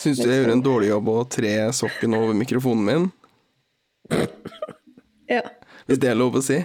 Syns 0.00 0.20
du 0.20 0.28
jeg 0.28 0.42
gjør 0.42 0.52
en 0.54 0.64
dårlig 0.64 0.90
jobb 0.90 1.10
å 1.12 1.18
tre 1.30 1.54
sokken 1.76 2.16
over 2.18 2.36
mikrofonen 2.38 2.84
min? 2.88 3.10
Ja. 5.30 5.40
Hvis 5.88 6.00
det 6.02 6.10
er 6.12 6.18
lov 6.18 6.36
å 6.38 6.42
si? 6.44 6.58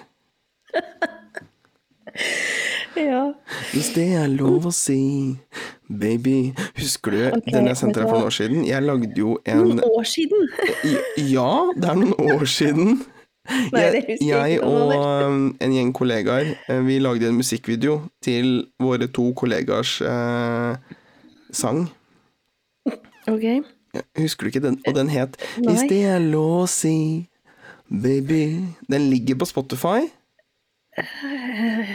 ja. 2.99 3.21
Hvis 3.71 3.93
det 3.95 4.07
er 4.19 4.27
lov 4.31 4.67
å 4.69 4.73
si, 4.75 4.99
baby 5.89 6.51
Husker 6.77 7.15
du 7.15 7.21
okay, 7.29 7.53
den 7.53 7.69
jeg 7.71 7.79
sendte 7.79 8.01
deg 8.01 8.09
for 8.09 8.19
noen 8.19 8.27
år 8.29 8.35
siden? 8.35 8.65
Jeg 8.67 8.85
lagde 8.85 9.13
jo 9.17 9.37
en 9.45 9.63
Noen 9.63 9.81
år 9.87 10.09
siden! 10.09 10.49
Ja, 11.35 11.53
det 11.75 11.93
er 11.93 12.01
noen 12.03 12.35
år 12.35 12.45
siden. 12.49 12.99
Jeg 13.73 14.17
jeg 14.21 14.59
og 14.61 14.91
um, 14.93 15.45
en 15.57 15.73
gjeng 15.73 15.93
kollegaer, 15.95 16.51
eh, 16.69 16.81
vi 16.85 16.99
lagde 17.01 17.31
en 17.31 17.39
musikkvideo 17.39 17.95
til 18.21 18.67
våre 18.81 19.07
to 19.09 19.31
kollegers 19.33 19.95
eh, 20.05 20.97
sang. 21.49 21.87
Ok. 23.29 24.01
Husker 24.19 24.45
du 24.45 24.51
ikke 24.51 24.61
den? 24.61 24.77
Og 24.85 24.93
den 24.93 25.09
het 25.09 25.37
Nei. 25.57 25.71
Hvis 25.73 25.87
det 25.89 26.03
er 26.11 26.19
lov 26.21 26.63
å 26.63 26.67
si, 26.69 27.25
baby 27.89 28.41
Den 28.91 29.07
ligger 29.09 29.39
på 29.41 29.47
Spotify. 29.49 30.03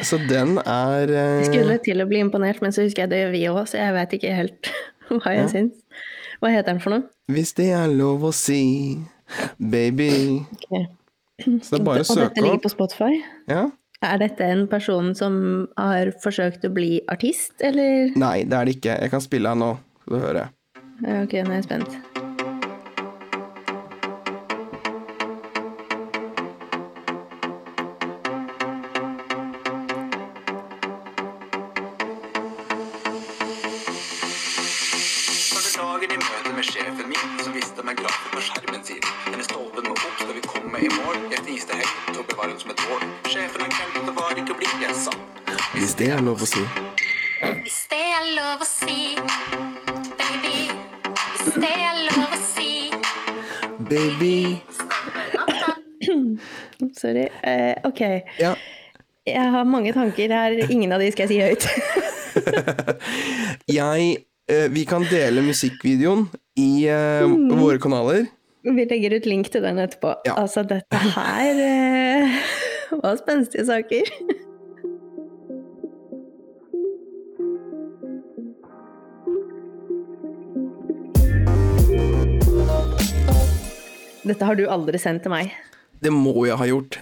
Så 0.03 0.19
den 0.29 0.57
er 0.65 1.11
uh... 1.11 1.21
Jeg 1.43 1.51
skulle 1.53 1.79
til 1.85 2.03
å 2.03 2.09
bli 2.09 2.23
imponert, 2.25 2.63
men 2.65 2.73
så 2.75 2.85
husker 2.87 3.05
jeg 3.05 3.13
det 3.13 3.21
gjør 3.23 3.33
vi 3.35 3.43
òg, 3.53 3.63
så 3.71 3.79
jeg 3.81 3.95
vet 3.99 4.17
ikke 4.19 4.35
helt 4.39 4.71
hva 5.21 5.35
jeg 5.35 5.45
Ja. 5.45 5.49
syns. 5.53 5.81
Hva 6.43 6.51
heter 6.53 6.73
den 6.73 6.83
for 6.83 6.97
noe? 6.97 7.07
Hvis 7.31 7.55
det 7.57 7.71
er 7.77 7.93
lov 7.93 8.25
å 8.29 8.33
si, 8.35 8.99
baby 9.59 10.11
Okay. 10.59 10.87
Så 11.43 11.75
det 11.75 11.81
er 11.81 11.87
bare 11.87 12.05
å 12.05 12.11
Og 12.15 12.21
dette 12.21 12.43
ligger 12.45 12.61
på 12.63 12.71
Spotify? 12.71 13.13
Ja. 13.51 13.65
Er 14.05 14.21
dette 14.21 14.47
en 14.47 14.67
person 14.71 15.15
som 15.19 15.35
har 15.81 16.13
forsøkt 16.23 16.67
å 16.69 16.71
bli 16.75 17.01
artist, 17.11 17.57
eller? 17.65 18.13
Nei, 18.21 18.45
det 18.47 18.59
er 18.59 18.69
det 18.69 18.77
ikke. 18.77 18.99
Jeg 19.03 19.13
kan 19.15 19.23
spille 19.25 19.51
her 19.51 19.59
nå, 19.59 19.73
så 20.05 20.15
du 20.15 20.19
høre. 20.23 20.45
Ok, 21.03 21.33
nå 21.33 21.51
er 21.51 21.55
jeg 21.55 21.65
spent. 21.65 22.15
Hvis 45.75 45.95
det 45.95 46.09
er 46.11 46.23
lov 46.23 46.43
å 46.43 46.47
sjefen 46.49 46.84
Sorry. 56.97 57.29
Uh, 57.45 57.75
ok. 57.89 58.01
Ja. 58.41 58.55
Jeg 59.27 59.51
har 59.55 59.65
mange 59.65 59.93
tanker 59.97 60.33
her. 60.33 60.57
Ingen 60.69 60.93
av 60.93 61.01
de 61.01 61.11
skal 61.15 61.29
jeg 61.29 61.33
si 61.33 61.41
høyt. 61.41 61.69
Jeg 63.79 64.17
uh, 64.51 64.67
Vi 64.75 64.83
kan 64.89 65.07
dele 65.09 65.45
musikkvideoen 65.47 66.27
i 66.61 66.87
eh, 66.87 67.25
våre 67.59 67.81
kanaler. 67.83 68.27
Vi 68.63 68.85
legger 68.87 69.17
ut 69.19 69.27
link 69.27 69.51
til 69.51 69.65
den 69.65 69.81
etterpå. 69.83 70.13
Ja. 70.27 70.37
Altså, 70.39 70.63
dette 70.63 71.01
her 71.17 71.59
var 73.03 73.19
spenstige 73.19 73.67
saker. 73.67 74.13
Dette 84.25 84.47
har 84.49 84.57
du 84.57 84.65
aldri 84.73 84.97
sendt 85.01 85.27
til 85.27 85.35
meg. 85.35 85.53
Det 86.05 86.13
må 86.13 86.45
jeg 86.49 86.59
ha 86.61 86.67
gjort. 86.69 87.01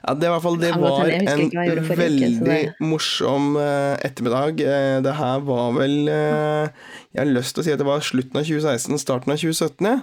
Ja, 0.00 0.14
det, 0.16 0.28
fall, 0.42 0.56
det 0.60 0.70
var 0.80 1.08
en 1.12 1.26
uke, 1.28 1.96
veldig 1.98 2.60
morsom 2.82 3.52
eh, 3.60 3.98
ettermiddag. 4.06 4.62
Eh, 4.64 5.00
det 5.04 5.12
her 5.18 5.42
var 5.44 5.74
vel 5.76 6.08
eh, 6.08 6.70
Jeg 7.12 7.20
har 7.20 7.28
lyst 7.28 7.54
til 7.54 7.62
å 7.62 7.66
si 7.66 7.74
at 7.74 7.82
det 7.82 7.86
var 7.88 8.00
slutten 8.04 8.40
av 8.40 8.48
2016, 8.48 8.96
starten 9.02 9.34
av 9.34 9.42
2017, 9.42 9.90
Ja. 9.90 9.98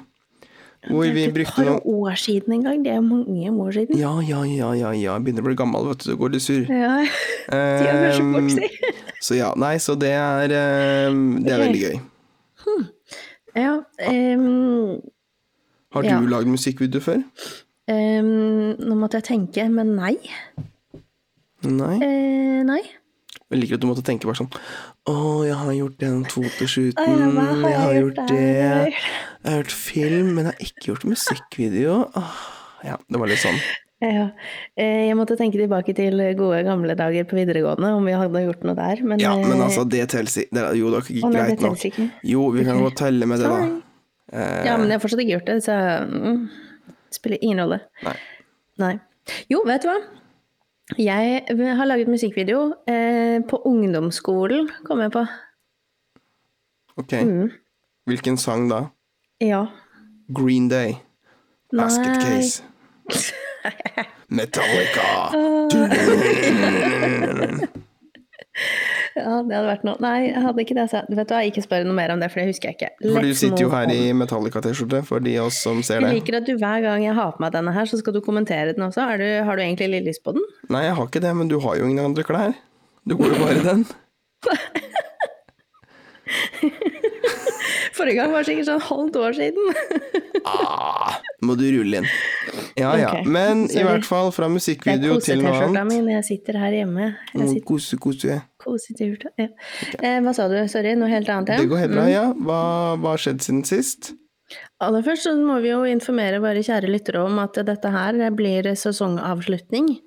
Hvor 0.93 1.07
vi 1.09 1.23
Det 1.25 1.31
er 1.31 1.33
brukte 1.33 1.63
et 1.63 1.67
noe 1.67 1.79
par 1.81 2.11
år 2.13 2.19
siden 2.21 2.53
en 2.53 2.63
gang. 2.63 2.83
Det 2.85 2.91
er 2.93 3.01
mange 3.01 3.49
år 3.49 3.71
siden. 3.73 3.97
Ja, 3.97 4.11
ja, 4.21 4.43
ja, 4.45 4.69
ja, 4.77 4.91
ja. 4.93 5.15
Jeg 5.17 5.23
begynner 5.25 5.41
å 5.43 5.47
bli 5.49 5.55
gammel, 5.57 5.87
vet 5.89 6.05
du. 6.05 6.11
Du 6.13 6.19
går 6.21 6.35
litt 6.35 6.45
sur. 6.45 6.63
Ja, 6.69 7.01
Um, 7.47 8.49
så 8.51 8.57
si. 8.59 8.67
så 9.23 9.35
ja, 9.39 9.49
nei, 9.55 9.77
så 9.79 9.93
det 9.99 10.09
er 10.13 10.51
eh, 10.51 11.15
Det 11.41 11.53
er 11.53 11.61
okay. 11.61 11.61
veldig 11.63 11.81
gøy. 11.81 11.95
Ja, 13.57 13.73
Um, 14.05 14.99
Har 15.95 16.03
du 16.03 16.09
Ja. 16.11 16.19
lagd 16.29 16.51
musikkvideo 16.51 17.01
før? 17.01 17.23
Ehm, 17.91 18.77
nå 18.83 18.95
måtte 18.99 19.19
jeg 19.21 19.27
tenke, 19.31 19.67
men 19.73 19.95
nei. 19.97 20.15
Nei? 21.67 21.95
Eh, 22.03 22.61
nei. 22.67 22.81
Jeg 23.47 23.61
liker 23.61 23.77
at 23.79 23.83
du 23.83 23.87
måtte 23.87 24.03
tenke 24.05 24.27
bare 24.27 24.37
sånn 24.41 24.49
Å, 25.07 25.13
jeg 25.47 25.55
har 25.55 25.71
gjort 25.71 25.97
den 26.01 26.23
fotoshooten, 26.27 27.21
hva 27.31 27.45
har 27.47 27.71
jeg 27.71 27.79
har 27.79 27.93
gjort 27.95 28.17
gjort 28.19 28.31
det? 28.33 28.91
Jeg 28.91 29.47
har 29.47 29.57
gjort 29.61 29.75
film, 29.79 30.29
men 30.35 30.49
jeg 30.49 30.51
har 30.51 30.65
ikke 30.67 30.89
gjort 30.91 31.05
musikkvideo. 31.07 31.97
Åh, 32.19 32.39
ja, 32.89 32.97
det 33.07 33.21
var 33.21 33.31
litt 33.31 33.39
sånn. 33.41 33.59
Ja. 34.03 34.27
Eh, 34.77 35.07
jeg 35.07 35.15
måtte 35.17 35.37
tenke 35.39 35.57
tilbake 35.57 35.95
til 35.97 36.19
gode 36.37 36.59
gamle 36.67 36.93
dager 36.99 37.25
på 37.29 37.39
videregående, 37.39 37.93
om 37.97 38.05
vi 38.05 38.13
hadde 38.19 38.43
gjort 38.43 38.67
noe 38.67 38.75
der. 38.77 39.01
Men, 39.07 39.23
Ja, 39.23 39.31
men 39.39 39.55
eh, 39.55 39.63
altså, 39.65 39.87
det 39.89 40.03
teller 40.11 40.29
ikke. 40.43 40.65
Jo, 40.77 40.91
det 40.93 41.01
gikk 41.07 41.31
greit 41.33 41.55
det 41.63 41.71
nok. 41.71 42.21
Jo, 42.27 42.43
vi 42.53 42.67
kan 42.67 42.83
godt 42.83 42.99
telle 43.01 43.29
med 43.31 43.41
det, 43.41 43.49
da. 43.49 43.63
Eh, 44.35 44.61
Ja, 44.67 44.75
men 44.77 44.91
jeg 44.91 44.99
har 44.99 45.05
fortsatt 45.07 45.23
ikke 45.23 45.37
gjort 45.39 45.49
det, 45.49 45.57
så 45.65 45.79
mm, 46.03 46.37
spiller 47.17 47.41
ingen 47.41 47.63
rolle. 47.63 47.81
Nei. 48.05 48.15
Nei. 48.81 48.93
Jo, 49.51 49.63
vet 49.67 49.83
du 49.83 49.89
hva? 49.89 49.97
Jeg 51.01 51.43
har 51.51 51.89
laget 51.89 52.07
musikkvideo 52.07 52.61
eh, 52.87 53.41
på 53.49 53.59
ungdomsskolen, 53.67 54.69
kom 54.87 55.03
jeg 55.03 55.11
på. 55.17 55.25
Ok. 56.97 57.17
Mm. 57.27 57.49
Hvilken 58.07 58.37
sang 58.39 58.69
da? 58.71 58.85
Ja. 59.43 59.65
Green 60.31 60.69
Day. 60.71 60.95
Basket 61.75 62.07
Nei. 62.07 62.23
Case. 62.23 62.63
Metallica. 64.37 65.27
Ja, 69.17 69.39
det 69.41 69.55
hadde 69.55 69.69
vært 69.71 69.85
noe. 69.87 69.97
Nei, 70.03 70.17
jeg 70.27 70.41
hadde 70.45 70.63
ikke 70.63 70.77
det. 70.77 70.85
Så 70.91 71.01
vet 71.09 71.29
du 71.29 71.33
hva, 71.33 71.41
ikke 71.49 71.63
spør 71.65 71.87
noe 71.87 71.97
mer 71.97 72.13
om 72.13 72.21
det, 72.21 72.29
for 72.33 72.41
det 72.41 72.51
husker 72.51 72.69
jeg 72.69 72.77
ikke. 72.77 72.91
For 73.01 73.25
du 73.25 73.33
sitter 73.39 73.65
jo 73.65 73.71
her 73.73 73.93
i. 73.93 73.99
Metallica-T-skjorte, 74.17 75.01
for 75.07 75.23
de 75.23 75.33
av 75.41 75.49
oss 75.49 75.59
som 75.65 75.81
ser 75.85 76.03
det. 76.03 76.13
Jeg 76.13 76.21
liker 76.21 76.39
at 76.41 76.49
du 76.49 76.53
hver 76.55 76.83
gang 76.85 77.05
jeg 77.05 77.15
har 77.17 77.33
på 77.35 77.43
meg 77.43 77.55
denne 77.55 77.73
her, 77.75 77.85
så 77.89 77.95
skal 78.01 78.17
du 78.17 78.21
kommentere 78.25 78.75
den 78.77 78.87
også. 78.87 79.07
Du, 79.17 79.27
har 79.49 79.53
du 79.57 79.65
egentlig 79.65 79.89
litt 79.95 80.09
lyst 80.09 80.23
på 80.25 80.35
den? 80.37 80.45
Nei, 80.73 80.85
jeg 80.87 80.97
har 80.99 81.05
ikke 81.09 81.23
det, 81.23 81.33
men 81.39 81.51
du 81.51 81.57
har 81.63 81.73
jo 81.79 81.89
ingen 81.89 82.11
andre 82.11 82.27
klær. 82.27 82.51
Du 83.07 83.13
går 83.17 83.33
jo 83.33 83.37
bare 83.41 83.57
i 83.57 83.65
den. 83.65 83.81
Forrige 87.97 88.15
gang 88.19 88.31
var 88.31 88.43
det 88.45 88.51
sikkert 88.51 88.67
sånn 88.69 88.83
halvt 88.91 89.15
år 89.25 89.37
siden. 89.37 89.73
Ah, 90.47 91.17
må 91.43 91.57
du 91.59 91.65
rulle 91.73 91.97
inn. 91.99 92.05
Ja 92.79 92.93
ja. 92.95 93.09
Men 93.27 93.65
i 93.67 93.81
hvert 93.83 94.05
fall 94.07 94.29
fra 94.31 94.47
musikkvideo 94.47 95.17
til 95.19 95.41
noe 95.43 95.57
annet. 95.65 95.87
mi 95.89 95.97
når 96.05 96.13
jeg 96.21 96.25
sitter 96.29 96.59
her 96.61 96.71
hjemme. 96.77 97.07
Mm, 97.33 97.41
sitter 97.49 97.65
Kose, 97.67 97.97
kose. 97.99 98.37
kose-T-skjorta. 98.63 99.33
Ja. 99.41 99.47
Eh, 99.99 100.21
hva 100.23 100.31
sa 100.37 100.45
du? 100.47 100.55
Sorry, 100.71 100.93
noe 100.95 101.09
helt 101.11 101.27
annet? 101.33 101.49
ja? 101.51 101.57
Det 101.59 101.67
går 101.73 101.81
helt 101.83 101.91
bra, 101.97 102.05
Mm. 102.05 102.13
ja. 102.13 102.23
Hva 102.47 103.09
har 103.09 103.17
skjedd 103.25 103.43
siden 103.43 103.65
sist? 103.67 104.13
Aller 104.79 105.03
først 105.03 105.27
så 105.27 105.33
må 105.35 105.57
vi 105.65 105.73
jo 105.73 105.81
informere 105.83 106.39
våre 106.39 106.63
kjære 106.63 106.87
lyttere 106.95 107.25
om 107.27 107.39
at 107.43 107.59
dette 107.67 107.91
her 107.91 108.21
blir 108.31 108.63
sesongavslutning. 108.77 109.97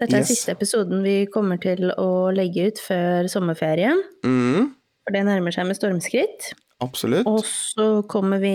Dette 0.00 0.14
er 0.16 0.20
Yes. 0.24 0.28
siste 0.32 0.54
episoden 0.56 1.02
vi 1.04 1.26
kommer 1.26 1.60
til 1.60 1.92
å 1.98 2.32
legge 2.32 2.68
ut 2.72 2.78
før 2.80 3.28
sommerferien. 3.28 4.00
Mm, 4.24 4.72
For 5.04 5.12
det 5.12 5.26
nærmer 5.28 5.52
seg 5.52 5.66
med 5.66 5.76
stormskritt. 5.76 6.54
Absolutt. 6.84 7.28
Og 7.28 7.44
så 7.46 7.88
kommer 8.10 8.42
vi 8.42 8.54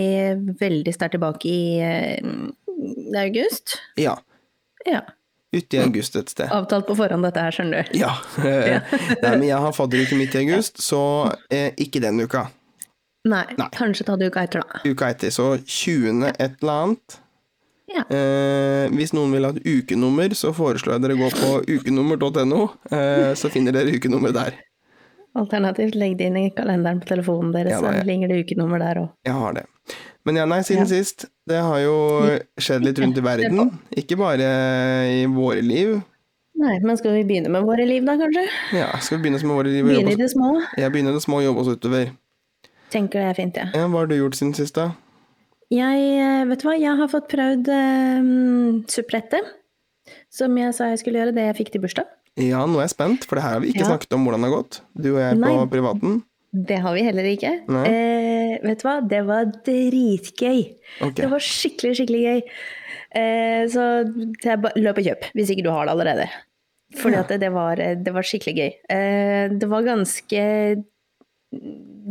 veldig 0.60 0.94
sterkt 0.94 1.16
tilbake 1.16 1.50
i 1.50 1.60
eh, 1.82 2.32
august. 3.22 3.78
Ja. 4.00 4.16
Ja. 4.86 5.02
Ute 5.56 5.78
i 5.78 5.80
august 5.80 6.16
et 6.18 6.30
sted. 6.30 6.50
Avtalt 6.52 6.88
på 6.88 6.96
forhånd 6.98 7.24
dette 7.24 7.42
her, 7.42 7.54
skjønner 7.54 7.86
du. 7.88 7.98
Ja. 8.00 8.12
Nei, 9.22 9.30
men 9.30 9.46
jeg 9.48 9.60
har 9.62 9.76
fadderuke 9.76 10.18
midt 10.18 10.36
i 10.36 10.44
august, 10.44 10.82
så 10.82 11.02
eh, 11.50 11.70
ikke 11.80 12.02
den 12.04 12.20
uka. 12.22 12.48
Nei, 13.26 13.44
Nei. 13.58 13.70
kanskje 13.74 14.06
ta 14.06 14.16
det 14.18 14.30
uka 14.30 14.44
etter, 14.46 14.62
da. 14.62 14.82
Uka 14.86 15.10
etter. 15.14 15.32
Så 15.34 15.56
20. 15.58 16.28
et 16.36 16.60
eller 16.60 16.82
annet. 16.84 17.20
Ja. 17.90 18.02
Eh, 18.10 18.86
hvis 18.94 19.12
noen 19.14 19.34
vil 19.34 19.46
ha 19.46 19.52
et 19.54 19.66
ukenummer, 19.66 20.34
så 20.38 20.52
foreslår 20.54 20.96
jeg 20.96 21.04
dere 21.06 21.18
gå 21.18 21.30
på 21.34 21.50
ukenummer.no, 21.70 22.62
eh, 22.90 23.32
så 23.38 23.50
finner 23.52 23.76
dere 23.76 23.94
ukenummer 23.94 24.34
der. 24.34 24.58
Alternativt 25.36 25.94
legg 25.98 26.16
det 26.18 26.30
inn 26.30 26.36
i 26.40 26.50
kalenderen 26.56 27.00
på 27.02 27.08
telefonen 27.10 27.52
deres, 27.54 27.74
Ja, 27.76 27.80
så 27.84 27.92
ja. 27.98 28.02
ligger 28.08 28.28
det 28.32 28.38
ukenummer 28.46 28.80
der 28.82 29.02
òg. 29.04 29.08
Jeg 29.28 29.34
har 29.36 29.52
det. 29.58 29.64
Men 30.26 30.36
ja, 30.40 30.44
nei, 30.48 30.60
siden 30.66 30.86
Ja. 30.86 30.90
sist. 30.90 31.26
Det 31.46 31.60
har 31.62 31.78
jo 31.84 31.96
skjedd 32.58 32.82
litt 32.86 32.98
rundt 32.98 33.18
i 33.20 33.24
verden. 33.30 33.70
Ikke 33.96 34.16
bare 34.18 34.48
i 35.12 35.26
våre 35.30 35.62
liv. 35.62 35.98
Nei, 36.56 36.78
men 36.80 36.96
skal 36.96 37.12
vi 37.18 37.24
begynne 37.28 37.50
med 37.52 37.62
våre 37.68 37.84
liv, 37.86 38.02
da, 38.08 38.14
kanskje? 38.16 38.46
Ja, 38.72 38.88
skal 38.98 39.18
vi 39.18 39.26
begynne 39.28 39.42
med 39.44 39.56
våre 39.60 39.68
liv? 39.74 39.84
Begynne 39.84 40.14
i 40.16 40.20
det 40.22 40.30
små? 40.32 40.54
Jeg 40.80 40.90
begynner 40.94 41.12
det 41.12 41.22
små 41.22 41.42
og 41.42 41.44
jobbe 41.50 41.60
oss 41.66 41.68
utover. 41.76 42.10
Tenker 42.90 43.20
det 43.20 43.28
er 43.28 43.36
fint, 43.36 43.56
ja. 43.60 43.66
Ja, 43.76 43.84
hva 43.92 44.00
har 44.04 44.08
du 44.08 44.16
gjort 44.16 44.38
siden 44.38 44.54
sist, 44.56 44.74
da? 44.78 44.94
Jeg, 45.68 46.00
eh, 46.22 46.44
vet 46.48 46.62
du 46.62 46.68
hva, 46.68 46.76
jeg 46.80 46.96
har 46.96 47.08
fått 47.12 47.28
prøvd 47.28 47.68
um, 47.68 48.84
supprette. 48.88 49.40
Som 50.32 50.56
jeg 50.56 50.72
sa 50.76 50.88
jeg 50.92 51.00
skulle 51.02 51.18
gjøre, 51.20 51.34
det 51.36 51.44
jeg 51.48 51.56
fikk 51.60 51.72
til 51.74 51.82
bursdag. 51.84 52.06
Ja, 52.36 52.62
nå 52.68 52.76
er 52.78 52.84
jeg 52.86 52.92
spent, 52.92 53.24
for 53.24 53.38
det 53.38 53.44
her 53.46 53.54
har 53.56 53.60
vi 53.64 53.70
ikke 53.72 53.84
Ja. 53.84 53.90
snakket 53.96 54.12
om 54.12 54.24
hvordan 54.26 54.42
det 54.44 54.50
har 54.50 54.56
gått. 54.62 54.80
Du 54.94 55.08
og 55.16 55.20
jeg 55.22 55.38
på 55.40 55.70
privaten. 55.72 56.22
Det 56.52 56.78
har 56.80 56.94
vi 56.94 57.02
heller 57.02 57.24
ikke. 57.24 57.52
Eh, 57.68 58.58
vet 58.62 58.78
du 58.80 58.84
hva, 58.88 59.00
det 59.08 59.22
var 59.26 59.44
dritgøy. 59.64 60.60
Okay. 61.00 61.22
Det 61.22 61.30
var 61.30 61.38
skikkelig, 61.40 61.94
skikkelig 61.96 62.22
gøy. 62.26 62.42
Eh, 63.16 63.66
så 63.72 64.04
løp 64.76 64.98
og 64.98 65.04
kjøp, 65.04 65.24
hvis 65.34 65.50
ikke 65.50 65.64
du 65.64 65.70
har 65.70 65.86
det 65.86 65.92
allerede. 65.96 66.28
Fordi 66.96 67.14
Ja. 67.16 67.20
at 67.20 67.28
det, 67.28 67.40
det, 67.40 67.52
var, 67.52 67.76
det 67.76 68.12
var 68.14 68.22
skikkelig 68.22 68.56
gøy. 68.56 68.72
Eh, 68.88 69.48
det 69.58 69.68
var 69.68 69.82
ganske 69.82 70.84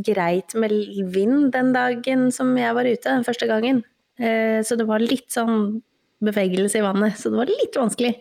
greit 0.05 0.53
med 0.55 0.71
vind 1.13 1.51
den 1.53 1.71
dagen 1.73 2.31
som 2.31 2.55
jeg 2.57 2.73
var 2.75 2.83
ute, 2.85 3.03
den 3.09 3.23
første 3.23 3.47
gangen. 3.47 3.83
Eh, 4.19 4.61
så 4.63 4.77
det 4.77 4.87
var 4.87 4.99
litt 4.99 5.29
sånn 5.29 5.81
bevegelse 6.27 6.79
i 6.79 6.83
vannet, 6.85 7.17
så 7.19 7.31
det 7.31 7.39
var 7.39 7.51
litt 7.51 7.77
vanskelig 7.79 8.13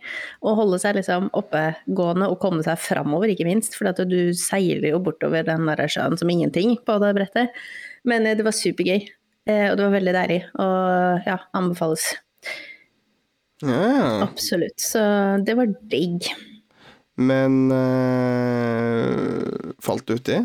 å 0.45 0.55
holde 0.59 0.79
seg 0.83 0.99
liksom 0.99 1.31
oppegående 1.37 2.29
og 2.31 2.41
komme 2.43 2.65
seg 2.67 2.81
framover, 2.81 3.33
ikke 3.33 3.49
minst. 3.49 3.77
For 3.79 3.91
du 4.05 4.33
seiler 4.39 4.91
jo 4.93 5.03
bortover 5.05 5.47
den 5.49 5.69
der 5.71 5.85
sjøen 5.91 6.19
som 6.21 6.31
ingenting 6.33 6.77
på 6.85 6.99
det 7.03 7.12
brettet. 7.19 7.49
Men 8.09 8.27
eh, 8.29 8.37
det 8.39 8.47
var 8.47 8.56
supergøy, 8.56 9.06
eh, 9.49 9.67
og 9.71 9.79
det 9.79 9.87
var 9.87 9.97
veldig 9.97 10.17
deilig. 10.19 10.41
Og 10.61 11.29
ja, 11.29 11.39
anbefales. 11.56 12.05
Ja, 13.65 14.25
Absolutt. 14.27 14.79
Så 14.83 15.00
det 15.47 15.55
var 15.57 15.67
digg. 15.89 16.29
men 17.17 17.73
øh, 17.73 19.39
Falt 19.81 20.07
du 20.09 20.19
uti? 20.19 20.43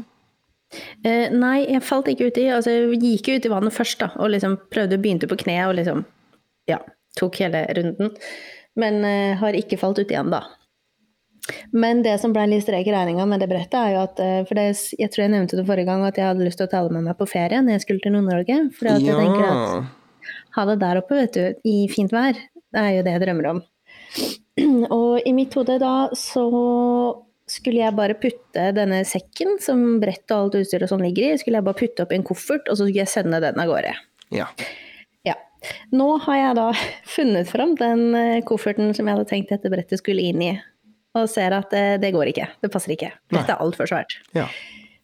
Uh, 1.02 1.32
nei, 1.34 1.64
jeg 1.66 1.82
falt 1.82 2.10
ikke 2.12 2.30
uti. 2.30 2.46
Altså, 2.54 2.76
jeg 2.76 3.00
gikk 3.02 3.30
jo 3.30 3.38
ut 3.40 3.48
i 3.48 3.52
vannet 3.52 3.74
først, 3.74 4.00
da, 4.04 4.12
og 4.22 4.30
liksom 4.36 4.58
prøvde 4.70 5.00
å 5.00 5.02
begynte 5.02 5.30
på 5.30 5.40
kne 5.42 5.58
og 5.66 5.76
liksom 5.80 6.04
ja, 6.70 6.78
tok 7.20 7.42
hele 7.44 7.66
runden. 7.78 8.16
Men 8.80 9.04
uh, 9.04 9.38
har 9.42 9.58
ikke 9.58 9.80
falt 9.82 10.00
ut 10.02 10.10
igjen, 10.10 10.32
da. 10.34 10.46
Men 11.72 12.04
det 12.06 12.18
som 12.22 12.34
ble 12.34 12.44
en 12.46 12.52
litt 12.54 12.66
strek 12.66 12.88
i 12.88 12.94
regninga 12.94 13.26
med 13.30 13.42
det 13.42 13.50
brettet, 13.50 13.78
er 13.80 13.96
jo 13.96 14.02
at 14.04 14.20
eh, 14.22 14.42
For 14.46 14.60
det, 14.60 14.66
jeg 15.00 15.10
tror 15.10 15.24
jeg 15.24 15.34
nevnte 15.34 15.58
det 15.58 15.66
forrige 15.66 15.90
gang, 15.90 16.04
at 16.06 16.20
jeg 16.20 16.28
hadde 16.28 16.46
lyst 16.46 16.60
til 16.62 16.68
å 16.68 16.72
ta 16.72 16.84
det 16.86 16.94
med 16.94 17.08
meg 17.08 17.18
på 17.20 17.30
ferie 17.30 17.62
når 17.64 17.78
jeg 17.78 17.86
skulle 17.86 18.04
til 18.04 18.14
Nord-Norge. 18.16 18.58
For 18.78 18.92
at 18.92 19.06
jeg 19.06 19.18
tenker 19.18 19.48
at 19.48 19.96
ha 20.58 20.66
det 20.70 20.80
der 20.82 21.00
oppe, 21.02 21.18
vet 21.18 21.38
du, 21.38 21.70
i 21.70 21.78
fint 21.92 22.14
vær. 22.14 22.38
Det 22.70 22.84
er 22.84 22.92
jo 22.98 23.06
det 23.08 23.16
jeg 23.16 23.24
drømmer 23.24 23.50
om. 23.54 23.64
Og 25.00 25.26
i 25.26 25.34
mitt 25.34 25.56
hode 25.58 25.80
da 25.82 25.96
så 26.18 26.46
skulle 27.50 27.82
jeg 27.82 27.98
bare 27.98 28.18
putte 28.20 28.68
denne 28.78 29.02
sekken 29.10 29.58
som 29.64 29.82
brett 30.02 30.30
og 30.30 30.36
alt 30.36 30.60
utstyr 30.60 30.86
og 30.86 30.92
sånn 30.92 31.02
ligger 31.02 31.32
i, 31.32 31.40
skulle 31.42 31.58
jeg 31.58 31.66
bare 31.66 31.80
putte 31.80 32.06
opp 32.06 32.14
i 32.14 32.20
en 32.20 32.28
koffert, 32.28 32.68
og 32.70 32.78
så 32.78 32.84
skulle 32.84 33.02
jeg 33.02 33.10
sende 33.10 33.42
den 33.42 33.58
av 33.58 33.72
gårde. 33.72 33.96
ja. 34.36 34.52
Nå 35.96 36.10
har 36.26 36.42
jeg 36.42 36.58
da 36.60 36.68
funnet 37.16 37.52
fram 37.52 37.76
den 37.80 38.04
eh, 38.18 38.42
kofferten 38.48 38.94
som 38.96 39.08
jeg 39.08 39.18
hadde 39.18 39.30
tenkt 39.30 39.54
dette 39.54 39.72
brettet 39.72 40.02
skulle 40.02 40.26
inn 40.32 40.44
i, 40.46 40.54
og 41.18 41.30
ser 41.32 41.56
at 41.58 41.72
det, 41.74 42.02
det 42.04 42.14
går 42.16 42.34
ikke. 42.34 42.50
Det 42.64 42.72
passer 42.74 42.96
ikke. 42.96 43.14
Dette 43.34 43.56
er 43.56 43.64
altfor 43.64 43.90
svært. 43.90 44.20
ja. 44.38 44.50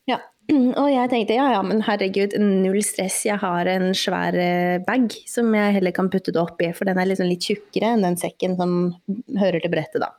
Ja, 0.05 0.19
og 0.81 0.85
jeg 0.91 1.09
tenkte 1.09 1.37
ja 1.37 1.47
ja, 1.55 1.61
men 1.65 1.81
herregud, 1.85 2.35
null 2.37 2.81
stress. 2.85 3.23
Jeg 3.25 3.41
har 3.41 3.69
en 3.71 3.89
svær 3.97 4.37
eh, 4.37 4.77
bag 4.85 5.09
som 5.29 5.49
jeg 5.57 5.79
heller 5.79 5.95
kan 5.95 6.11
putte 6.13 6.33
det 6.35 6.41
oppi, 6.41 6.69
for 6.77 6.85
den 6.89 7.01
er 7.01 7.09
liksom 7.09 7.29
litt 7.31 7.47
tjukkere 7.47 7.95
enn 7.95 8.05
den 8.05 8.19
sekken 8.21 8.53
som 8.59 8.77
hører 9.39 9.63
til 9.63 9.73
brettet, 9.73 10.05
da. 10.05 10.13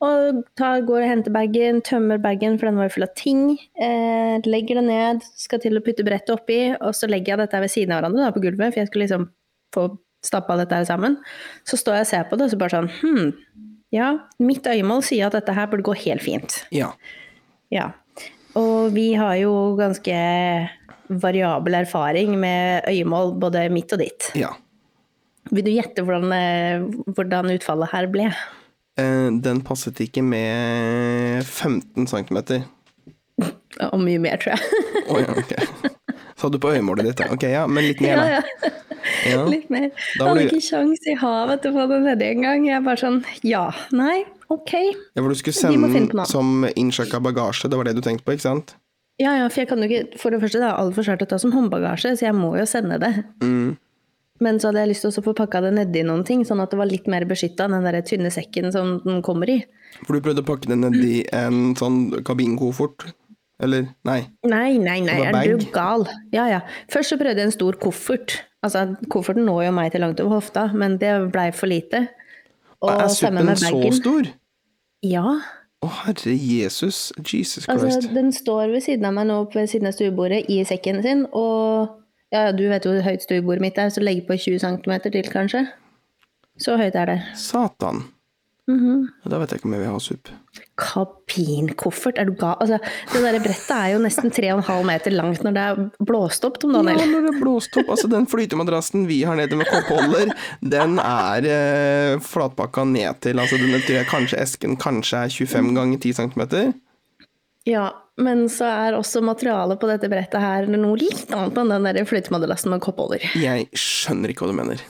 Og 0.00 0.38
tar, 0.56 0.80
går 0.88 1.02
og 1.02 1.10
henter 1.10 1.32
bagen, 1.34 1.82
tømmer 1.84 2.20
bagen, 2.22 2.54
for 2.56 2.70
den 2.70 2.78
var 2.80 2.88
jo 2.88 2.94
full 2.94 3.04
av 3.04 3.10
ting. 3.18 3.42
Eh, 3.76 4.38
legger 4.48 4.80
det 4.80 4.86
ned, 4.86 5.26
skal 5.36 5.60
til 5.60 5.76
å 5.76 5.82
putte 5.84 6.06
brettet 6.06 6.32
oppi, 6.32 6.60
og 6.78 6.94
så 6.96 7.10
legger 7.10 7.34
jeg 7.34 7.42
dette 7.42 7.60
ved 7.66 7.72
siden 7.74 7.92
av 7.92 8.00
hverandre 8.00 8.24
da, 8.24 8.32
på 8.32 8.40
gulvet, 8.46 8.72
for 8.72 8.80
jeg 8.80 8.88
skulle 8.88 9.08
liksom 9.08 9.28
få 9.74 9.86
stappa 10.24 10.56
dette 10.60 10.76
her 10.76 10.84
sammen. 10.88 11.16
Så 11.64 11.78
står 11.80 12.00
jeg 12.00 12.06
og 12.06 12.10
ser 12.10 12.24
på 12.30 12.36
det, 12.36 12.44
og 12.48 12.52
så 12.52 12.58
bare 12.60 12.74
sånn 12.76 12.90
hm, 13.00 13.30
ja, 13.96 14.10
mitt 14.38 14.66
øyemål 14.70 15.00
sier 15.06 15.26
at 15.30 15.34
dette 15.38 15.54
her 15.56 15.66
burde 15.70 15.86
gå 15.86 15.94
helt 16.06 16.22
fint. 16.26 16.64
ja. 16.74 16.92
Ja. 17.70 17.92
Og 18.58 18.90
vi 18.96 19.12
har 19.14 19.36
jo 19.38 19.76
ganske 19.78 20.14
variabel 21.22 21.74
erfaring 21.84 22.32
med 22.42 22.82
øyemål, 22.90 23.36
både 23.38 23.68
mitt 23.70 23.92
og 23.94 24.02
ditt. 24.02 24.32
ja. 24.34 24.50
Vil 25.50 25.64
du 25.64 25.70
gjette 25.72 26.02
hvordan, 26.04 26.30
eh, 26.36 26.82
hvordan 27.16 27.48
utfallet 27.54 27.90
her 27.90 28.06
ble? 28.12 28.26
Eh, 29.00 29.30
Den 29.42 29.62
passet 29.66 29.98
ikke 30.04 30.22
med 30.22 31.42
15 31.46 32.06
cm. 32.06 32.38
Og 33.92 33.98
mye 34.02 34.18
mer, 34.20 34.36
tror 34.36 34.52
jeg. 34.54 34.84
oh, 35.08 35.18
ja, 35.18 35.32
ok. 35.32 35.54
Hadde 36.40 36.56
du 36.56 36.62
på 36.62 36.72
øyemålet 36.74 37.10
ditt, 37.10 37.22
ja. 37.24 37.32
Ok, 37.34 37.44
ja, 37.50 37.66
men 37.68 37.86
litt 37.86 38.00
mer, 38.04 38.20
da. 38.20 38.38
ja. 38.38 38.70
Ja. 39.24 39.44
Litt 39.48 39.70
mer. 39.72 39.88
Da 40.18 40.28
Hadde 40.28 40.44
du... 40.44 40.50
ikke 40.50 40.64
kjangs 40.64 41.06
i 41.08 41.14
havet 41.18 41.62
til 41.64 41.72
å 41.72 41.78
få 41.78 41.86
den 41.90 42.06
nedi 42.08 42.26
engang. 42.34 42.66
Jeg 42.68 42.76
er 42.78 42.84
bare 42.84 43.00
sånn 43.00 43.20
ja, 43.46 43.64
nei, 43.96 44.22
ok. 44.52 44.74
Ja, 44.76 45.22
for 45.22 45.32
du 45.32 45.38
skulle 45.40 45.56
sende 45.56 45.90
den 45.92 46.24
som 46.28 46.66
innsjekka 46.68 47.20
bagasje, 47.24 47.70
det 47.70 47.80
var 47.80 47.88
det 47.88 47.96
du 47.98 48.04
tenkte 48.04 48.26
på, 48.26 48.36
ikke 48.36 48.46
sant? 48.48 48.74
Ja, 49.20 49.34
ja, 49.36 49.48
for 49.52 49.60
jeg 49.62 49.68
kan 49.68 49.82
jo 49.84 49.88
ikke 49.90 50.16
For 50.20 50.32
det 50.32 50.40
første, 50.40 50.62
det 50.62 50.68
er 50.70 50.80
altfor 50.80 51.04
svært 51.04 51.24
å 51.24 51.28
ta 51.28 51.36
som 51.40 51.52
håndbagasje, 51.52 52.14
så 52.16 52.30
jeg 52.30 52.36
må 52.36 52.54
jo 52.56 52.66
sende 52.68 52.96
det. 53.02 53.12
Mm. 53.44 53.76
Men 54.40 54.56
så 54.56 54.70
hadde 54.70 54.86
jeg 54.86 54.94
lyst 54.94 55.04
til 55.04 55.12
å 55.12 55.24
få 55.26 55.34
pakka 55.36 55.60
det 55.66 55.74
nedi 55.76 56.04
noen 56.08 56.24
ting, 56.24 56.46
sånn 56.48 56.62
at 56.64 56.72
det 56.72 56.80
var 56.80 56.88
litt 56.88 57.08
mer 57.12 57.26
beskytta 57.28 57.68
den 57.68 57.84
der 57.84 58.00
tynne 58.08 58.32
sekken 58.32 58.72
som 58.72 58.96
den 59.04 59.20
kommer 59.24 59.52
i. 59.52 59.58
For 60.06 60.16
du 60.16 60.24
prøvde 60.24 60.40
å 60.40 60.48
pakke 60.48 60.70
det 60.70 60.78
nedi 60.80 61.18
en 61.36 61.74
sånn 61.76 62.22
kabinkoffert? 62.24 63.10
Eller? 63.60 63.90
Nei. 64.08 64.20
Nei, 64.46 64.78
nei, 64.80 64.98
nei, 65.04 65.18
er 65.28 65.58
du 65.58 65.66
gal? 65.74 66.06
Ja, 66.32 66.46
ja. 66.50 66.60
Først 66.92 67.12
så 67.12 67.18
prøvde 67.20 67.42
jeg 67.42 67.50
en 67.50 67.54
stor 67.54 67.76
koffert. 67.80 68.40
Altså, 68.64 68.86
kofferten 69.12 69.46
når 69.48 69.66
jo 69.68 69.76
meg 69.76 69.92
til 69.92 70.04
langt 70.04 70.20
over 70.20 70.38
hofta, 70.40 70.66
men 70.76 70.98
det 71.00 71.12
blei 71.32 71.48
for 71.56 71.70
lite. 71.70 72.06
Og 72.80 72.92
er 72.92 73.08
suppen 73.12 73.44
med 73.44 73.60
så 73.60 73.80
stor? 73.96 74.28
Ja. 75.04 75.24
Å, 75.80 75.88
herre 76.02 76.34
Jesus. 76.36 77.08
Jesus 77.24 77.64
Christ. 77.64 77.70
Altså, 77.72 78.12
den 78.12 78.32
står 78.36 78.68
ved 78.74 78.84
siden 78.84 79.08
av 79.08 79.16
meg 79.16 79.28
nå 79.30 79.42
ved 79.54 79.68
siden 79.72 79.88
av 79.88 79.96
stuebordet 79.96 80.42
i 80.52 80.60
sekken 80.68 81.00
sin, 81.04 81.24
og 81.36 81.96
ja, 82.32 82.50
du 82.52 82.66
vet 82.70 82.84
jo 82.84 82.92
hvor 82.94 83.04
høyt 83.04 83.24
stuebordet 83.24 83.64
mitt 83.64 83.80
er, 83.80 83.92
så 83.92 84.04
legg 84.04 84.22
på 84.28 84.36
20 84.36 84.60
cm 84.62 84.96
til, 85.08 85.30
kanskje. 85.32 85.64
Så 86.60 86.76
høyt 86.80 86.98
er 87.00 87.14
det. 87.14 87.20
Satan. 87.40 88.04
Mhm. 88.68 89.08
Da 89.26 89.40
vet 89.40 89.50
jeg 89.52 89.60
ikke 89.60 89.70
om 89.70 89.74
jeg 89.74 89.82
vil 89.82 89.90
ha 89.90 90.02
supp. 90.04 90.30
Kabinkoffert, 90.80 92.18
er 92.20 92.28
du 92.30 92.34
gal? 92.40 92.56
Altså, 92.62 92.80
det 93.12 93.22
der 93.24 93.38
brettet 93.44 93.72
er 93.76 93.92
jo 93.94 94.02
nesten 94.02 94.32
3,5 94.34 94.84
meter 94.88 95.14
langt 95.14 95.44
når 95.46 95.56
det 95.56 95.64
er 95.70 95.80
blåst 96.10 96.46
opp, 96.48 96.58
Tom 96.62 96.74
Ja, 96.78 96.82
når 96.82 97.26
det 97.28 97.32
er 97.34 97.40
blåst 97.40 97.76
opp. 97.80 97.92
Altså, 97.92 98.10
den 98.10 98.28
flytemadrassen 98.30 99.06
vi 99.10 99.22
har 99.28 99.38
nede 99.38 99.58
med 99.60 99.68
koppholder, 99.70 100.34
den 100.76 100.98
er 101.02 101.48
eh, 101.54 102.20
flatpakka 102.24 102.86
ned 102.88 103.20
til 103.24 103.40
Altså, 103.40 103.58
den 103.60 103.80
tror 103.84 104.00
jeg 104.00 104.10
kanskje 104.10 104.40
esken 104.42 104.78
kanskje 104.80 105.24
er 105.26 105.34
25 105.34 105.74
ganger 105.76 106.00
10 106.00 106.16
cm. 106.20 106.44
Ja, 107.68 107.90
men 108.20 108.46
så 108.52 108.68
er 108.68 108.96
også 108.96 109.22
materialet 109.24 109.80
på 109.80 109.88
dette 109.90 110.08
brettet 110.12 110.40
her 110.42 110.68
noe 110.70 110.96
litt 111.00 111.32
annet 111.36 111.58
enn 111.60 111.72
den 111.74 111.88
der 111.88 112.08
flytemadrassen 112.08 112.72
med 112.72 112.82
koppholder. 112.84 113.24
Jeg 113.38 113.68
skjønner 113.76 114.32
ikke 114.32 114.46
hva 114.46 114.52
du 114.52 114.60
mener. 114.62 114.84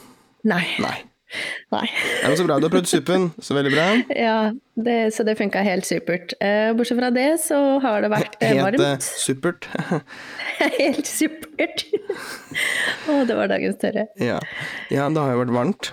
Nei. 0.46 0.64
Nei. 0.82 0.96
Nei. 1.74 1.84
Ja, 2.22 2.28
men 2.28 2.36
så 2.38 2.46
bra. 2.48 2.58
Du 2.58 2.66
har 2.66 2.72
prøvd 2.72 2.90
suppen. 2.90 3.28
Så 3.42 3.54
veldig 3.56 3.72
bra. 3.74 3.86
Ja, 4.16 4.36
det, 4.80 4.98
så 5.14 5.24
det 5.26 5.36
funka 5.38 5.62
helt 5.66 5.86
supert. 5.88 6.34
Eh, 6.42 6.72
bortsett 6.76 6.98
fra 6.98 7.10
det 7.14 7.28
så 7.44 7.60
har 7.84 8.02
det 8.04 8.10
vært 8.12 8.36
varmt 8.40 8.44
Helt 8.48 8.80
eh, 8.80 8.84
varmt. 8.90 9.08
suppert. 9.22 9.68
helt 10.80 11.10
supert. 11.10 11.86
Å, 13.10 13.20
det 13.28 13.38
var 13.38 13.50
dagens 13.52 13.78
tørre. 13.82 14.08
ja. 14.20 14.40
ja, 14.90 15.08
det 15.10 15.22
har 15.24 15.34
jo 15.36 15.42
vært 15.44 15.56
varmt. 15.56 15.92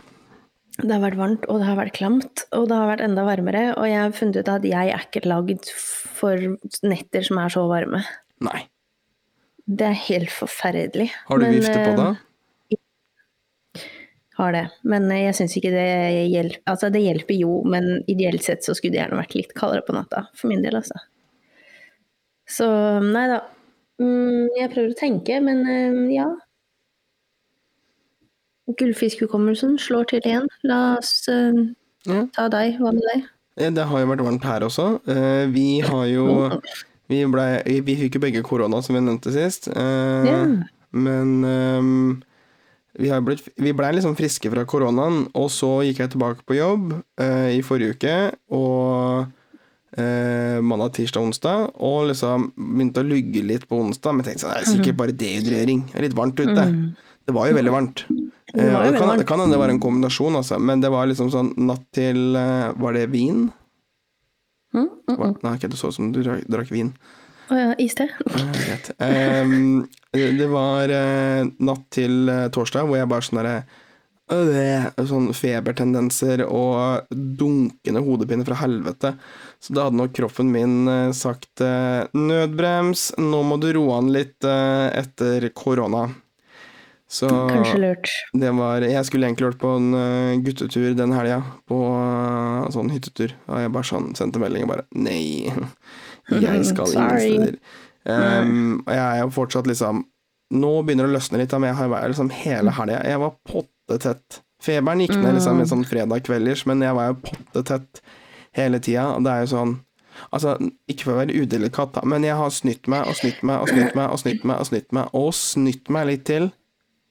Det 0.77 0.91
har 0.93 1.01
vært 1.01 1.17
varmt, 1.17 1.45
og 1.49 1.57
det 1.61 1.65
har 1.71 1.77
vært 1.79 1.95
klamt, 1.97 2.43
og 2.53 2.67
det 2.69 2.75
har 2.77 2.89
vært 2.91 3.01
enda 3.01 3.23
varmere. 3.25 3.63
Og 3.79 3.87
jeg 3.89 3.97
har 3.97 4.11
funnet 4.13 4.37
ut 4.43 4.51
at 4.53 4.65
jeg 4.67 4.91
er 4.93 5.05
ikke 5.07 5.23
lagd 5.25 5.71
for 5.73 6.37
netter 6.85 7.25
som 7.25 7.39
er 7.41 7.53
så 7.53 7.63
varme. 7.69 8.03
Nei. 8.45 8.59
Det 9.67 9.87
er 9.89 9.97
helt 10.05 10.29
forferdelig. 10.31 11.09
Har 11.27 11.41
du 11.41 11.47
Men, 11.47 11.55
vifte 11.57 11.73
på 11.81 11.95
eh, 11.95 11.97
da? 11.97 12.11
Har 14.37 14.53
det. 14.53 14.67
Men 14.85 15.07
eh, 15.09 15.23
jeg 15.25 15.37
syns 15.39 15.55
ikke 15.57 15.73
det 15.73 15.85
hjelper. 16.29 16.61
Altså, 16.69 16.91
det 16.93 17.01
hjelper 17.01 17.37
jo, 17.39 17.61
men 17.65 18.03
ideelt 18.11 18.45
sett 18.45 18.65
så 18.65 18.75
skulle 18.77 18.93
det 18.93 19.01
gjerne 19.01 19.17
vært 19.17 19.37
litt 19.37 19.55
kaldere 19.57 19.85
på 19.87 19.95
natta. 19.97 20.27
For 20.37 20.51
min 20.51 20.61
del, 20.65 20.77
altså. 20.77 20.99
Så 22.47 22.67
nei 23.03 23.25
da. 23.31 23.41
Mm, 23.97 24.53
jeg 24.59 24.69
prøver 24.75 24.93
å 24.93 24.99
tenke, 24.99 25.39
men 25.41 25.63
eh, 25.65 26.03
ja. 26.13 26.27
Gullfiskhukommelsen 28.77 29.79
slår 29.81 30.11
til 30.11 30.21
igjen. 30.27 30.45
La 30.67 30.99
oss 30.99 31.23
uh, 31.31 31.57
ta 32.35 32.45
deg. 32.53 32.77
Hva 32.77 32.93
med 32.93 33.09
deg? 33.09 33.25
Det 33.73 33.89
har 33.89 34.03
jo 34.03 34.09
vært 34.11 34.25
varmt 34.27 34.45
her 34.45 34.65
også. 34.67 34.89
Vi 35.49 35.69
har 35.81 36.03
jo 36.11 36.25
Vi, 37.07 37.21
ble, 37.31 37.45
vi 37.87 37.95
fikk 38.03 38.19
jo 38.19 38.21
begge 38.21 38.43
korona, 38.45 38.83
som 38.85 38.99
vi 38.99 39.01
nevnte 39.01 39.31
sist. 39.33 39.69
Ja. 39.71 40.41
Men 40.91 41.31
ehm, 41.47 42.19
vi, 42.97 43.09
har 43.13 43.23
blitt, 43.25 43.45
vi 43.55 43.73
ble 43.77 43.89
liksom 43.97 44.15
friske 44.17 44.51
fra 44.53 44.65
koronaen, 44.69 45.25
og 45.37 45.49
så 45.53 45.77
gikk 45.85 46.01
jeg 46.03 46.13
tilbake 46.15 46.45
på 46.47 46.57
jobb 46.57 46.95
eh, 47.21 47.57
i 47.57 47.63
forrige 47.65 47.97
uke, 47.97 48.15
og 48.57 49.27
eh, 49.97 50.57
mandag, 50.65 50.95
tirsdag, 50.97 51.27
onsdag, 51.29 51.67
og 51.77 52.07
liksom 52.11 52.49
begynte 52.55 53.03
å 53.03 53.07
lugge 53.07 53.43
litt 53.45 53.67
på 53.69 53.81
onsdag. 53.83 54.17
Men 54.17 54.27
tenkte 54.27 54.45
sånn, 54.45 54.55
det 54.55 54.63
er 54.63 54.71
sikkert 54.71 55.01
bare 55.03 55.17
dehydrering. 55.17 55.85
Det 55.91 55.99
er 55.99 56.07
litt 56.07 56.17
varmt 56.17 56.41
ute. 56.41 56.65
Det 57.27 57.35
var 57.35 57.49
jo 57.49 57.59
veldig 57.59 57.75
varmt. 57.75 58.05
Eh, 58.55 58.73
var 58.73 58.87
det, 58.87 58.97
kan, 58.97 59.13
det 59.19 59.27
kan 59.27 59.41
hende 59.43 59.57
det 59.57 59.61
var 59.61 59.73
en 59.73 59.83
kombinasjon, 59.83 60.39
altså. 60.39 60.57
Men 60.63 60.81
det 60.83 60.91
var 60.93 61.09
liksom 61.09 61.31
sånn 61.33 61.53
natt 61.67 61.83
til 61.95 62.37
eh, 62.39 62.69
Var 62.79 62.95
det 62.95 63.07
vin? 63.11 63.49
Mm, 64.75 64.87
mm, 64.87 65.15
Var, 65.17 65.33
nei, 65.43 65.55
ikke 65.57 65.69
det 65.71 65.79
så 65.79 65.91
ut 65.91 65.97
som 65.97 66.11
du 66.15 66.21
drakk, 66.23 66.45
drakk 66.51 66.71
vin. 66.71 66.93
Å 67.47 67.55
ja, 67.55 67.73
iste. 67.79 68.09
Eh, 68.27 68.47
Greit. 68.51 68.89
Ehm, 69.03 69.85
det 70.11 70.47
var 70.51 70.91
uh, 70.91 71.47
natt 71.63 71.85
til 71.95 72.27
uh, 72.27 72.47
torsdag 72.51 72.87
hvor 72.87 72.99
jeg 72.99 73.09
bare 73.11 73.23
sånn 73.23 73.39
derre 73.39 73.57
øh, 74.35 74.87
Sånn 75.07 75.29
febertendenser 75.35 76.43
og 76.43 77.07
dunkende 77.13 78.03
hodepine 78.03 78.43
fra 78.47 78.59
helvete. 78.59 79.13
Så 79.63 79.75
da 79.75 79.87
hadde 79.87 80.01
nok 80.01 80.15
kroppen 80.17 80.51
min 80.51 80.91
uh, 80.91 81.15
sagt 81.15 81.63
nødbrems, 81.63 83.13
nå 83.21 83.43
må 83.47 83.59
du 83.63 83.71
roe 83.77 84.01
an 84.01 84.11
litt 84.11 84.43
etter 84.43 85.47
korona. 85.55 86.09
Så 87.07 87.29
Kanskje 87.47 87.77
lurt. 87.79 88.09
det 88.35 88.49
var 88.51 88.83
Jeg 88.83 89.07
skulle 89.07 89.29
egentlig 89.29 89.53
vært 89.53 89.61
på 89.61 89.69
en 89.77 90.41
guttetur 90.43 90.89
den 90.91 91.13
helga, 91.15 91.37
på 91.71 91.77
sånn 92.75 92.91
hyttetur. 92.91 93.31
Og 93.47 93.63
jeg 93.63 93.71
bare 93.77 93.87
sånn 93.87 94.11
sendte 94.19 94.43
melding 94.43 94.67
og 94.67 94.73
bare 94.73 94.83
Nei, 94.91 95.47
jeg 96.47 96.65
skal 96.65 96.93
ingen 96.93 97.19
steder. 97.19 97.57
Um, 98.07 98.83
og 98.85 98.93
jeg 98.93 99.03
er 99.03 99.17
jo 99.25 99.31
fortsatt 99.35 99.67
liksom 99.67 100.05
Nå 100.55 100.69
begynner 100.87 101.03
det 101.03 101.11
å 101.11 101.15
løsne 101.17 101.41
litt, 101.41 101.51
men 101.59 101.67
jeg 101.67 101.75
har 101.75 101.89
vært 101.91 102.13
liksom 102.13 102.29
hele 102.31 102.71
helga 102.71 103.01
Jeg 103.03 103.19
var 103.19 103.33
pottetett. 103.49 104.37
Feberen 104.63 105.01
gikk 105.03 105.17
ned 105.19 105.35
liksom 105.35 105.59
en 105.59 105.67
sånn 105.67 105.83
fredag 105.89 106.23
kvelders, 106.23 106.61
men 106.69 106.85
jeg 106.85 106.95
var 106.95 107.09
jo 107.11 107.17
pottetett 107.25 107.99
hele 108.55 108.79
tida. 108.79 109.09
Og 109.17 109.25
det 109.27 109.33
er 109.33 109.43
jo 109.43 109.49
sånn 109.51 109.73
Altså, 110.33 110.55
ikke 110.89 111.03
for 111.05 111.13
å 111.13 111.19
være 111.19 111.35
udelikat, 111.43 111.91
da, 111.93 112.01
men 112.09 112.23
jeg 112.25 112.33
har 112.39 112.49
snytt 112.49 112.87
meg 112.89 113.05
og 113.05 113.19
snytt 113.19 113.43
meg 113.45 113.61
og 113.61 113.69
snytt 113.69 113.93
meg 113.99 114.07
og 114.09 114.17
snytt 114.23 114.47
meg 114.47 114.63
og 114.63 114.69
snytt 114.71 114.95
meg 114.95 115.11
og 115.19 115.27
snytt 115.37 115.91
meg 115.93 116.07
litt 116.09 116.23
til. 116.25 116.47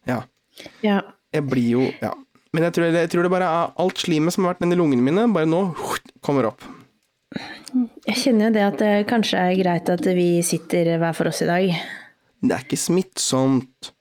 Ja 0.09 0.23
Ja. 0.83 1.03
jeg 1.33 1.45
blir 1.47 1.69
jo 1.77 1.85
Ja. 2.03 2.15
Men 2.53 2.65
jeg 2.65 2.73
tror, 2.73 2.89
jeg 2.89 3.11
tror 3.13 3.23
det 3.23 3.31
bare 3.31 3.45
er 3.53 3.73
alt 3.77 3.99
slimet 4.01 4.33
som 4.33 4.45
har 4.45 4.55
vært 4.55 4.65
nedi 4.65 4.79
lungene 4.81 5.05
mine, 5.05 5.29
bare 5.33 5.47
nå 5.47 5.61
kommer 6.25 6.49
opp. 6.49 6.65
Jeg 8.07 8.17
kjenner 8.23 8.49
jo 8.49 8.55
det 8.57 8.65
at 8.67 8.79
det 8.83 8.93
kanskje 9.11 9.41
er 9.43 9.57
greit 9.61 9.91
at 9.93 10.07
vi 10.17 10.29
sitter 10.47 10.95
hver 11.03 11.15
for 11.17 11.29
oss 11.31 11.43
i 11.45 11.49
dag. 11.51 11.69
Det 12.47 12.55
er 12.57 12.65
ikke 12.65 12.79
smittsomt. 12.81 13.93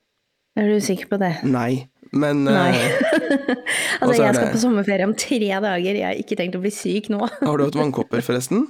Er 0.56 0.70
du 0.72 0.78
sikker 0.84 1.10
på 1.12 1.20
det? 1.20 1.34
Nei. 1.44 1.88
Men 2.16 2.46
Nei. 2.48 2.70
eh, 2.72 3.02
Altså, 4.02 4.22
er 4.22 4.28
jeg 4.28 4.36
skal 4.36 4.46
det- 4.46 4.52
på 4.54 4.62
sommerferie 4.62 5.08
om 5.08 5.16
tre 5.20 5.40
dager. 5.50 5.98
Jeg 6.00 6.06
har 6.06 6.20
ikke 6.22 6.38
tenkt 6.40 6.56
å 6.56 6.62
bli 6.64 6.72
syk 6.72 7.10
nå. 7.12 7.20
har 7.42 7.58
du 7.60 7.66
hatt 7.66 7.76
vannkopper, 7.80 8.22
forresten? 8.24 8.68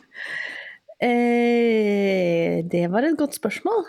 Eh, 1.04 2.64
det 2.72 2.88
var 2.94 3.06
et 3.06 3.18
godt 3.20 3.36
spørsmål. 3.38 3.84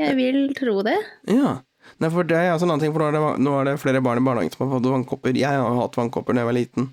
Jeg 0.00 0.16
vil 0.18 0.40
tro 0.56 0.80
det. 0.86 0.96
Ja. 1.30 1.58
Nei, 2.00 2.08
for 2.14 2.24
det 2.26 2.38
er 2.38 2.52
altså 2.54 2.64
en 2.66 2.72
annen 2.76 2.84
ting, 2.86 2.92
for 2.94 3.02
nå 3.02 3.08
er, 3.10 3.16
det, 3.18 3.42
nå 3.42 3.54
er 3.58 3.68
det 3.68 3.80
flere 3.82 4.00
barn 4.04 4.20
i 4.20 4.24
barnehagen 4.24 4.52
som 4.54 4.64
har 4.64 4.76
fått 4.78 4.86
vannkopper. 4.92 5.36
Jeg 5.36 5.58
har 5.60 5.76
hatt 5.80 5.98
vannkopper 5.98 6.36
da 6.36 6.44
jeg 6.44 6.48
var 6.48 6.56
liten, 6.56 6.86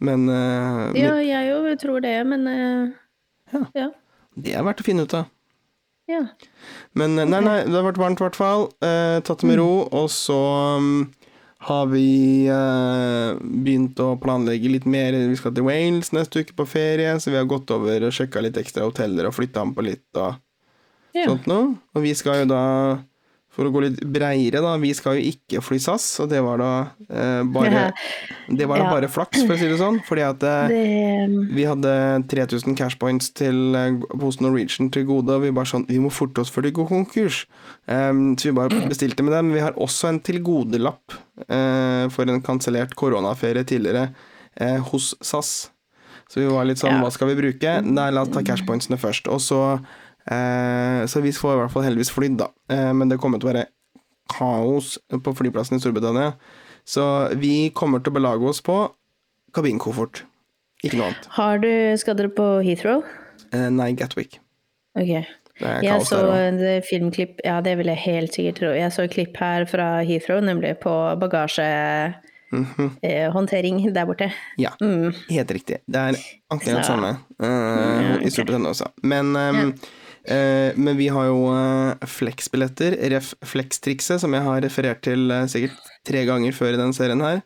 men 0.00 0.26
uh, 0.28 0.90
Ja, 0.96 1.14
jeg 1.20 1.50
jo 1.50 1.74
tror 1.80 2.00
det, 2.04 2.16
men 2.26 2.46
uh, 2.48 2.90
Ja. 3.52 3.62
ja. 3.76 3.86
det 4.36 4.54
er 4.56 4.64
verdt 4.66 4.80
å 4.82 4.86
finne 4.86 5.04
ut 5.06 5.14
av. 5.18 5.28
ja. 6.10 6.24
Men 6.98 7.18
eh, 7.18 7.26
nei, 7.28 7.40
nei, 7.44 7.56
det 7.68 7.74
har 7.76 7.84
vært 7.86 8.00
varmt 8.02 8.20
i 8.20 8.24
hvert 8.26 8.38
fall. 8.38 8.68
Uh, 8.82 9.20
tatt 9.26 9.42
det 9.44 9.48
med 9.50 9.58
ro. 9.60 9.86
Og 9.94 10.08
så 10.10 10.38
um, 10.80 11.10
har 11.68 11.86
vi 11.92 12.46
begynt 13.40 13.98
å 14.02 14.14
planlegge 14.22 14.70
litt 14.72 14.86
mer. 14.90 15.12
Vi 15.30 15.36
skal 15.38 15.52
til 15.54 15.66
Wales 15.66 16.10
neste 16.16 16.42
uke 16.42 16.56
på 16.56 16.66
ferie, 16.68 17.12
så 17.20 17.30
vi 17.32 17.38
har 17.38 17.48
gått 17.50 17.70
over 17.74 18.06
og 18.08 18.14
sjekka 18.16 18.42
litt 18.44 18.58
ekstra 18.60 18.86
hoteller 18.88 19.28
og 19.28 19.36
flytta 19.36 19.62
an 19.64 19.74
på 19.76 19.84
litt 19.86 20.06
og 20.20 20.38
Ja. 21.12 21.24
sånt 21.26 21.46
noe. 21.50 21.72
Og 21.94 22.04
vi 22.06 22.12
skal 22.14 22.44
jo 22.44 22.50
da, 22.52 22.62
for 23.50 23.66
å 23.66 23.72
gå 23.74 23.80
litt 23.82 23.98
breiere, 24.14 24.60
da, 24.62 24.76
vi 24.78 24.92
skal 24.94 25.16
jo 25.18 25.30
ikke 25.32 25.58
fly 25.64 25.78
SAS, 25.82 26.04
og 26.22 26.28
det 26.30 26.38
var 26.46 26.60
da 26.62 26.68
eh, 27.10 27.40
bare 27.50 27.88
Det 28.46 28.68
var 28.70 28.78
da 28.78 28.84
Ja. 28.84 28.90
bare 28.94 29.08
flaks, 29.10 29.42
for 29.42 29.56
å 29.56 29.58
si 29.58 29.66
det 29.66 29.78
sånn. 29.80 29.98
Fordi 30.06 30.22
at 30.22 30.42
eh, 30.46 30.68
Det, 30.70 31.48
vi 31.56 31.64
hadde 31.66 31.94
3000 32.30 32.76
cashpoints 32.78 33.32
til, 33.34 33.74
eh, 33.74 33.98
hos 34.22 34.38
Norwegian 34.40 34.90
til 34.94 35.04
gode, 35.08 35.34
og 35.34 35.42
vi 35.42 35.50
bare 35.50 35.66
sånn 35.66 35.88
Vi 35.90 35.98
må 35.98 36.12
forte 36.14 36.44
oss 36.44 36.50
før 36.54 36.68
de 36.68 36.72
går 36.78 36.88
konkurs. 36.92 37.44
Um, 37.90 38.36
så 38.38 38.50
vi 38.52 38.56
bare 38.60 38.84
bestilte 38.88 39.24
med 39.26 39.34
dem. 39.34 39.50
Vi 39.52 39.60
har 39.66 39.74
også 39.74 40.08
en 40.12 40.20
tilgodelapp 40.22 41.16
uh, 41.50 42.06
for 42.14 42.30
en 42.30 42.40
kansellert 42.46 42.94
koronaferie 42.94 43.66
tidligere 43.66 44.12
eh, 44.60 44.78
hos 44.92 45.14
SAS. 45.20 45.70
Så 46.30 46.38
vi 46.38 46.46
var 46.46 46.64
litt 46.68 46.78
sånn 46.78 46.94
Ja. 46.94 47.02
Hva 47.02 47.10
skal 47.10 47.32
vi 47.32 47.40
bruke? 47.42 47.80
Nei, 47.82 48.10
la 48.14 48.22
oss 48.22 48.30
ta 48.30 48.42
cashpointsene 48.46 48.98
først. 49.02 49.26
Og 49.34 49.40
så 49.42 49.58
eh, 49.74 49.80
Så 51.10 51.18
vi 51.24 51.32
får 51.34 51.54
i 51.56 51.60
hvert 51.62 51.72
fall 51.74 51.86
heldigvis 51.88 52.12
flydd, 52.14 52.36
da. 52.38 52.46
Eh, 52.70 52.92
men 52.94 53.08
det 53.10 53.18
kommer 53.18 53.38
til 53.42 53.48
å 53.48 53.52
være 53.52 53.66
kaos 54.30 54.94
på 55.10 55.32
flyplassen 55.34 55.76
i 55.76 55.80
Storbritannia. 55.82 56.34
Så 56.86 57.02
vi 57.38 57.70
kommer 57.74 57.98
til 58.02 58.12
å 58.12 58.14
belage 58.20 58.46
oss 58.48 58.60
på 58.62 58.76
kabinkoffert. 59.54 60.22
Ikke 60.84 60.96
noe 60.96 61.06
annet. 61.10 61.26
har 61.36 61.58
du 61.60 61.68
Skal 62.00 62.14
dere 62.16 62.28
på 62.32 62.46
Heathrow? 62.64 63.02
Eh, 63.52 63.68
nei, 63.74 63.90
Gatwick. 63.98 64.38
Ok. 64.96 65.10
Jeg 65.60 66.00
så 66.08 66.22
et 66.32 66.84
filmklipp, 66.88 67.36
ja 67.44 67.58
det 67.60 67.74
vil 67.76 67.90
jeg 67.92 68.00
helt 68.06 68.32
sikkert 68.32 68.56
tro. 68.62 68.70
Jeg 68.72 68.88
så 68.94 69.02
et 69.04 69.12
klipp 69.12 69.36
her 69.36 69.66
fra 69.68 70.00
Heathrow, 70.08 70.40
nemlig 70.40 70.78
på 70.80 70.88
bagasjehåndtering 71.20 73.82
der 73.92 74.06
borte. 74.08 74.30
Ja, 74.56 74.70
Mm. 74.80 75.12
helt 75.28 75.50
riktig. 75.50 75.78
Det 75.86 76.00
er 76.00 76.16
akkurat 76.50 76.84
Så- 76.84 76.92
samme 76.92 77.14
eh, 77.14 78.14
okay. 78.16 78.26
i. 78.26 78.30
Storbritannia 78.34 78.74
også. 78.74 78.90
Men, 79.02 79.32
um, 79.36 79.60
yeah. 80.28 80.70
uh, 80.72 80.80
men 80.80 80.98
vi 81.00 81.08
har 81.08 81.30
jo 81.30 81.46
uh, 81.50 81.94
Flex-billetter, 82.18 82.98
ref. 83.14 83.32
Flex-trikset, 83.46 84.20
som 84.20 84.34
jeg 84.36 84.46
har 84.46 84.60
referert 84.66 85.02
til 85.06 85.30
eh, 85.30 85.46
sikkert 85.50 85.78
tre 86.06 86.22
ganger 86.24 86.54
før 86.56 86.72
i 86.72 86.80
den 86.80 86.94
serien 86.96 87.20
her. 87.20 87.42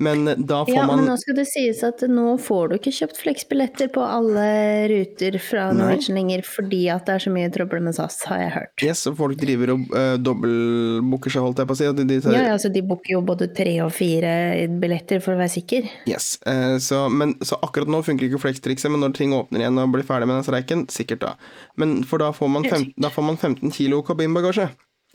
Men 0.00 0.22
eh, 0.30 0.38
da 0.38 0.62
får 0.64 0.72
Ja, 0.72 0.86
man 0.88 1.02
men 1.02 1.10
nå 1.10 1.16
skal 1.20 1.36
det 1.36 1.44
sies 1.50 1.82
at 1.84 2.00
nå 2.08 2.32
får 2.40 2.70
du 2.70 2.74
ikke 2.78 2.92
kjøpt 2.96 3.18
Flex-billetter 3.20 3.90
på 3.92 4.00
alle 4.00 4.46
ruter 4.88 5.36
fra. 5.44 5.66
Norwegian 5.76 6.16
lenger, 6.16 6.40
fordi 6.46 6.86
at 6.92 7.04
det 7.08 7.18
er 7.18 7.24
så 7.26 7.32
mye 7.34 7.50
trøbbel 7.52 7.82
med 7.84 7.98
SAS, 7.98 8.16
har 8.30 8.40
jeg 8.40 8.54
hørt. 8.54 8.84
Yes, 8.86 9.04
og 9.10 9.18
folk 9.18 9.36
driver 9.40 9.74
og 9.74 9.92
uh, 9.92 10.14
dobbeltbooker 10.16 11.34
seg, 11.34 11.44
holdt 11.44 11.60
jeg 11.60 11.68
på 11.68 11.76
å 11.76 11.80
si. 11.82 11.90
De, 12.00 12.06
de 12.08 12.18
tar, 12.24 12.36
Ja, 12.38 12.46
ja, 12.48 12.54
altså 12.56 12.72
de 12.72 12.84
booker 12.88 13.14
jo 13.18 13.20
både 13.28 13.50
tre 13.52 13.76
og 13.84 13.92
fire 13.92 14.32
billetter 14.80 15.20
for 15.20 15.36
å 15.36 15.42
være 15.42 15.52
sikker. 15.58 15.92
Yes, 16.08 16.32
uh, 16.48 16.78
så, 16.80 17.02
men, 17.12 17.36
så 17.44 17.60
akkurat 17.60 17.92
nå 17.92 18.00
funker 18.06 18.30
ikke 18.30 18.39
Flex-trikset, 18.42 18.90
men 18.92 19.04
når 19.04 19.14
ting 19.18 19.34
åpner 19.36 19.62
igjen 19.62 19.80
og 19.82 19.92
blir 19.94 20.06
ferdig 20.06 20.28
med 20.30 20.40
den 20.40 20.46
streiken, 20.46 20.86
sikkert 20.92 21.22
da. 21.24 21.34
Men 21.80 22.00
for 22.08 22.22
da 22.22 22.30
får 22.36 22.50
man, 22.52 22.66
fem, 22.68 22.88
da 23.00 23.12
får 23.12 23.26
man 23.26 23.38
15 23.38 23.76
kilo 23.76 24.02
kabinbagasje, 24.06 24.70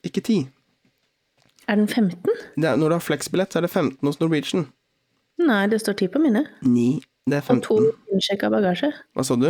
ikke 0.06 0.24
10. 0.24 0.48
Er 1.68 1.80
den 1.82 1.88
15? 1.88 2.18
Det 2.56 2.70
er, 2.70 2.76
når 2.78 2.94
du 2.94 2.98
har 3.00 3.06
Flex-billett, 3.06 3.54
så 3.54 3.60
er 3.60 3.66
det 3.68 3.74
15 3.74 4.06
hos 4.06 4.20
Norwegian. 4.22 4.68
Nei, 5.42 5.66
det 5.72 5.82
står 5.82 5.98
10 6.06 6.12
på 6.14 6.22
mine. 6.24 6.46
9. 6.62 6.90
Det 7.26 7.40
er 7.40 7.42
15. 7.42 7.58
Og 7.58 7.64
to 7.66 7.78
15. 7.82 8.12
innsjekka 8.16 8.52
bagasje. 8.54 8.92
Hva 9.18 9.26
sa 9.26 9.38
du? 9.42 9.50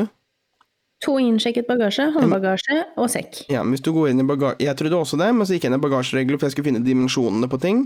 To 1.04 1.18
innsjekket 1.20 1.68
bagasje, 1.68 2.08
håndbagasje 2.16 2.78
og 3.02 3.10
sekk. 3.12 3.44
Ja, 3.52 3.66
men 3.66 3.76
hvis 3.76 3.84
du 3.84 3.92
går 3.94 4.14
inn 4.14 4.24
i 4.24 4.28
bagasje... 4.28 4.64
Jeg 4.64 4.80
trodde 4.80 5.02
også 5.02 5.20
det, 5.20 5.28
men 5.36 5.46
så 5.46 5.58
gikk 5.58 5.68
jeg 5.68 5.74
inn 5.74 5.78
i 5.78 5.84
bagasjeregler, 5.84 6.40
for 6.40 6.48
jeg 6.48 6.56
skulle 6.56 6.70
finne 6.70 6.86
dimensjonene 6.86 7.50
på 7.52 7.60
ting. 7.62 7.84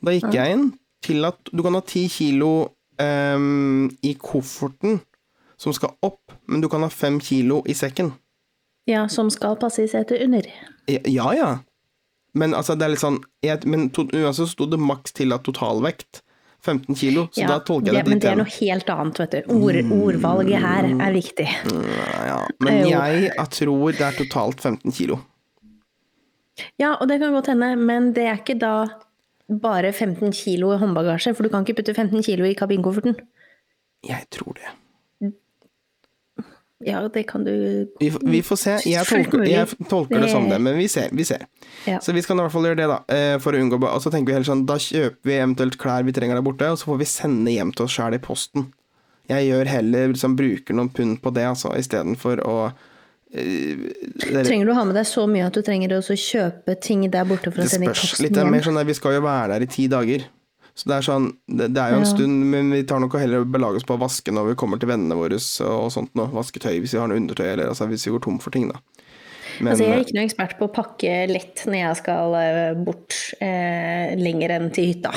Da 0.00 0.14
gikk 0.16 0.32
jeg 0.34 0.56
inn 0.56 0.70
til 1.04 1.28
at 1.28 1.52
du 1.52 1.62
kan 1.62 1.76
ha 1.76 1.82
10 1.84 2.08
kilo 2.16 2.50
um, 2.96 3.86
i 4.00 4.14
kofferten 4.18 5.02
som 5.56 5.74
skal 5.76 5.94
opp, 6.04 6.32
men 6.46 6.60
du 6.60 6.68
kan 6.68 6.84
ha 6.84 6.90
fem 6.92 7.20
kilo 7.20 7.62
i 7.66 7.74
sekken. 7.74 8.12
Ja, 8.86 9.08
som 9.08 9.30
skal 9.34 9.56
passe 9.58 9.82
i 9.82 9.88
setet 9.90 10.22
under. 10.22 10.46
Ja, 10.86 11.32
ja. 11.34 11.58
Men 12.36 12.54
altså, 12.54 12.76
det 12.76 12.86
er 12.86 12.92
litt 12.92 13.02
sånn 13.02 13.16
jeg, 13.42 13.64
Men 13.64 13.88
to, 13.96 14.04
uansett 14.12 14.50
sto 14.52 14.66
det 14.68 14.78
maks 14.78 15.14
til 15.16 15.32
at 15.34 15.46
totalvekt 15.46 16.20
15 16.66 16.98
kilo, 16.98 17.26
så 17.32 17.44
Ja, 17.44 17.48
da 17.54 17.56
tolker 17.64 17.94
jeg 17.94 18.04
det 18.04 18.10
men 18.10 18.20
det 18.22 18.28
er 18.30 18.38
noe 18.40 18.50
helt 18.50 18.88
annet, 18.90 19.20
vet 19.22 19.34
du. 19.36 19.54
Ord, 19.54 19.78
ordvalget 19.94 20.62
her 20.62 20.88
er 20.90 21.14
viktig. 21.14 21.46
Ja, 22.26 22.38
men 22.64 22.78
jeg, 22.90 23.26
jeg 23.30 23.48
tror 23.54 23.94
det 23.94 24.06
er 24.06 24.18
totalt 24.18 24.62
15 24.64 24.94
kilo. 24.96 25.20
Ja, 26.80 26.94
og 26.96 27.06
det 27.10 27.20
kan 27.20 27.36
godt 27.36 27.52
hende, 27.52 27.74
men 27.78 28.10
det 28.16 28.24
er 28.26 28.40
ikke 28.40 28.58
da 28.58 28.74
bare 29.46 29.92
15 29.92 30.32
kilo 30.34 30.72
i 30.74 30.80
håndbagasje, 30.80 31.34
for 31.36 31.46
du 31.46 31.52
kan 31.52 31.62
ikke 31.66 31.78
putte 31.82 31.94
15 31.94 32.24
kilo 32.26 32.48
i 32.48 32.56
kabinkofferten. 32.58 33.18
Jeg 34.06 34.26
tror 34.34 34.56
det. 34.58 34.72
Ja, 36.84 37.00
det 37.08 37.22
kan 37.26 37.42
du 37.44 37.88
Vi, 38.00 38.10
får- 38.10 38.20
vi 38.30 38.42
får 38.44 38.56
se. 38.60 38.72
Jeg 38.90 39.06
tolker, 39.06 39.44
jeg 39.48 39.66
tolker 39.88 40.20
det 40.20 40.30
som 40.30 40.44
Det- 40.44 40.50
det, 40.50 40.60
men 40.60 40.76
vi 40.76 40.88
ser. 40.88 41.08
Vi 41.12 41.24
ser. 41.24 41.46
Ja. 41.86 41.98
Så 42.00 42.12
vi 42.12 42.20
skal 42.22 42.36
i 42.36 42.42
hvert 42.42 42.52
fall 42.52 42.64
gjøre 42.68 42.76
det, 42.76 42.88
da. 42.88 42.98
eh, 43.08 43.38
For 43.38 43.52
å 43.52 43.60
unngå 43.62 43.78
Og 43.82 44.02
så 44.02 44.10
tenker 44.12 44.26
vi 44.26 44.32
heller 44.32 44.44
sånn, 44.44 44.66
da 44.66 44.74
kjøper 44.76 45.16
vi 45.24 45.32
eventuelt 45.32 45.78
klær 45.78 46.04
vi 46.04 46.12
trenger 46.12 46.34
der 46.36 46.42
borte, 46.42 46.68
og 46.70 46.76
så 46.78 46.84
får 46.92 46.98
vi 46.98 47.04
sende 47.04 47.50
hjem 47.50 47.72
til 47.74 47.84
oss 47.86 47.96
sjæl 47.96 48.14
i 48.14 48.18
posten. 48.18 48.72
Jeg 49.28 49.48
gjør 49.50 49.66
heller 49.66 50.08
liksom 50.12 50.36
bruker 50.36 50.74
noen 50.74 50.92
pund 50.92 51.20
på 51.22 51.32
det, 51.34 51.42
altså, 51.48 51.72
istedenfor 51.74 52.44
å 52.44 52.72
eh, 53.34 53.76
det, 54.30 54.44
Trenger 54.46 54.66
du 54.66 54.72
ha 54.74 54.84
med 54.84 54.94
deg 54.94 55.04
så 55.08 55.26
mye 55.26 55.46
at 55.46 55.52
du 55.56 55.62
trenger 55.62 55.88
å 55.96 56.00
kjøpe 56.04 56.80
ting 56.80 57.08
der 57.10 57.24
borte 57.24 57.50
for 57.52 57.62
å 57.62 57.66
sende 57.66 57.86
i 57.86 57.88
posten 57.88 58.22
litt. 58.24 58.34
Det 58.34 58.44
hjem? 58.44 58.50
mer 58.52 58.60
sånn 58.62 58.78
at 58.80 58.86
vi 58.86 58.94
skal 58.94 59.12
jo 59.16 59.22
være 59.22 59.48
der 59.56 59.62
i 59.62 59.66
ti 59.66 59.88
dager. 59.88 60.24
Så 60.76 60.90
det 60.90 60.98
er 60.98 61.04
sånn, 61.06 61.30
det, 61.48 61.70
det 61.72 61.80
er 61.80 61.94
jo 61.94 62.00
en 62.02 62.04
Ja. 62.04 62.10
stund, 62.10 62.42
men 62.52 62.68
vi 62.74 62.82
tar 62.84 63.00
nok 63.00 63.14
og 63.16 63.22
heller 63.22 63.46
belage 63.48 63.80
oss 63.80 63.86
på 63.88 63.96
å 63.96 64.02
vaske 64.02 64.34
når 64.34 64.50
vi 64.50 64.58
kommer 64.60 64.80
til 64.82 64.90
vennene 64.90 65.16
våre 65.16 65.38
og 65.40 65.88
sånt 65.94 66.12
nå. 66.18 66.28
Vaske 66.36 66.60
tøy 66.60 66.74
hvis 66.82 66.92
vi 66.92 67.00
har 67.00 67.08
noe 67.08 67.16
undertøy, 67.16 67.46
eller 67.54 67.72
altså 67.72 67.88
hvis 67.88 68.04
vi 68.06 68.12
går 68.12 68.26
tom 68.26 68.36
for 68.44 68.52
ting, 68.52 68.68
da. 68.68 68.82
Men, 69.56 69.70
altså, 69.72 69.86
jeg 69.86 69.94
er 69.94 70.02
ikke 70.04 70.16
noen 70.18 70.26
ekspert 70.28 70.54
på 70.58 70.66
å 70.66 70.72
pakke 70.76 71.12
lett 71.30 71.62
når 71.64 71.78
jeg 71.78 71.98
skal 72.02 72.34
eh, 72.36 72.74
bort 72.84 73.16
eh, 73.40 74.12
lenger 74.20 74.52
enn 74.58 74.66
til 74.76 74.90
hytta. 74.90 75.12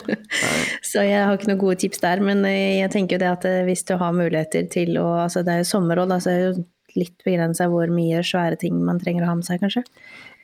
så 0.90 1.04
jeg 1.04 1.20
har 1.26 1.36
ikke 1.36 1.50
noen 1.50 1.60
gode 1.60 1.80
tips 1.82 2.00
der. 2.00 2.22
Men 2.24 2.40
eh, 2.48 2.80
jeg 2.80 2.92
tenker 2.94 3.18
jo 3.18 3.22
det 3.24 3.30
at 3.34 3.44
eh, 3.50 3.62
hvis 3.68 3.84
du 3.88 3.96
har 4.00 4.16
muligheter 4.16 4.64
til 4.72 4.96
å 5.00 5.06
altså 5.26 5.44
Det 5.44 5.52
er 5.52 5.62
jo 5.64 5.70
sommer 5.74 6.00
òg, 6.00 6.08
da, 6.12 6.20
så 6.22 6.32
er 6.32 6.40
det 6.40 6.48
jo 6.48 6.64
litt 6.98 7.20
begrensa 7.26 7.68
hvor 7.70 7.92
mye 7.92 8.24
svære 8.26 8.56
ting 8.64 8.80
man 8.86 8.98
trenger 9.02 9.26
å 9.26 9.30
ha 9.30 9.36
med 9.38 9.46
seg, 9.46 9.60
kanskje. 9.62 9.84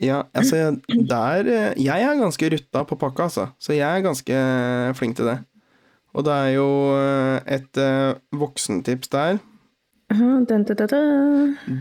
Ja, 0.03 0.23
altså, 0.37 0.76
der 1.09 1.47
eh, 1.49 1.75
Jeg 1.81 2.03
er 2.05 2.19
ganske 2.21 2.50
rutta 2.53 2.83
på 2.85 2.99
pakka, 3.00 3.29
altså. 3.31 3.47
Så 3.59 3.73
jeg 3.73 3.87
er 3.88 4.05
ganske 4.05 4.41
flink 4.99 5.17
til 5.17 5.31
det. 5.31 5.38
Og 6.17 6.25
det 6.25 6.33
er 6.33 6.50
jo 6.57 6.69
eh, 6.97 7.55
et 7.59 7.81
eh, 7.81 8.17
voksentips 8.33 9.09
der. 9.12 9.38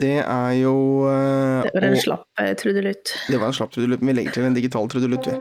Det 0.01 0.15
er 0.23 0.51
jo 0.57 0.75
eh, 1.07 1.67
Det 1.67 1.73
var 1.75 1.87
en 1.91 1.97
slapp 2.01 2.41
eh, 2.41 2.53
trudelutt. 2.57 3.13
Det 3.29 3.39
var 3.39 3.51
en 3.51 3.57
slapp 3.59 3.75
trudelutt, 3.75 4.01
men 4.01 4.13
vi 4.13 4.17
legger 4.21 4.37
til 4.39 4.47
en 4.47 4.57
digital 4.57 4.89
trudelutt, 4.89 5.27
vi. 5.29 5.35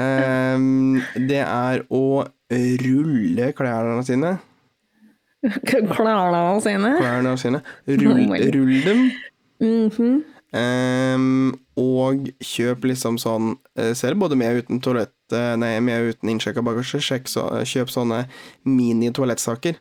Ehm, 0.00 1.02
det 1.28 1.42
er 1.44 1.82
å 1.92 2.24
rulle 2.52 3.50
klærne 3.56 4.00
sine. 4.08 4.38
Klærne 5.68 6.60
sine. 6.62 6.94
Klærne 7.02 7.36
sine. 7.40 7.60
Rull, 7.90 8.32
rull 8.54 8.76
dem. 8.86 9.04
Mhm. 9.62 10.24
um, 10.52 11.58
og 11.80 12.26
kjøp 12.44 12.84
liksom 12.90 13.16
sånn 13.16 13.54
Ser 13.78 13.94
Selv 13.96 14.20
både 14.20 14.36
med 14.36 14.52
og 14.52 14.64
uten 14.64 14.80
toalett 14.84 15.32
eh, 15.32 15.54
Nei, 15.56 15.78
med 15.80 16.02
og 16.02 16.16
uten 16.16 16.28
innsjekka 16.34 16.64
bagasje. 16.66 17.00
Så, 17.30 17.46
kjøp 17.64 17.88
sånne 17.88 18.26
mini-toalettsaker. 18.68 19.78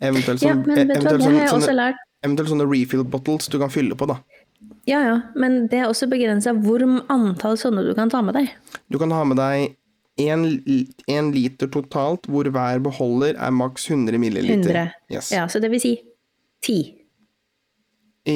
Eventuelt, 0.00 0.40
Ja, 0.40 0.54
sånn, 0.54 0.64
men 0.64 0.78
vet 0.78 0.96
eventuelt, 0.96 1.26
sånne, 1.26 1.48
sånne, 1.52 1.88
eventuelt 2.24 2.48
sånne 2.54 2.68
refill 2.70 3.04
bottles 3.04 3.50
du 3.52 3.58
kan 3.60 3.68
fylle 3.68 3.98
på, 3.98 4.08
da. 4.08 4.16
Ja, 4.88 5.02
ja, 5.04 5.18
men 5.36 5.66
det 5.68 5.82
er 5.82 5.90
også 5.90 6.08
begrensa 6.08 6.54
hvor 6.56 6.80
antall 7.12 7.58
sånne 7.60 7.84
du 7.84 7.92
kan 7.96 8.08
ta 8.12 8.22
med 8.24 8.38
deg. 8.38 8.48
Du 8.88 8.98
kan 9.00 9.12
ha 9.12 9.20
med 9.28 9.36
deg 9.40 9.76
én 10.20 11.32
liter 11.32 11.68
totalt, 11.72 12.26
hvor 12.28 12.48
hver 12.52 12.80
beholder 12.84 13.36
er 13.36 13.52
maks 13.54 13.88
100 13.90 14.18
milliliter. 14.20 14.72
100. 14.72 14.92
Yes. 15.12 15.30
Ja, 15.32 15.46
så 15.48 15.60
det 15.60 15.70
vil 15.72 15.80
si 15.80 15.94
ti. 16.64 16.78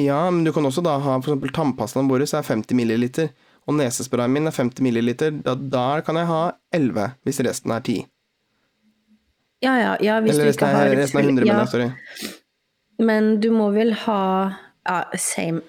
Ja, 0.03 0.19
men 0.31 0.43
du 0.45 0.51
kan 0.55 0.65
også 0.67 0.83
da 0.85 0.97
ha 1.01 1.17
eksempel 1.19 1.53
tannpastaen 1.55 2.09
vår 2.11 2.25
er 2.27 2.45
50 2.45 2.77
milliliter, 2.77 3.31
og 3.65 3.77
nesesprayen 3.79 4.33
min 4.33 4.49
er 4.49 4.55
50 4.55 4.83
milliliter. 4.85 5.31
Da, 5.45 5.55
da, 5.55 5.85
kan 6.05 6.19
jeg 6.19 6.29
ha 6.29 6.41
11, 6.75 7.15
hvis 7.25 7.41
resten 7.47 7.73
er 7.75 7.85
10. 7.85 8.05
Ja, 9.63 9.77
ja, 9.79 9.93
ja, 10.03 10.19
hvis 10.21 10.35
Eller 10.35 10.51
du 10.51 10.51
ikke 10.51 10.65
resten 10.65 10.75
har 10.75 10.89
er, 10.89 10.97
resten 10.99 11.21
er 11.21 11.29
100, 11.29 11.47
ja, 11.47 11.55
men 11.57 11.71
sorry. 11.71 12.33
Men 13.01 13.31
du 13.43 13.49
må 13.51 13.69
vel 13.75 13.95
ha 14.05 14.21
ja, 14.85 14.99
same. 15.19 15.63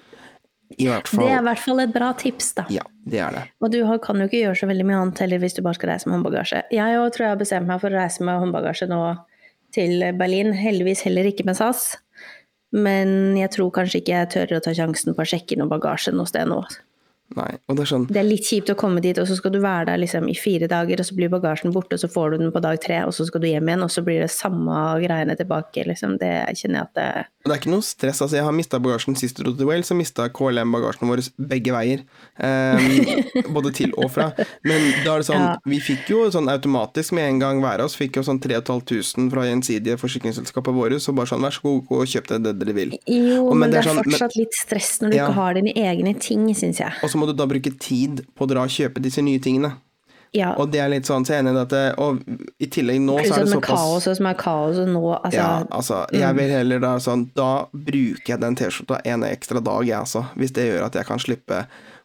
I 0.77 0.89
hvert 0.89 1.07
Det 1.15 1.23
er 1.23 1.39
i 1.39 1.45
hvert 1.45 1.61
fall 1.63 1.79
et 1.79 1.93
bra 1.95 2.09
tips, 2.19 2.49
da. 2.57 2.65
Ja, 2.69 2.83
det 3.07 3.21
er 3.23 3.31
det. 3.33 3.43
Og 3.63 3.71
du 3.71 3.79
har, 3.87 4.01
kan 4.03 4.19
jo 4.19 4.27
ikke 4.27 4.41
gjøre 4.41 4.59
så 4.59 4.67
veldig 4.67 4.85
mye 4.89 4.99
annet 4.99 5.21
heller 5.23 5.39
hvis 5.41 5.55
du 5.55 5.61
bare 5.65 5.79
skal 5.79 5.93
reise 5.93 6.09
med 6.09 6.17
håndbagasje. 6.17 6.65
Jeg 6.75 6.99
òg 6.99 7.07
tror 7.15 7.25
jeg 7.25 7.33
har 7.33 7.39
bestemt 7.39 7.69
meg 7.69 7.79
for 7.81 7.93
å 7.93 8.01
reise 8.01 8.27
med 8.27 8.41
håndbagasje 8.43 8.89
nå 8.91 8.99
til 9.75 10.03
Berlin. 10.19 10.51
Heldigvis 10.57 11.05
heller 11.07 11.29
ikke 11.31 11.47
med 11.47 11.57
SAS. 11.59 11.95
Men 12.75 13.37
jeg 13.39 13.53
tror 13.55 13.71
kanskje 13.75 14.01
ikke 14.01 14.15
jeg 14.15 14.31
tør 14.33 14.57
å 14.57 14.63
ta 14.63 14.73
sjansen 14.75 15.15
på 15.15 15.23
å 15.23 15.29
sjekke 15.29 15.57
noe 15.59 15.71
bagasje 15.71 16.11
noe 16.15 16.27
sted 16.27 16.49
nå. 16.51 16.59
Nei, 17.35 17.57
og 17.67 17.75
det 17.75 17.83
er 17.83 17.89
sånn 17.91 18.05
Det 18.07 18.17
er 18.21 18.23
litt 18.23 18.45
kjipt 18.47 18.69
å 18.71 18.75
komme 18.79 19.01
dit, 19.03 19.17
og 19.19 19.27
så 19.27 19.35
skal 19.35 19.51
du 19.51 19.59
være 19.59 19.85
der 19.89 19.97
liksom 19.99 20.29
i 20.31 20.33
fire 20.33 20.67
dager, 20.71 21.01
og 21.01 21.05
så 21.05 21.15
blir 21.17 21.27
bagasjen 21.29 21.73
borte, 21.75 21.93
og 21.97 21.99
så 21.99 22.07
får 22.07 22.31
du 22.31 22.37
den 22.37 22.51
på 22.55 22.61
dag 22.63 22.79
tre, 22.79 23.01
og 23.03 23.11
så 23.13 23.25
skal 23.27 23.41
du 23.43 23.47
hjem 23.47 23.67
igjen, 23.67 23.83
og 23.83 23.91
så 23.91 24.01
blir 24.05 24.21
det 24.23 24.29
samme 24.31 24.71
greiene 25.03 25.35
tilbake. 25.35 25.83
Liksom. 25.89 26.17
Det 26.21 26.31
kjenner 26.55 26.79
jeg 26.79 26.87
at 26.87 26.93
det 26.95 27.25
Det 27.47 27.51
er 27.53 27.59
ikke 27.61 27.71
noe 27.71 27.81
stress. 27.83 28.21
altså 28.21 28.35
Jeg 28.39 28.43
har 28.47 28.51
mista 28.55 28.79
bagasjen 28.79 29.15
sist 29.19 29.37
jeg 29.37 29.45
dro 29.45 29.53
til 29.55 29.67
Wales, 29.67 29.91
og 29.91 29.97
mista 29.97 30.29
KLM 30.29 30.71
bagasjen 30.71 31.07
vår 31.11 31.21
begge 31.51 31.71
veier. 31.75 32.05
Um, 32.39 33.51
både 33.55 33.71
til 33.75 33.91
og 33.97 34.09
fra. 34.11 34.29
Men 34.67 34.87
da 35.05 35.15
er 35.17 35.23
det 35.23 35.27
sånn, 35.27 35.43
Ja. 35.47 35.55
vi 35.67 35.79
fikk 35.83 36.09
jo 36.11 36.25
sånn 36.33 36.47
automatisk 36.51 37.11
med 37.17 37.27
en 37.27 37.39
gang 37.43 37.61
hver 37.63 37.79
av 37.83 37.85
oss 37.91 37.95
fikk 37.99 38.17
jo 38.19 38.23
sånn 38.23 38.39
3500 38.43 39.29
fra 39.31 39.43
gjensidige 39.47 39.97
forsikringsselskapet 39.99 40.73
våre, 40.75 40.99
så 41.03 41.13
bare 41.15 41.27
sånn 41.31 41.43
vær 41.43 41.51
så 41.55 41.61
god, 41.63 41.85
gå 41.91 42.01
og 42.01 42.07
kjøp 42.07 42.27
det 42.33 42.55
dere 42.59 42.73
vil. 42.75 42.95
Jo, 43.07 43.47
Og 43.49 43.55
men 43.55 43.67
men 43.67 43.71
det 43.75 43.79
er 43.83 43.89
sånn- 43.91 44.03
fortsatt 44.03 44.35
litt 44.39 44.53
stress 44.63 44.99
når 45.01 45.09
du 45.11 45.15
Ja. 45.17 45.27
ikke 45.27 45.33
har 45.35 45.53
dine 45.55 45.73
egne 45.75 46.13
ting, 46.19 46.47
syns 46.55 46.79
jeg. 46.79 46.91
Og 47.03 47.09
så 47.17 47.23
må 47.23 47.25
du 47.31 47.33
da 47.33 47.49
bruke 47.49 47.73
tid 47.81 48.21
på 48.37 48.45
å 48.45 48.49
dra 48.53 48.61
og 48.67 48.69
kjøpe 48.69 49.01
disse 49.01 49.23
nye 49.25 49.41
tingene. 49.41 49.73
Ja. 50.35 50.51
Og 50.59 50.67
det 50.69 50.81
er 50.83 50.89
litt 50.91 51.07
sånn, 51.07 51.23
så 51.25 51.33
jeg 51.33 51.39
er 51.39 51.45
enig 51.47 51.53
i 51.55 51.61
at 51.63 51.71
det, 51.71 51.83
Og 52.03 52.17
i 52.59 52.67
tillegg 52.67 52.97
nå 52.99 53.13
Plutselig 53.15 53.31
så 53.31 53.37
er 53.39 53.45
det 53.45 53.51
såpass 53.53 53.79
kaoset 53.79 54.17
som 54.19 54.27
er 54.27 54.35
kaoset 54.37 54.89
nå, 54.91 55.03
altså 55.15 55.37
Ja, 55.39 55.45
altså, 55.71 55.99
jeg 56.11 56.35
vil 56.35 56.49
heller 56.51 56.81
da 56.83 56.89
sånn 56.99 57.23
Da 57.33 57.45
bruker 57.71 58.33
jeg 58.33 58.41
den 58.41 58.57
T-skjorta 58.59 58.99
en 59.07 59.23
ekstra 59.23 59.61
dag, 59.63 59.85
jeg, 59.87 59.95
altså. 59.97 60.25
Hvis 60.35 60.51
det 60.57 60.65
gjør 60.67 60.83
at 60.89 60.97
jeg 60.99 61.07
kan 61.07 61.23
slippe 61.23 61.61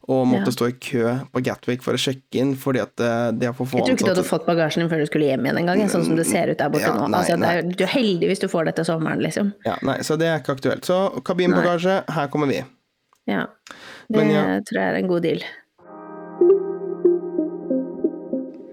å 0.06 0.20
måtte 0.26 0.52
Ja. 0.52 0.54
stå 0.54 0.68
i 0.70 0.76
kø 0.86 1.16
på 1.34 1.42
Gatwick 1.46 1.82
for 1.82 1.98
å 1.98 2.00
sjekke 2.04 2.38
inn, 2.44 2.54
fordi 2.58 2.80
at 2.82 2.94
de 3.02 3.10
det 3.38 3.48
er 3.50 3.56
for 3.58 3.66
få 3.66 3.78
Jeg 3.82 3.86
tror 3.90 3.98
ikke 3.98 4.06
du 4.06 4.12
hadde 4.14 4.24
fått 4.30 4.46
bagasjen 4.46 4.82
din 4.84 4.90
før 4.90 5.02
du 5.02 5.06
skulle 5.10 5.26
hjem 5.32 5.44
igjen 5.46 5.58
en 5.58 5.66
gang, 5.72 5.82
sånn 5.90 6.06
som 6.06 6.16
det 6.18 6.26
ser 6.30 6.50
ut 6.54 6.58
der 6.62 6.70
borte 6.70 6.86
Ja, 6.86 6.94
nå. 6.94 7.08
nei, 7.10 7.20
altså, 7.24 7.36
nei. 7.42 7.52
er, 7.58 7.62
du 7.74 7.84
er 7.84 7.92
heldig 7.92 8.30
hvis 8.30 8.42
du 8.42 8.46
får 8.50 8.70
det 8.70 8.76
til 8.78 8.86
sommeren, 8.88 9.18
liksom. 9.22 9.50
Ja, 9.66 9.76
nei, 9.82 9.98
så 10.06 10.16
det 10.18 10.26
er 10.30 10.38
ikke 10.42 10.54
aktuelt. 10.56 10.86
Så 10.86 10.98
kabinbagasje, 11.26 12.00
her 12.10 12.30
kommer 12.34 12.46
vi. 12.50 12.62
Ja. 13.30 13.42
Det 14.12 14.24
ja. 14.28 14.44
tror 14.66 14.80
jeg 14.80 14.88
er 14.88 14.98
en 14.98 15.10
god 15.10 15.22
deal. 15.26 15.42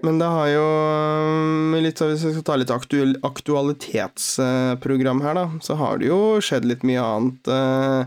Men 0.02 0.18
det 0.18 0.26
har 0.32 0.48
jo 0.48 0.64
um, 0.64 1.74
litt, 1.84 2.00
Hvis 2.00 2.24
vi 2.24 2.32
skal 2.34 2.44
ta 2.46 2.56
litt 2.58 2.70
aktuell, 2.72 3.16
aktualitetsprogram 3.26 5.20
her, 5.26 5.34
da, 5.36 5.44
så 5.64 5.74
har 5.80 5.98
det 6.00 6.06
jo 6.08 6.20
skjedd 6.44 6.64
litt 6.68 6.82
mye 6.88 7.02
annet. 7.04 7.40
eh, 7.52 8.00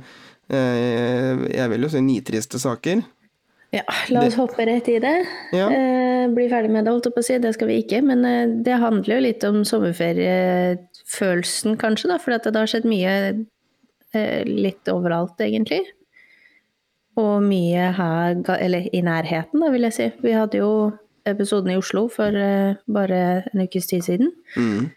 eh, 0.57 1.33
Jeg 1.53 1.67
vil 1.73 1.83
jo 1.85 1.89
si 1.93 2.01
nitriste 2.03 2.57
saker. 2.61 2.97
Ja, 3.73 3.83
la 4.13 4.19
oss 4.27 4.35
hoppe 4.37 4.65
rett 4.69 4.87
i 4.91 4.99
det. 5.01 5.17
Ja. 5.55 5.67
Eh, 5.73 6.25
bli 6.33 6.49
ferdig 6.49 6.71
med 6.73 6.85
det, 6.85 6.91
holdt 6.93 7.07
jeg 7.09 7.15
på 7.15 7.21
å 7.23 7.25
si. 7.25 7.37
Det 7.41 7.53
skal 7.55 7.67
vi 7.71 7.77
ikke. 7.81 7.99
Men 8.05 8.19
eh, 8.29 8.51
det 8.65 8.75
handler 8.83 9.11
jo 9.15 9.25
litt 9.25 9.43
om 9.47 9.57
sommerferiefølelsen, 9.65 11.71
kanskje, 11.81 12.09
da. 12.11 12.15
For 12.21 12.29
det 12.37 12.53
har 12.53 12.69
skjedd 12.69 12.85
mye 12.89 13.13
eh, 14.13 14.41
litt 14.45 14.85
overalt, 14.93 15.37
egentlig. 15.41 15.81
Og 17.19 17.43
mye 17.45 17.91
her, 17.93 18.35
eller 18.57 18.87
i 18.93 19.01
nærheten, 19.05 19.61
da, 19.61 19.69
vil 19.69 19.85
jeg 19.85 19.93
si. 19.93 20.07
Vi 20.23 20.31
hadde 20.33 20.57
jo 20.57 20.69
episoden 21.29 21.71
i 21.71 21.77
Oslo 21.77 22.07
for 22.11 22.33
eh, 22.35 22.75
bare 22.89 23.19
en 23.53 23.61
ukes 23.63 23.85
tid 23.87 24.01
siden. 24.03 24.31
Mm. 24.57 24.89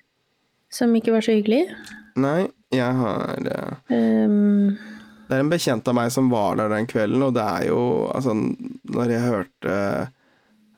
Som 0.73 0.95
ikke 0.97 1.13
var 1.13 1.21
så 1.27 1.37
hyggelig. 1.37 1.67
Nei, 2.17 2.47
jeg 2.75 2.93
har 2.99 3.37
Um, 3.93 4.77
Det 5.29 5.37
er 5.37 5.43
en 5.43 5.51
bekjent 5.51 5.87
av 5.89 5.95
meg 5.95 6.11
som 6.11 6.31
var 6.31 6.57
der 6.59 6.73
den 6.73 6.87
kvelden, 6.89 7.23
og 7.23 7.35
det 7.37 7.43
er 7.45 7.67
jo 7.69 8.11
Altså, 8.15 8.33
når 8.35 9.11
jeg 9.13 9.21
hørte 9.21 9.77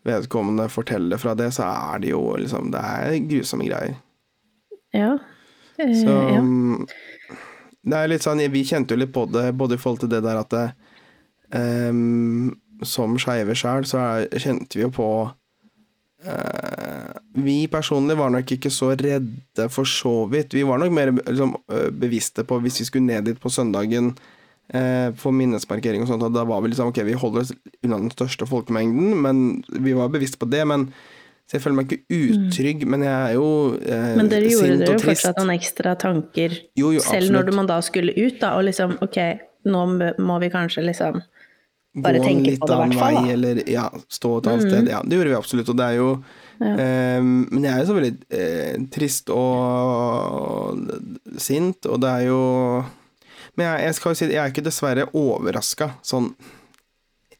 vedkommende 0.09 0.69
fortelle 0.73 1.19
fra 1.19 1.35
det, 1.39 1.53
så 1.55 1.65
er 1.69 2.03
det 2.03 2.11
jo 2.11 2.21
liksom 2.37 2.71
Det 2.73 2.81
er 2.83 3.19
grusomme 3.31 3.69
greier. 3.69 3.97
ja. 4.95 5.15
Uh, 5.79 5.95
Så 5.95 6.11
ja. 6.35 6.41
mm, 6.43 6.87
Det 7.85 7.97
er 7.97 8.09
litt 8.09 8.27
sånn 8.27 8.43
Vi 8.53 8.65
kjente 8.65 8.95
jo 8.95 9.01
litt 9.05 9.13
på 9.15 9.25
det, 9.33 9.53
både 9.55 9.75
i 9.75 9.79
forhold 9.79 10.01
til 10.01 10.11
det 10.13 10.23
der 10.27 10.41
at 10.43 10.51
det, 10.51 10.67
ehm, 11.55 12.57
Som 12.83 13.19
skeive 13.19 13.57
sjæl, 13.59 13.87
så 13.91 13.99
er, 13.99 14.39
kjente 14.39 14.79
vi 14.79 14.85
jo 14.85 14.91
på 14.95 15.09
uh, 15.27 17.13
Vi 17.35 17.67
personlig 17.67 18.19
var 18.19 18.31
nok 18.31 18.53
ikke 18.55 18.71
så 18.71 18.93
redde 18.95 19.69
for 19.69 19.85
så 19.85 20.29
vidt. 20.31 20.55
Vi 20.55 20.63
var 20.67 20.79
nok 20.79 20.93
mer 20.95 21.11
liksom, 21.11 21.57
øh, 21.71 21.91
bevisste 21.91 22.45
på 22.45 22.61
hvis 22.63 22.81
vi 22.81 22.85
skulle 22.85 23.07
ned 23.07 23.27
dit 23.27 23.41
på 23.41 23.51
søndagen 23.51 24.13
uh, 24.75 25.11
for 25.19 25.31
minnesmarkering 25.31 26.03
og 26.03 26.09
sånt, 26.09 26.23
at 26.23 26.35
da 26.35 26.47
var 26.47 26.63
vi 26.63 26.71
liksom 26.71 26.93
ok, 26.93 27.03
vi 27.07 27.19
holder 27.19 27.41
oss 27.41 27.55
unna 27.83 27.99
den 27.99 28.11
største 28.15 28.47
folkemengden, 28.47 29.15
men 29.23 29.65
vi 29.81 29.93
var 29.93 30.09
bevisste 30.15 30.39
på 30.39 30.51
det. 30.51 30.67
men 30.67 30.93
så 31.49 31.57
jeg 31.57 31.63
føler 31.65 31.79
meg 31.79 31.93
ikke 31.93 32.19
utrygg, 32.19 32.83
men 32.93 33.03
jeg 33.07 33.13
er 33.17 33.35
jo 33.39 33.45
eh, 33.81 34.11
Men 34.19 34.29
dere 34.29 34.51
gjorde 34.53 34.75
dere 34.83 34.99
jo 34.99 35.01
fortsatt 35.01 35.39
noen 35.41 35.55
ekstra 35.55 35.95
tanker 35.97 36.53
Jo, 36.77 36.91
jo, 36.93 37.01
selv 37.01 37.33
når 37.33 37.49
man 37.57 37.71
da 37.71 37.79
skulle 37.85 38.13
ut, 38.13 38.37
da, 38.43 38.51
og 38.59 38.67
liksom 38.67 38.99
ok, 39.05 39.17
nå 39.73 39.85
må 40.21 40.37
vi 40.43 40.51
kanskje 40.53 40.85
liksom 40.85 41.23
bare 42.05 42.21
tenke 42.23 42.55
på 42.59 42.69
det, 42.69 42.75
i 42.75 42.83
hvert 42.83 42.99
fall. 43.01 43.17
vei. 43.17 43.25
Mm. 43.25 43.33
eller 43.37 43.63
ja, 43.71 43.87
stå 44.09 44.35
et 44.39 44.51
annet 44.53 44.69
sted. 44.69 44.93
Ja, 44.93 45.01
det 45.05 45.19
gjorde 45.19 45.33
vi 45.33 45.39
absolutt, 45.39 45.73
og 45.73 45.81
det 45.81 45.89
er 45.89 45.99
jo 45.99 46.11
eh, 46.61 47.19
Men 47.23 47.67
jeg 47.67 47.73
er 47.73 47.83
jo 47.83 47.89
så 47.89 47.99
veldig 47.99 48.13
eh, 48.41 48.77
trist 48.95 49.33
og 49.35 50.85
sint, 51.41 51.89
og 51.89 52.01
det 52.05 52.15
er 52.15 52.29
jo 52.29 52.41
Men 53.59 53.67
jeg, 53.67 53.89
jeg 53.89 53.99
skal 53.99 54.15
jo 54.15 54.21
si 54.21 54.31
jeg 54.31 54.43
er 54.45 54.55
ikke 54.55 54.67
dessverre 54.69 55.11
overraska 55.17 55.93
sånn 56.07 56.33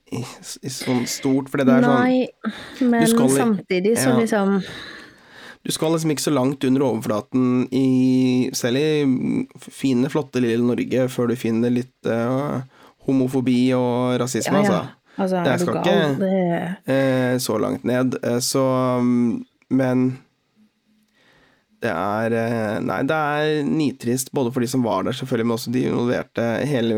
i, 0.09 0.23
i 0.65 0.71
sånn 0.73 1.03
stort, 1.09 1.51
for 1.53 1.61
det 1.61 1.69
er 1.69 1.85
sånn 1.85 1.99
Nei, 2.01 2.23
men 2.81 3.05
skal 3.11 3.35
samtidig 3.35 3.93
så 3.99 4.15
ja. 4.15 4.21
liksom 4.23 4.55
Du 5.67 5.73
skal 5.75 5.93
liksom 5.93 6.15
ikke 6.15 6.25
så 6.25 6.33
langt 6.33 6.65
under 6.65 6.87
overflaten 6.87 7.67
i 7.75 8.49
selv 8.57 8.81
i 8.81 9.45
fine, 9.69 10.09
flotte 10.13 10.41
lille 10.41 10.65
Norge 10.65 11.09
før 11.13 11.29
du 11.29 11.37
finner 11.37 11.75
litt 11.75 12.09
eh, 12.09 12.63
homofobi 13.09 13.59
og 13.77 14.21
rasisme, 14.23 14.61
Ja, 14.63 14.63
ja. 14.63 14.79
altså. 14.79 14.95
Altså, 15.19 15.43
Jeg 15.43 15.61
skal 15.65 15.83
gal? 15.83 16.13
ikke- 16.15 16.95
eh, 16.95 17.37
så 17.43 17.59
langt 17.59 17.85
ned. 17.85 18.15
Eh, 18.23 18.39
så 18.39 18.63
mm, 19.03 19.45
Men 19.71 20.05
det 21.83 21.91
er 21.95 22.35
eh, 22.35 22.79
Nei, 22.83 23.03
det 23.07 23.17
er 23.19 23.65
nitrist 23.67 24.33
både 24.35 24.53
for 24.55 24.61
de 24.65 24.69
som 24.71 24.83
var 24.87 25.03
der, 25.07 25.13
selvfølgelig, 25.19 25.47
men 25.47 25.57
også 25.59 25.73
de 25.75 25.83
involverte. 25.87 26.47
Hele, 26.67 26.97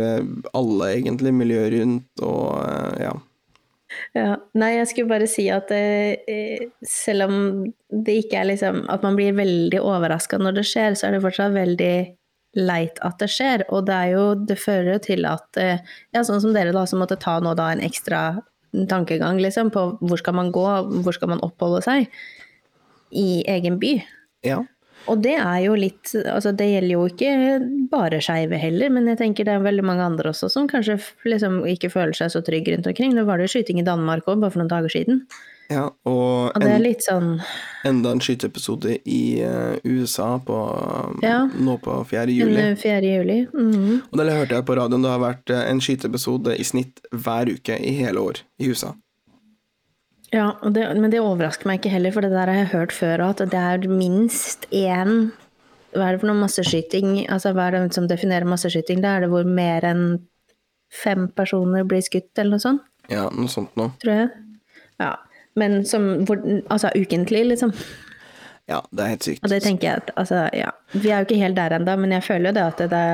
alle, 0.56 0.92
egentlig. 0.96 1.32
Miljøet 1.36 1.74
rundt 1.80 2.22
og 2.24 2.60
eh, 2.64 3.02
ja. 3.06 3.12
Ja. 4.14 4.36
Nei, 4.54 4.70
jeg 4.76 4.86
skulle 4.86 5.10
bare 5.10 5.26
si 5.26 5.48
at 5.50 5.70
eh, 5.74 6.68
selv 6.86 7.26
om 7.26 7.64
det 7.90 8.14
ikke 8.22 8.38
er 8.38 8.46
liksom 8.52 8.84
At 8.88 9.02
man 9.02 9.16
blir 9.18 9.34
veldig 9.34 9.80
overraska 9.82 10.38
når 10.38 10.60
det 10.60 10.64
skjer, 10.70 10.94
så 10.94 11.08
er 11.08 11.16
det 11.16 11.22
fortsatt 11.24 11.52
veldig 11.56 11.94
leit 12.58 12.98
at 13.06 13.18
det 13.22 13.30
skjer. 13.30 13.64
Og 13.70 13.86
det 13.86 13.94
er 13.96 14.12
jo 14.14 14.24
Det 14.34 14.58
fører 14.58 14.94
jo 14.94 14.98
til 15.04 15.26
at 15.28 15.60
eh, 15.60 15.78
Ja, 16.14 16.24
sånn 16.26 16.42
som 16.42 16.54
dere, 16.56 16.74
da, 16.76 16.86
som 16.86 17.02
måtte 17.02 17.18
ta 17.20 17.38
nå 17.40 17.54
da 17.58 17.70
en 17.72 17.84
ekstra 17.84 18.40
tankegang, 18.70 19.40
liksom, 19.42 19.72
på 19.74 19.98
hvor 19.98 20.18
skal 20.20 20.36
man 20.38 20.52
gå, 20.54 20.66
hvor 21.02 21.14
skal 21.14 21.32
man 21.32 21.40
oppholde 21.42 21.80
seg 21.82 22.20
i 23.10 23.42
egen 23.50 23.80
by. 23.82 23.96
ja. 24.46 24.60
Og 25.08 25.22
det 25.24 25.36
er 25.40 25.60
jo 25.64 25.76
litt 25.78 26.10
Altså, 26.12 26.52
det 26.52 26.66
gjelder 26.68 26.92
jo 26.92 27.04
ikke 27.08 27.30
bare 27.92 28.20
skeive 28.20 28.58
heller, 28.60 28.92
men 28.92 29.08
jeg 29.08 29.20
tenker 29.22 29.46
det 29.48 29.54
er 29.56 29.64
veldig 29.64 29.84
mange 29.86 30.04
andre 30.04 30.34
også 30.34 30.50
som 30.52 30.68
kanskje 30.68 30.98
liksom 31.24 31.62
ikke 31.70 31.88
føler 31.92 32.12
seg 32.16 32.34
så 32.34 32.42
trygge 32.44 32.74
rundt 32.74 32.90
omkring. 32.90 33.14
Nå 33.16 33.24
var 33.28 33.40
det 33.40 33.48
jo 33.48 33.54
skyting 33.56 33.80
i 33.80 33.86
Danmark 33.86 34.28
òg, 34.28 34.42
bare 34.42 34.52
for 34.52 34.62
noen 34.62 34.72
dager 34.72 34.92
siden. 34.92 35.22
Ja. 35.70 35.84
Og 36.04 36.50
Og 36.54 36.60
det 36.60 36.68
er 36.70 36.76
en, 36.76 36.82
litt 36.82 37.04
sånn 37.06 37.28
enda 37.86 38.10
en 38.12 38.20
skyteepisode 38.20 38.96
i 39.06 39.40
eh, 39.46 39.76
USA 39.86 40.38
på, 40.44 40.56
Ja. 41.22 41.44
nå 41.46 41.76
på 41.80 41.98
4. 42.10 42.26
juli. 42.34 42.64
4. 42.76 43.00
juli. 43.06 43.38
Mhm. 43.52 44.02
Og 44.10 44.18
det 44.18 44.32
hørte 44.32 44.58
jeg 44.58 44.66
på 44.66 44.76
radioen, 44.76 45.02
det 45.06 45.10
har 45.14 45.22
vært 45.22 45.50
eh, 45.54 45.70
en 45.70 45.80
skyteepisode 45.80 46.56
i 46.58 46.64
snitt 46.66 47.00
hver 47.12 47.48
uke 47.54 47.78
i 47.78 47.94
hele 48.02 48.18
år 48.20 48.42
i 48.60 48.68
USA. 48.72 48.94
Ja, 50.32 50.52
det, 50.62 50.84
men 51.00 51.10
det 51.10 51.18
overrasker 51.18 51.66
meg 51.66 51.80
ikke 51.80 51.90
heller, 51.90 52.12
for 52.14 52.22
det 52.22 52.30
der 52.30 52.46
har 52.46 52.58
jeg 52.60 52.68
hørt 52.74 52.92
før, 52.94 53.22
at 53.32 53.40
det 53.50 53.54
er 53.58 53.88
minst 53.90 54.68
én 54.70 55.32
Hva 55.90 56.04
er 56.06 56.12
det 56.14 56.20
for 56.22 56.30
noe 56.30 56.38
masseskyting? 56.38 57.24
Altså, 57.34 57.50
hva 57.50 57.64
er 57.66 57.74
det 57.88 57.94
som 57.96 58.06
definerer 58.06 58.46
masseskyting? 58.46 59.00
Det 59.02 59.08
er 59.10 59.24
det 59.24 59.30
hvor 59.32 59.42
mer 59.44 59.82
enn 59.88 60.04
fem 60.94 61.24
personer 61.34 61.82
blir 61.82 61.98
skutt, 62.06 62.30
eller 62.38 62.54
noe 62.54 62.62
sånt, 62.62 62.84
Ja, 63.10 63.24
noe 63.34 63.50
sånt 63.50 63.74
noe. 63.78 63.90
tror 63.98 64.14
jeg. 64.20 64.28
Ja. 65.02 65.16
Men 65.58 65.84
som 65.84 66.26
Altså 66.70 66.90
ukentlig, 66.94 67.46
liksom. 67.46 67.74
Ja, 68.70 68.78
det 68.94 69.02
er 69.02 69.10
helt 69.14 69.26
sykt. 69.26 69.42
Og 69.42 69.50
det 69.50 69.62
tenker 69.64 69.88
jeg 69.88 70.02
at 70.04 70.10
altså, 70.20 70.44
ja. 70.54 70.68
Vi 70.92 71.10
er 71.10 71.22
jo 71.22 71.26
ikke 71.26 71.40
helt 71.40 71.56
der 71.58 71.74
ennå, 71.74 71.96
men 71.98 72.12
jeg 72.14 72.22
føler 72.22 72.50
jo 72.50 72.56
det 72.58 72.66
at 72.68 72.82
det, 72.92 73.06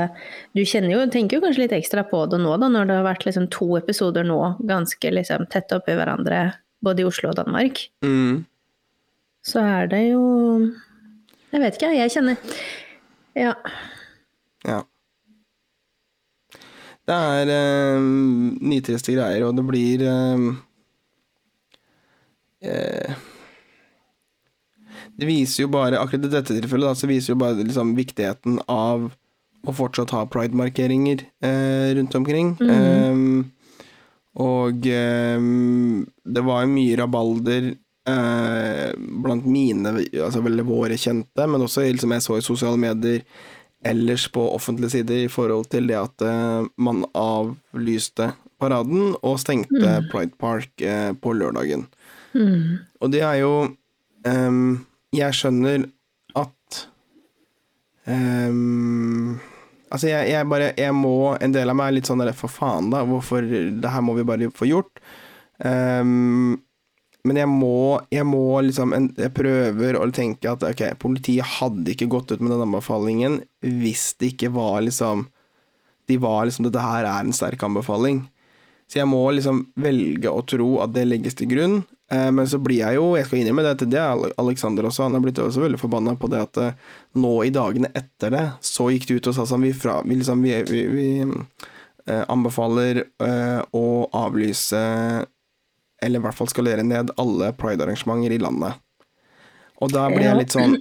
Du 0.57 0.61
kjenner 0.69 0.93
jo, 0.93 1.05
tenker 1.13 1.39
jo 1.39 1.45
kanskje 1.47 1.63
litt 1.65 1.77
ekstra 1.77 2.05
på 2.11 2.25
det 2.29 2.43
nå, 2.43 2.57
da, 2.61 2.69
når 2.73 2.91
det 2.91 2.99
har 2.99 3.07
vært 3.07 3.25
liksom 3.29 3.49
to 3.55 3.71
episoder 3.79 4.27
nå 4.27 4.41
ganske 4.69 5.13
liksom 5.15 5.47
tett 5.53 5.73
oppi 5.73 5.97
hverandre, 5.97 6.43
både 6.85 7.03
i 7.03 7.09
Oslo 7.09 7.33
og 7.33 7.39
Danmark. 7.41 7.87
Mm. 8.05 8.45
Så 9.47 9.63
er 9.63 9.89
det 9.89 10.03
jo 10.11 10.23
Jeg 11.55 11.63
vet 11.63 11.79
ikke, 11.79 11.95
jeg 11.95 12.13
kjenner 12.13 12.61
Ja. 13.39 13.55
Ja. 14.67 14.83
Det 17.07 17.17
er 17.17 17.51
eh, 17.55 18.07
nitriste 18.67 19.15
greier, 19.15 19.47
og 19.47 19.57
det 19.57 19.65
blir 19.69 20.03
eh, 20.05 20.49
eh, 22.67 23.15
Det 25.17 25.27
viser 25.29 25.63
jo 25.65 25.69
bare, 25.73 25.99
akkurat 26.01 26.27
i 26.27 26.33
dette 26.35 26.55
tilfellet, 26.57 26.91
da, 26.91 26.95
så 26.99 27.09
viser 27.09 27.33
jo 27.33 27.41
bare 27.41 27.65
liksom 27.65 27.95
viktigheten 27.97 28.61
av 28.69 29.09
å 29.67 29.75
fortsatt 29.75 30.13
ha 30.15 30.27
pride-markeringer 30.31 31.25
eh, 31.43 31.95
rundt 31.97 32.15
omkring. 32.19 32.53
Eh, 32.61 33.17
og 34.45 34.87
eh, 34.93 35.49
det 36.37 36.45
var 36.45 36.69
mye 36.71 36.97
rabalder 37.01 37.73
eh, 37.73 38.91
blant 39.25 39.49
mine, 39.49 39.95
altså 40.13 40.45
veldig 40.45 40.67
våre 40.69 40.99
kjente, 41.01 41.49
men 41.49 41.65
også 41.65 41.87
liksom 41.89 42.15
jeg 42.15 42.27
så 42.27 42.39
i 42.39 42.45
sosiale 42.45 42.81
medier 42.81 43.25
ellers 43.87 44.27
på 44.33 44.43
offentlige 44.55 44.99
sider 44.99 45.25
i 45.25 45.31
forhold 45.31 45.69
til 45.71 45.87
det 45.87 45.99
at 46.01 46.23
man 46.81 47.05
avlyste 47.15 48.33
paraden 48.59 49.13
og 49.21 49.37
stengte 49.39 50.01
Pride 50.11 50.35
Park 50.41 50.83
på 51.23 51.35
lørdagen. 51.37 51.85
Og 53.01 53.13
det 53.13 53.23
er 53.25 53.41
jo 53.41 53.53
um, 54.27 54.87
Jeg 55.15 55.37
skjønner 55.39 55.87
at 56.37 56.81
um, 58.07 59.39
Altså, 59.87 60.11
jeg, 60.11 60.31
jeg 60.33 60.49
bare 60.51 60.73
Jeg 60.79 60.95
må 60.97 61.37
En 61.41 61.55
del 61.55 61.71
av 61.71 61.79
meg 61.79 61.91
er 61.91 61.99
litt 61.99 62.11
sånn 62.11 62.23
der 62.23 62.35
For 62.37 62.53
faen, 62.53 62.91
da. 62.95 63.05
Hvorfor 63.07 63.47
Det 63.47 63.93
her 63.93 64.05
må 64.05 64.17
vi 64.19 64.27
bare 64.27 64.51
få 64.55 64.69
gjort. 64.69 65.03
Um, 65.63 66.59
men 67.27 67.41
jeg 67.41 67.51
må, 67.51 67.99
jeg 68.13 68.27
må 68.29 68.61
liksom 68.63 68.93
Jeg 69.17 69.33
prøver 69.35 69.99
å 69.99 70.07
tenke 70.15 70.53
at 70.53 70.63
ok, 70.67 70.85
politiet 71.03 71.57
hadde 71.57 71.95
ikke 71.95 72.11
gått 72.13 72.35
ut 72.35 72.43
med 72.43 72.53
den 72.55 72.67
anbefalingen 72.69 73.41
hvis 73.65 74.13
det 74.21 74.35
ikke 74.35 74.53
var 74.55 74.85
liksom 74.87 75.25
De 76.07 76.19
var 76.23 76.45
liksom 76.47 76.69
Dette 76.69 76.85
her 76.85 77.07
er 77.09 77.25
en 77.25 77.35
sterk 77.35 77.65
anbefaling. 77.67 78.27
Så 78.87 79.01
jeg 79.01 79.11
må 79.11 79.25
liksom 79.35 79.65
velge 79.83 80.31
å 80.31 80.45
tro 80.47 80.77
at 80.85 80.93
det 80.95 81.09
legges 81.09 81.35
til 81.35 81.51
grunn. 81.51 81.81
Eh, 82.13 82.31
men 82.33 82.49
så 82.49 82.59
blir 82.63 82.85
jeg 82.85 82.99
jo, 82.99 83.07
jeg 83.19 83.27
skal 83.27 83.41
innrømme 83.41 83.65
det 83.67 83.89
det, 83.91 83.99
er 83.99 84.35
Alexander 84.39 84.87
også, 84.87 85.07
han 85.07 85.17
har 85.17 85.25
blitt 85.25 85.41
også 85.43 85.65
veldig 85.65 85.81
forbanna 85.81 86.15
på 86.19 86.31
det 86.31 86.43
at 86.45 86.61
eh, 86.63 86.77
nå 87.19 87.33
i 87.43 87.53
dagene 87.55 87.91
etter 87.99 88.35
det, 88.35 88.45
så 88.63 88.91
gikk 88.95 89.09
det 89.09 89.19
ut 89.19 89.31
og 89.33 89.39
sa 89.39 89.47
sånn, 89.51 89.67
vi, 89.67 89.73
fra, 89.75 89.99
vi, 90.07 90.21
liksom, 90.21 90.45
vi, 90.47 90.55
vi, 90.71 90.85
vi 90.93 91.09
eh, 92.07 92.23
anbefaler 92.23 93.03
å 93.75 93.87
avlyse, 94.15 94.83
eller 96.07 96.21
i 96.21 96.23
hvert 96.23 96.39
fall 96.39 96.51
skalere 96.53 96.87
ned 96.87 97.11
alle 97.19 97.51
pride-arrangementer 97.59 98.37
i 98.37 98.43
landet. 98.43 98.79
Og 99.83 99.91
da 99.93 100.07
blir 100.13 100.29
jeg 100.29 100.39
litt 100.39 100.55
sånn, 100.55 100.77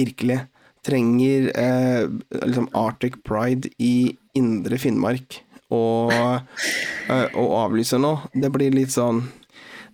virkelig, 0.00 0.40
trenger 0.84 1.50
eh, 1.60 2.08
liksom 2.40 2.66
Arctic 2.76 3.20
Pride 3.22 3.70
i 3.78 4.16
indre 4.38 4.78
Finnmark 4.80 5.42
og, 5.70 6.10
avlyse 6.10 7.28
og 7.38 7.52
avlyser 7.60 8.00
nå. 8.02 8.14
Det 8.32 8.50
blir 8.54 8.74
litt 8.74 8.92
sånn 8.94 9.20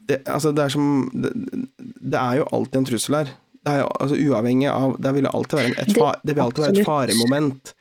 det, 0.09 0.21
altså 0.31 0.53
det 0.55 0.64
er 0.64 0.73
som 0.73 0.87
det, 1.14 1.33
det 1.79 2.21
er 2.21 2.40
jo 2.40 2.49
alltid 2.55 2.81
en 2.81 2.88
trussel 2.90 3.19
her. 3.21 3.35
Det 3.66 3.75
er 3.75 3.83
jo, 3.83 3.90
altså 3.99 4.16
uavhengig 4.23 4.69
av 4.71 4.95
Det 5.03 5.11
vil 5.16 5.27
alltid 5.27 5.59
være, 5.59 5.71
et, 5.83 5.92
fa, 5.99 6.12
det 6.23 6.37
vil 6.37 6.45
alltid 6.45 6.64
være 6.64 6.81
et 6.81 6.87
faremoment. 6.87 7.73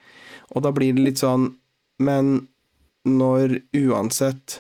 Og 0.56 0.64
da 0.66 0.72
blir 0.74 0.96
det 0.98 1.04
litt 1.06 1.22
sånn 1.22 1.52
Men 2.02 2.48
når 3.06 3.60
uansett 3.78 4.60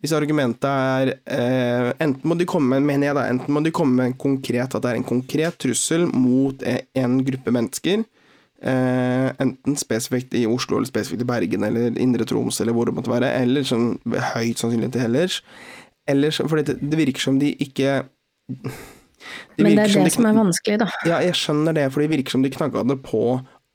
Hvis 0.00 0.14
argumentet 0.16 0.64
er 0.68 1.12
eh, 1.28 1.90
Enten 2.00 2.24
må 2.24 2.36
de 2.40 2.48
komme 2.48 2.80
mener 2.84 3.10
jeg 3.10 3.18
da, 3.18 3.26
enten 3.28 3.52
må 3.52 3.60
de 3.64 3.72
komme 3.74 3.98
med 3.98 4.10
en 4.10 4.16
konkret 4.24 4.76
At 4.76 4.84
det 4.84 4.94
er 4.94 5.00
en 5.02 5.08
konkret 5.08 5.60
trussel 5.60 6.06
mot 6.08 6.64
e- 6.64 6.86
en 7.00 7.20
gruppe 7.26 7.52
mennesker. 7.52 8.06
Eh, 8.60 9.28
enten 9.40 9.76
spesifikt 9.80 10.34
i 10.36 10.46
Oslo, 10.48 10.76
eller 10.76 10.88
spesifikt 10.88 11.24
i 11.24 11.28
Bergen, 11.28 11.64
eller 11.64 11.96
Indre 12.00 12.26
Troms, 12.28 12.60
eller 12.60 12.76
hvor 12.76 12.88
det 12.88 12.96
måtte 12.96 13.12
være. 13.12 13.30
Eller 13.40 13.64
sånn 13.64 13.94
høyt 14.34 14.60
sannsynlig 14.60 14.90
til 14.92 15.06
ellers. 15.06 15.38
Eller 16.10 16.34
så- 16.34 16.48
fordi 16.50 16.64
det, 16.70 16.78
det 16.90 16.98
virker 17.04 17.20
som 17.28 17.38
de 17.40 17.52
ikke 17.62 18.00
de 18.50 19.62
Men 19.62 19.76
det 19.76 19.84
er 19.84 19.92
som 19.92 20.02
det 20.04 20.10
de 20.10 20.14
som 20.16 20.26
er 20.26 20.36
vanskelig, 20.38 20.78
da. 20.82 20.88
Ja, 21.06 21.18
jeg 21.22 21.36
skjønner 21.38 21.74
det, 21.76 21.88
for 21.92 22.00
det 22.02 22.10
virker 22.12 22.30
som 22.34 22.42
de 22.44 22.50
knagga 22.50 22.82
det 22.88 22.96
på 23.04 23.24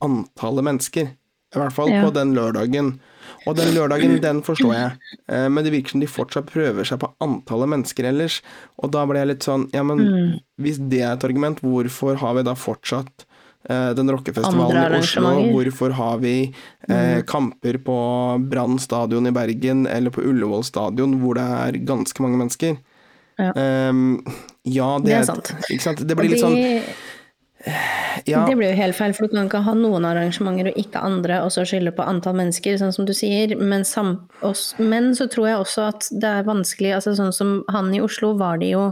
antallet 0.03 0.65
mennesker. 0.67 1.11
I 1.55 1.59
hvert 1.61 1.71
fall 1.75 1.89
Ja. 1.93 2.01
på 2.03 2.11
den 2.13 2.33
lørdagen. 2.35 2.99
Og 3.47 3.55
den 3.55 3.73
lørdagen, 3.75 4.19
den 4.21 4.41
forstår 4.43 4.73
jeg. 4.73 4.91
Eh, 5.29 5.47
Men 5.49 5.63
det 5.63 5.71
virker 5.71 5.91
som 5.91 5.99
de 6.01 6.07
fortsatt 6.07 6.47
prøver 6.49 6.83
seg 6.85 6.99
på 6.99 7.13
antallet 7.21 7.69
mennesker 7.69 8.03
ellers. 8.09 8.41
Og 8.83 8.91
da 8.91 9.05
ble 9.05 9.19
jeg 9.21 9.27
litt 9.27 9.43
sånn 9.45 9.69
Ja, 9.73 9.83
men 9.83 9.97
Mm. 9.99 10.39
hvis 10.59 10.77
det 10.89 11.01
er 11.01 11.13
et 11.13 11.23
argument, 11.23 11.61
hvorfor 11.61 12.17
har 12.17 12.33
vi 12.35 12.43
da 12.43 12.53
fortsatt 12.55 13.25
den 13.67 14.11
rockefestivalen 14.13 14.95
i 14.95 14.99
Oslo? 14.99 15.31
Hvorfor 15.55 15.95
har 15.97 16.19
vi 16.21 16.35
eh, 16.89 17.21
kamper 17.27 17.79
på 17.85 17.97
Brann 18.51 18.77
stadion 18.79 19.27
i 19.27 19.33
Bergen 19.35 19.87
eller 19.89 20.13
på 20.13 20.21
Ullevål 20.25 20.63
stadion 20.67 21.17
hvor 21.21 21.39
det 21.39 21.45
er 21.45 21.79
ganske 21.87 22.25
mange 22.25 22.41
mennesker? 22.43 22.77
Ja. 23.35 23.51
um, 23.89 24.21
ja, 24.63 24.99
det, 24.99 25.09
Det 25.09 25.15
er 25.17 25.27
sant. 25.27 25.51
Sant? 25.83 26.05
Det 26.07 26.15
blir 26.15 26.31
litt 26.31 26.39
sånn 26.39 26.55
ja, 28.29 28.45
Det 28.47 28.55
blir 28.55 28.69
jo 28.69 28.77
helt 28.77 28.95
feil, 28.95 29.13
for 29.17 29.25
du 29.25 29.33
kan 29.33 29.49
ikke 29.49 29.63
ha 29.65 29.73
noen 29.77 30.05
arrangementer 30.07 30.69
og 30.71 30.79
ikke 30.79 31.01
andre, 31.03 31.41
og 31.43 31.51
så 31.53 31.65
skylde 31.67 31.93
på 31.97 32.05
antall 32.05 32.37
mennesker, 32.37 32.77
sånn 32.79 32.93
som 32.95 33.07
du 33.07 33.13
sier. 33.17 33.55
Men, 33.57 33.83
men 34.77 35.11
så 35.17 35.27
tror 35.31 35.49
jeg 35.49 35.61
også 35.63 35.89
at 35.89 36.09
det 36.13 36.31
er 36.39 36.47
vanskelig 36.47 36.95
altså 36.99 37.15
Sånn 37.17 37.33
som 37.35 37.55
han 37.73 37.93
i 37.95 38.03
Oslo 38.03 38.35
var 38.39 38.61
det 38.61 38.73
jo 38.75 38.91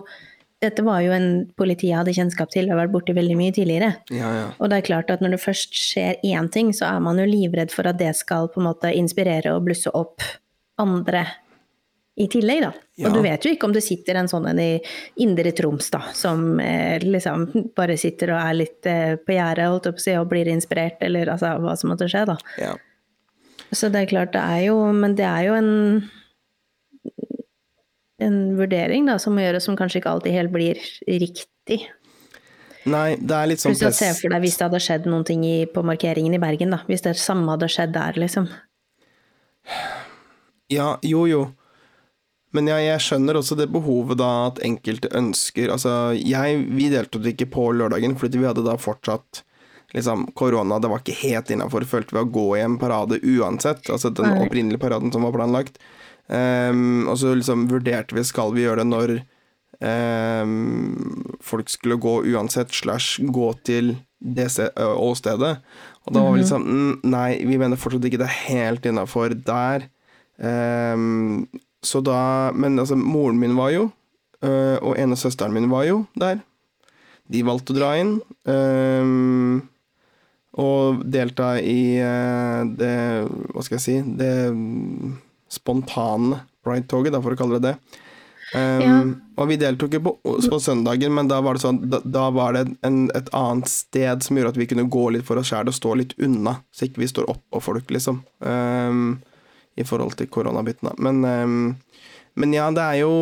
Dette 0.63 0.85
var 0.85 1.01
jo 1.03 1.11
en 1.11 1.29
politi 1.59 1.89
jeg 1.89 1.99
hadde 1.99 2.15
kjennskap 2.15 2.51
til 2.53 2.69
og 2.71 2.79
vært 2.79 2.93
borti 2.93 3.15
veldig 3.17 3.35
mye 3.39 3.53
tidligere. 3.55 3.93
ja, 4.15 4.31
ja. 4.39 4.47
Og 4.57 4.71
det 4.71 4.79
er 4.79 4.87
klart 4.87 5.11
at 5.11 5.23
når 5.23 5.35
det 5.35 5.43
først 5.43 5.75
skjer 5.75 6.23
én 6.23 6.47
ting, 6.53 6.71
så 6.75 6.87
er 6.93 7.03
man 7.03 7.19
jo 7.19 7.27
livredd 7.27 7.73
for 7.73 7.89
at 7.89 7.99
det 7.99 8.13
skal 8.15 8.47
på 8.53 8.61
en 8.61 8.69
måte 8.71 8.93
inspirere 8.95 9.55
og 9.55 9.65
blusse 9.67 9.91
opp 9.91 10.23
andre 10.81 11.25
i 12.15 12.27
tillegg, 12.29 12.61
da. 12.61 12.71
Ja. 13.01 13.09
Og 13.09 13.15
du 13.17 13.23
vet 13.25 13.45
jo 13.45 13.51
ikke 13.55 13.65
om 13.65 13.73
det 13.73 13.81
sitter 13.81 14.19
en 14.19 14.29
sånn 14.29 14.45
en 14.51 14.59
i 14.61 14.71
Indre 15.25 15.49
Troms, 15.57 15.89
da, 15.93 16.03
som 16.13 16.59
eh, 16.61 17.01
liksom 17.01 17.47
bare 17.77 17.97
sitter 17.97 18.35
og 18.35 18.41
er 18.41 18.57
litt 18.59 18.89
eh, 18.89 19.15
på 19.17 19.33
gjerdet, 19.33 19.69
holdt 19.71 19.89
jeg 19.89 19.97
på 19.97 20.03
å 20.03 20.05
si, 20.05 20.17
og 20.21 20.27
blir 20.29 20.51
inspirert, 20.53 21.01
eller 21.05 21.33
altså 21.33 21.55
hva 21.63 21.73
som 21.79 21.89
måtte 21.93 22.09
skje, 22.11 22.25
da. 22.29 22.37
ja. 22.61 22.73
Så 23.73 23.89
det 23.89 24.03
er 24.03 24.11
klart, 24.11 24.35
det 24.35 24.41
er 24.41 24.67
jo 24.67 24.75
Men 24.93 25.15
det 25.17 25.25
er 25.25 25.47
jo 25.47 25.53
en 25.57 25.71
en 28.21 28.39
vurdering 28.57 29.07
da, 29.09 29.17
som 29.21 29.35
må 29.35 29.43
gjøres, 29.45 29.65
som 29.67 29.77
kanskje 29.79 30.01
ikke 30.01 30.13
alltid 30.13 30.35
helt 30.35 30.53
blir 30.53 30.79
riktig. 31.07 31.79
Nei, 32.89 33.15
det 33.15 33.35
er 33.35 33.49
litt 33.49 33.63
sånn 33.63 33.77
press. 33.79 34.01
se 34.01 34.11
for 34.17 34.33
deg 34.33 34.43
hvis 34.43 34.59
det 34.59 34.67
hadde 34.67 34.83
skjedd 34.83 35.05
noen 35.07 35.23
ting 35.27 35.43
i, 35.47 35.57
på 35.71 35.85
markeringen 35.87 36.35
i 36.35 36.41
Bergen, 36.41 36.73
da. 36.75 36.81
Hvis 36.89 37.05
det 37.05 37.15
samme 37.19 37.55
hadde 37.55 37.71
skjedd 37.71 37.95
der, 37.95 38.19
liksom. 38.19 38.49
Ja, 40.71 40.97
jo, 41.05 41.23
jo. 41.29 41.45
Men 42.53 42.67
jeg, 42.69 42.85
jeg 42.85 43.01
skjønner 43.01 43.39
også 43.39 43.57
det 43.57 43.69
behovet 43.73 44.19
da 44.21 44.29
at 44.51 44.59
enkelte 44.61 45.09
ønsker 45.17 45.71
Altså, 45.73 46.13
jeg, 46.13 46.59
vi 46.75 46.91
deltok 46.91 47.25
ikke 47.31 47.49
på 47.55 47.71
lørdagen, 47.79 48.17
fordi 48.19 48.43
vi 48.43 48.49
hadde 48.49 48.65
da 48.67 48.75
fortsatt 48.77 49.41
liksom, 49.95 50.27
korona. 50.37 50.77
Det 50.79 50.91
var 50.91 51.01
ikke 51.01 51.17
helt 51.23 51.49
innafor, 51.53 51.87
følte 51.89 52.17
vi, 52.17 52.21
å 52.21 52.29
gå 52.35 52.45
i 52.59 52.63
en 52.65 52.77
parade 52.81 53.21
uansett. 53.23 53.87
Altså 53.89 54.11
den 54.13 54.37
opprinnelige 54.43 54.83
paraden 54.83 55.13
som 55.13 55.25
var 55.25 55.33
planlagt. 55.35 55.79
Ehm, 56.31 57.07
og 57.09 57.17
så 57.19 57.33
liksom 57.35 57.67
vurderte 57.71 58.15
vi 58.15 58.23
skal 58.25 58.53
vi 58.55 58.63
gjøre 58.63 58.83
det 58.83 58.89
når 58.89 59.13
um, 59.83 61.35
folk 61.43 61.71
skulle 61.71 61.99
gå 62.01 62.19
uansett, 62.31 62.71
slash 62.71 63.19
gå 63.33 63.49
til 63.67 63.95
det 64.23 64.47
åstedet. 64.79 65.57
Og 66.03 66.15
da 66.15 66.23
var 66.23 66.35
vi 66.35 66.43
liksom 66.43 66.63
mm, 66.63 66.93
Nei, 67.11 67.43
vi 67.47 67.59
mener 67.59 67.79
fortsatt 67.79 68.07
ikke 68.07 68.21
det 68.21 68.29
er 68.29 68.39
helt 68.47 68.87
innafor 68.87 69.35
der. 69.35 69.89
Um, 70.37 71.45
så 71.83 71.99
da 72.01 72.51
Men 72.55 72.79
altså, 72.79 72.95
moren 72.95 73.37
min 73.39 73.57
var 73.59 73.73
jo, 73.75 73.89
uh, 74.43 74.77
og 74.79 74.97
ene 74.99 75.19
søsteren 75.19 75.53
min 75.55 75.69
var 75.71 75.85
jo 75.89 76.05
der. 76.15 76.39
De 77.31 77.43
valgte 77.45 77.75
å 77.75 77.77
dra 77.77 77.93
inn. 77.99 78.17
Um, 78.47 79.61
og 80.59 81.03
delta 81.09 81.55
i 81.57 81.97
uh, 81.97 82.61
det 82.77 82.95
Hva 83.25 83.63
skal 83.65 83.79
jeg 83.79 83.81
si 83.81 83.95
Det 84.19 84.33
spontane 85.53 86.41
Pride-toget, 86.63 87.11
da, 87.13 87.21
for 87.23 87.35
å 87.35 87.39
kalle 87.39 87.59
det 87.59 87.73
det. 87.73 88.01
Um, 88.53 88.81
Ja. 88.83 88.97
Og 89.41 89.47
vi 89.49 89.55
deltok 89.57 89.95
jo 89.97 89.99
på, 90.05 90.11
på 90.21 90.57
søndagen, 90.61 91.13
men 91.15 91.29
da 91.29 91.39
var 91.41 91.57
det 91.57 91.63
sånn 91.63 91.79
Da, 91.89 91.97
da 92.05 92.27
var 92.29 92.53
det 92.53 92.67
en, 92.85 93.07
et 93.17 93.31
annet 93.33 93.69
sted 93.71 94.21
som 94.21 94.37
gjorde 94.37 94.51
at 94.53 94.59
vi 94.61 94.67
kunne 94.69 94.85
gå 94.93 95.07
litt 95.15 95.25
for 95.25 95.41
oss 95.41 95.49
sjæl 95.49 95.71
og 95.71 95.73
stå 95.73 95.95
litt 95.97 96.13
unna, 96.21 96.59
så 96.69 96.85
ikke 96.85 97.01
vi 97.01 97.09
står 97.09 97.31
oppå 97.33 97.63
folk, 97.63 97.89
liksom. 97.89 98.21
Um, 98.45 99.23
I 99.73 99.87
forhold 99.89 100.19
til 100.19 100.29
koronabiten. 100.29 100.91
Men, 101.01 101.23
um, 101.25 101.73
men 102.37 102.53
ja, 102.53 102.69
det 102.75 102.83
er 102.83 103.01
jo 103.01 103.15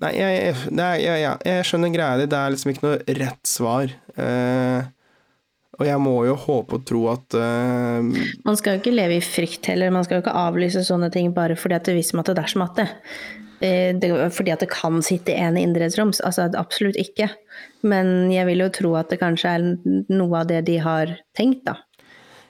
Nei, 0.00 0.14
jeg, 0.16 0.36
jeg, 0.36 0.76
det 0.76 0.84
er, 0.84 1.00
jeg, 1.04 1.32
jeg, 1.44 1.64
skjønner 1.68 1.90
greia 1.92 2.16
di. 2.16 2.28
Det 2.32 2.38
er 2.38 2.52
liksom 2.54 2.70
ikke 2.72 2.86
noe 2.86 3.16
rett 3.18 3.48
svar. 3.48 3.90
Eh, 4.16 4.86
og 5.80 5.86
jeg 5.88 6.00
må 6.04 6.14
jo 6.28 6.36
håpe 6.36 6.76
og 6.76 6.86
tro 6.88 7.02
at 7.14 7.36
uh, 7.40 8.04
Man 8.44 8.58
skal 8.60 8.76
jo 8.76 8.82
ikke 8.82 8.92
leve 8.94 9.16
i 9.16 9.24
frykt 9.24 9.70
heller, 9.72 9.92
man 9.94 10.04
skal 10.04 10.18
jo 10.18 10.24
ikke 10.26 10.36
avlyse 10.36 10.84
sånne 10.84 11.08
ting 11.14 11.32
bare 11.36 11.56
fordi 11.56 11.78
at 11.78 11.88
det 11.88 11.96
viser 11.96 12.20
at 12.20 12.28
det 12.28 12.42
er 12.44 12.52
som 12.52 12.66
at 12.66 12.76
det. 12.82 12.88
Eh, 13.60 13.90
det 13.96 14.10
fordi 14.32 14.52
at 14.54 14.62
det 14.64 14.70
kan 14.72 15.02
sitte 15.04 15.34
en 15.36 15.56
i 15.56 15.64
idrettsroms, 15.66 16.20
altså 16.24 16.48
absolutt 16.56 16.96
ikke. 17.00 17.28
Men 17.84 18.30
jeg 18.32 18.48
vil 18.48 18.64
jo 18.64 18.70
tro 18.72 18.94
at 19.00 19.12
det 19.12 19.20
kanskje 19.20 19.54
er 19.56 19.66
noe 20.12 20.40
av 20.40 20.48
det 20.48 20.62
de 20.68 20.78
har 20.80 21.12
tenkt, 21.36 21.64
da. 21.68 21.76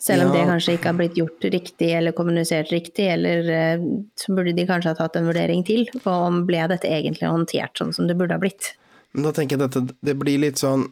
Selv 0.00 0.24
om 0.24 0.30
Ja. 0.30 0.38
det 0.38 0.48
kanskje 0.48 0.74
ikke 0.78 0.88
har 0.88 0.96
blitt 0.96 1.18
gjort 1.18 1.44
riktig 1.52 1.90
eller 1.92 2.12
kommunisert 2.16 2.70
riktig, 2.72 3.10
eller 3.12 3.50
eh, 3.50 3.82
så 4.16 4.34
burde 4.34 4.54
de 4.56 4.66
kanskje 4.66 4.94
ha 4.94 4.96
tatt 4.96 5.18
en 5.18 5.26
vurdering 5.28 5.66
til. 5.66 5.86
på 6.02 6.10
om 6.10 6.46
ble 6.46 6.62
dette 6.68 6.88
egentlig 6.88 7.28
håndtert 7.28 7.76
sånn 7.76 7.92
som 7.92 8.06
det 8.08 8.16
burde 8.16 8.32
ha 8.32 8.40
blitt. 8.40 8.74
Men 9.12 9.24
da 9.24 9.32
tenker 9.32 9.58
jeg 9.58 9.68
dette 9.68 9.94
det 10.02 10.16
blir 10.16 10.38
litt 10.38 10.62
sånn 10.62 10.86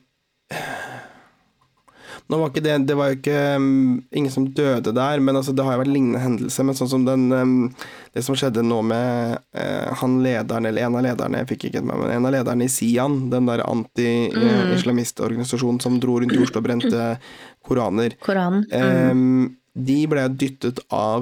Nå 2.29 2.37
var 2.39 2.49
ikke 2.51 2.61
det 2.65 2.79
Det 2.89 2.95
var 2.97 3.07
jo 3.09 3.17
ikke 3.17 3.57
um, 3.57 4.03
ingen 4.13 4.33
som 4.33 4.53
døde 4.53 4.93
der, 4.97 5.21
men 5.25 5.37
altså, 5.39 5.53
det 5.57 5.65
har 5.65 5.73
jo 5.75 5.81
vært 5.83 5.95
lignende 5.95 6.21
hendelser. 6.21 6.63
Men 6.69 6.77
sånn 6.77 6.93
som 6.93 7.03
den 7.07 7.23
um, 7.33 7.75
Det 8.13 8.23
som 8.27 8.35
skjedde 8.39 8.63
nå 8.67 8.79
med 8.85 9.09
uh, 9.57 9.89
han 10.03 10.13
lederen, 10.25 10.67
eller 10.69 10.83
en 10.85 10.97
av 11.01 11.05
lederne, 11.07 11.39
jeg 11.43 11.51
fikk 11.55 11.63
ikke 11.71 11.83
med 11.89 11.97
men 12.03 12.15
en 12.19 12.29
av 12.29 12.33
lederne 12.37 12.65
i 12.67 12.73
Sian, 12.73 13.15
den 13.33 13.45
der 13.49 13.61
anti-islamistorganisasjonen 13.65 15.81
som 15.83 15.93
dro 16.03 16.15
rundt 16.21 16.37
i 16.37 16.43
Oslo 16.43 16.59
og 16.61 16.67
brente 16.69 17.03
koraner. 17.67 18.11
Koranen. 18.25 18.63
Mm. 18.69 19.45
De 19.79 20.01
ble 20.11 20.23
dyttet 20.35 20.79
av 20.93 21.21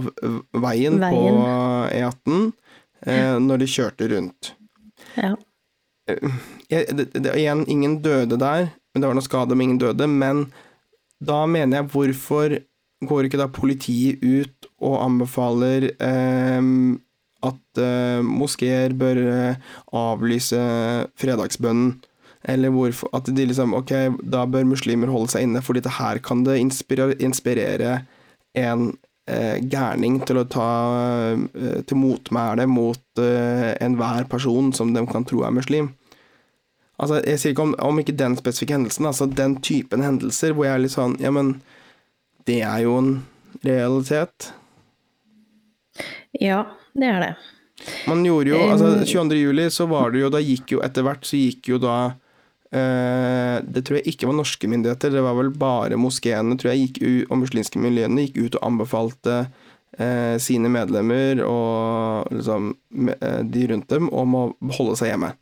veien, 0.56 0.94
på 1.02 1.22
E18 1.92 2.34
uh, 2.34 3.36
når 3.46 3.56
de 3.62 3.66
kjørte 3.70 4.04
rundt. 4.10 4.40
Ja. 5.14 5.36
Jeg, 6.06 6.86
det, 6.94 7.10
det, 7.14 7.32
igjen, 7.34 7.64
ingen 7.70 7.98
døde 8.02 8.38
der, 8.38 8.68
men 8.94 9.00
det 9.02 9.08
var 9.10 9.16
noe 9.18 9.26
skade, 9.26 9.52
om 9.54 9.62
ingen 9.62 9.80
døde. 9.82 10.06
Men 10.10 10.46
da 11.20 11.44
mener 11.48 11.80
jeg, 11.80 11.90
hvorfor 11.92 12.58
går 13.06 13.28
ikke 13.28 13.40
da 13.40 13.48
politiet 13.52 14.22
ut 14.24 14.68
og 14.80 14.98
anbefaler 15.04 15.90
eh, 15.92 16.68
at 17.46 17.80
eh, 17.82 18.20
moskeer 18.24 18.94
bør 18.96 19.22
eh, 19.30 19.72
avlyse 19.96 20.60
fredagsbønnen? 21.20 21.96
Eller 22.46 22.70
hvorfor 22.70 23.10
at 23.16 23.26
de 23.34 23.42
liksom 23.48 23.74
Ok, 23.74 23.90
da 24.22 24.44
bør 24.46 24.68
muslimer 24.68 25.10
holde 25.10 25.32
seg 25.32 25.48
inne, 25.48 25.62
fordi 25.64 25.82
det 25.82 25.96
her 25.98 26.20
kan 26.22 26.44
det 26.46 26.60
inspirere, 26.62 27.16
inspirere 27.18 27.98
en 28.56 28.92
eh, 29.28 29.58
gærning 29.66 30.20
til 30.28 30.40
å 30.40 30.46
ta 30.48 30.70
eh, 31.26 31.80
til 31.86 32.00
motmæle 32.00 32.68
mot 32.70 33.22
eh, 33.22 33.72
enhver 33.82 34.28
person 34.30 34.70
som 34.76 34.94
de 34.94 35.02
kan 35.10 35.26
tro 35.26 35.42
er 35.42 35.56
muslim. 35.58 35.90
Altså, 36.96 37.18
jeg 37.28 37.40
sier 37.42 37.52
ikke 37.52 37.64
om, 37.66 37.74
om 37.84 37.98
ikke 38.00 38.14
den 38.16 38.36
spesifikke 38.38 38.72
hendelsen, 38.78 39.04
altså 39.08 39.26
den 39.28 39.58
typen 39.64 40.00
hendelser 40.04 40.54
hvor 40.56 40.64
jeg 40.64 40.78
er 40.78 40.84
litt 40.86 40.94
sånn 40.94 41.18
Ja, 41.20 41.32
men 41.34 41.58
det 42.48 42.62
er 42.64 42.78
jo 42.86 42.94
en 43.00 43.10
realitet. 43.66 44.52
ja, 46.40 46.62
det 46.96 47.08
er 47.10 47.20
det. 47.20 47.32
Man 48.08 48.22
gjorde 48.24 48.48
jo 48.54 48.60
Altså, 48.64 48.92
22. 49.04 49.36
juli 49.42 49.66
så 49.70 49.84
var 49.90 50.10
det 50.14 50.22
jo 50.22 50.30
Da 50.32 50.40
gikk 50.40 50.72
jo 50.72 50.78
etter 50.84 51.04
hvert 51.04 51.26
så 51.28 51.36
gikk 51.36 51.68
jo 51.68 51.76
da 51.82 51.96
eh, 52.72 53.58
Det 53.68 53.82
tror 53.84 53.98
jeg 53.98 54.14
ikke 54.14 54.30
var 54.30 54.38
norske 54.38 54.70
myndigheter, 54.72 55.12
det 55.12 55.24
var 55.24 55.36
vel 55.36 55.50
bare 55.52 55.98
moskeene 56.00 56.56
tror 56.56 56.72
jeg 56.72 56.86
gikk 56.86 57.00
ut, 57.04 57.26
og 57.30 57.42
muslimske 57.44 57.82
miljøene 57.82 58.24
gikk 58.24 58.38
ut 58.46 58.56
og 58.56 58.64
anbefalte 58.70 59.36
eh, 60.00 60.36
sine 60.40 60.72
medlemmer 60.72 61.44
og 61.44 62.32
liksom 62.32 62.72
eh, 63.20 63.42
de 63.44 63.66
rundt 63.74 63.92
dem 63.92 64.08
om 64.08 64.38
å 64.40 64.46
holde 64.78 64.96
seg 65.00 65.12
hjemme. 65.12 65.34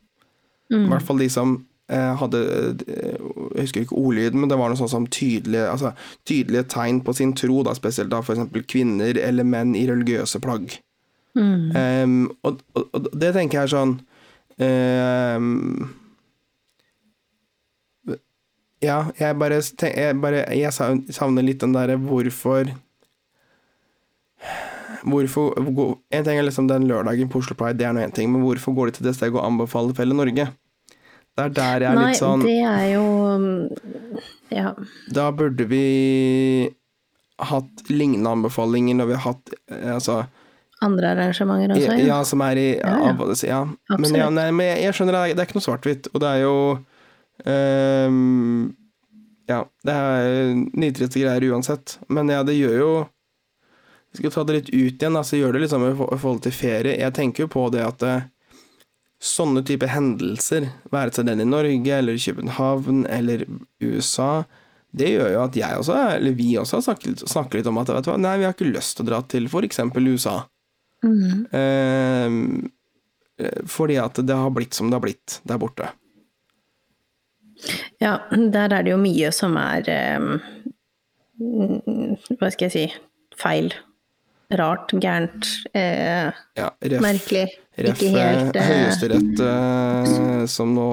I 0.73 0.85
hvert 0.89 1.05
fall 1.05 1.21
de 1.21 1.27
som 1.29 1.55
eh, 1.93 2.13
hadde 2.17 2.39
eh, 2.89 3.19
Jeg 3.55 3.67
husker 3.67 3.85
ikke 3.85 3.99
ordlyden, 3.99 4.39
men 4.41 4.49
det 4.49 4.57
var 4.57 4.71
noe 4.71 4.79
sånn 4.79 4.91
som 4.91 5.05
tydelige, 5.07 5.67
altså, 5.69 5.91
tydelige 6.25 6.65
tegn 6.73 7.03
på 7.05 7.13
sin 7.13 7.35
tro, 7.37 7.61
da, 7.67 7.75
spesielt 7.77 8.09
da 8.13 8.23
f.eks. 8.23 8.47
kvinner 8.71 9.19
eller 9.21 9.47
menn 9.47 9.75
i 9.77 9.85
religiøse 9.89 10.41
plagg. 10.43 10.79
Em, 11.35 12.29
og, 12.47 12.61
og, 12.79 12.83
og 12.95 13.07
det 13.11 13.33
tenker 13.35 13.59
jeg 13.59 13.67
er 13.67 13.71
sånn 13.73 13.89
um, 14.63 15.89
Ja, 18.79 19.01
jeg 19.19 19.35
bare, 19.41 19.57
jeg 19.59 20.15
bare 20.23 20.45
Jeg 20.55 20.71
savner 20.71 21.43
litt 21.43 21.59
den 21.59 21.75
derre 21.75 21.97
hvorfor 21.99 22.71
Hvorfor 25.05 25.53
gå- 25.75 25.97
En 26.11 26.23
ting 26.25 26.37
er 26.39 26.43
liksom 26.47 26.67
den 26.67 26.87
lørdagen 26.89 27.29
på 27.29 27.37
Oslo 27.39 27.55
Pride, 27.55 27.77
det 27.77 27.85
er 27.85 27.93
nå 27.93 28.01
én 28.05 28.13
ting, 28.13 28.31
men 28.31 28.41
hvorfor 28.41 28.73
går 28.75 28.87
de 28.87 28.91
til 28.97 29.05
det 29.05 29.15
steget 29.15 29.35
og 29.37 29.45
anbefaler 29.45 29.93
Felle 29.95 30.15
Norge? 30.17 30.47
Det 31.35 31.43
er 31.43 31.49
der 31.49 31.79
jeg 31.83 31.91
er 31.91 31.95
Nei, 31.99 32.05
litt 32.11 32.21
sånn 32.21 32.39
Nei, 32.41 32.47
det 32.47 32.63
er 32.63 32.87
jo 32.95 33.69
Ja. 34.55 34.73
Da 35.11 35.31
burde 35.35 35.65
vi 35.67 35.83
hatt 37.39 37.89
lignende 37.91 38.31
anbefalinger 38.31 38.95
når 38.95 39.07
vi 39.09 39.13
har 39.17 39.25
hatt 39.33 39.53
eh, 39.69 39.93
altså 39.97 40.21
Andre 40.83 41.11
arrangementer 41.15 41.73
også, 41.75 41.97
ja, 41.99 42.05
ja. 42.05 42.23
som 42.23 42.41
er 42.41 42.55
i 42.59 42.65
Ja, 42.77 42.95
ja. 42.99 43.11
av- 43.11 43.43
ja. 43.43 43.61
Men, 43.97 44.15
ja, 44.15 44.29
nei, 44.29 44.49
men 44.51 44.77
jeg, 44.81 44.93
skjønner 44.95 45.15
det, 45.17 45.35
det 45.35 45.43
er 45.43 45.47
ikke 45.49 45.57
noe 45.59 45.67
svart-hvitt, 45.67 46.09
og 46.13 46.19
det 46.23 46.29
er 46.33 46.41
jo 46.43 46.55
um, 47.45 48.75
Ja, 49.49 49.61
det 49.85 49.93
er 49.93 50.53
nitrete 50.73 51.21
greier 51.21 51.45
uansett, 51.53 51.97
men 52.09 52.29
ja, 52.33 52.41
det 52.47 52.55
gjør 52.57 52.77
jo 52.79 52.91
skal 54.19 54.33
ta 54.33 54.43
det 54.47 54.57
litt 54.59 54.71
ut 54.73 55.01
igjen, 55.01 55.17
altså 55.19 55.39
gjør 55.39 55.55
det 55.55 55.65
liksom 55.65 55.85
i 55.87 55.91
i 55.93 55.97
forhold 55.97 56.41
til 56.45 56.55
ferie. 56.55 56.99
Jeg 56.99 57.15
tenker 57.15 57.45
jo 57.45 57.51
på 57.51 57.67
det 57.73 57.83
at 57.85 58.05
eh, 58.05 58.27
sånne 59.21 59.63
type 59.65 59.87
hendelser, 59.89 60.69
være 60.93 61.15
seg 61.15 61.29
den 61.29 61.43
i 61.43 61.49
Norge 61.49 61.97
eller 61.97 62.19
København 62.21 63.05
eller 63.11 63.45
USA, 63.83 64.45
det 64.95 65.09
gjør 65.11 65.33
jo 65.33 65.41
at 65.43 65.57
jeg 65.59 65.81
også, 65.81 65.95
eller 66.15 66.37
vi 66.37 66.53
også, 66.59 66.79
har 66.79 66.85
snakket, 66.85 67.25
snakker 67.27 67.59
litt 67.59 67.67
om 67.67 67.79
at 67.81 67.91
vet 67.91 68.05
du 68.05 68.11
hva, 68.13 68.19
nei, 68.21 68.37
vi 68.39 68.47
har 68.47 68.55
ikke 68.55 68.69
lyst 68.69 68.95
til 68.95 69.03
å 69.05 69.09
dra 69.09 69.19
til 69.27 69.49
f.eks. 69.49 69.81
USA. 69.81 70.37
Mm. 71.05 71.45
eh, 71.51 72.31
fordi 73.69 73.97
at 73.99 74.21
det 74.25 74.37
har 74.39 74.53
blitt 74.55 74.73
som 74.73 74.87
det 74.89 74.95
har 74.95 75.03
blitt 75.03 75.39
der 75.43 75.59
borte. 75.61 75.89
Ja, 77.99 78.19
der 78.31 78.71
er 78.71 78.85
det 78.85 78.93
jo 78.93 79.01
mye 79.01 79.31
som 79.35 79.57
er 79.59 79.89
eh, 79.91 80.19
mm, 81.39 82.15
Hva 82.39 82.49
skal 82.53 82.67
jeg 82.67 82.73
si 82.75 82.85
feil. 83.39 83.73
Rart, 84.53 84.91
gærent, 85.01 85.47
eh, 85.73 86.29
Ja, 86.55 86.69
ref, 86.79 87.01
merkelig. 87.01 87.47
ref 87.77 88.01
Ikke 88.01 88.11
helt 88.13 88.55
eh, 88.55 88.61
eh, 88.61 88.71
Høyesterett 88.71 89.41
eh, 89.41 90.45
som 90.51 90.75
nå 90.77 90.89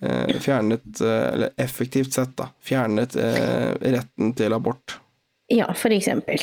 eh, 0.00 0.34
fjernet, 0.40 0.86
eh, 1.02 1.26
eller 1.34 1.54
effektivt 1.60 2.14
sett, 2.14 2.36
da, 2.38 2.50
fjernet 2.62 3.16
eh, 3.18 3.74
retten 3.90 4.34
til 4.38 4.54
abort. 4.54 4.98
Ja, 5.50 5.72
for 5.74 5.90
eksempel. 5.90 6.38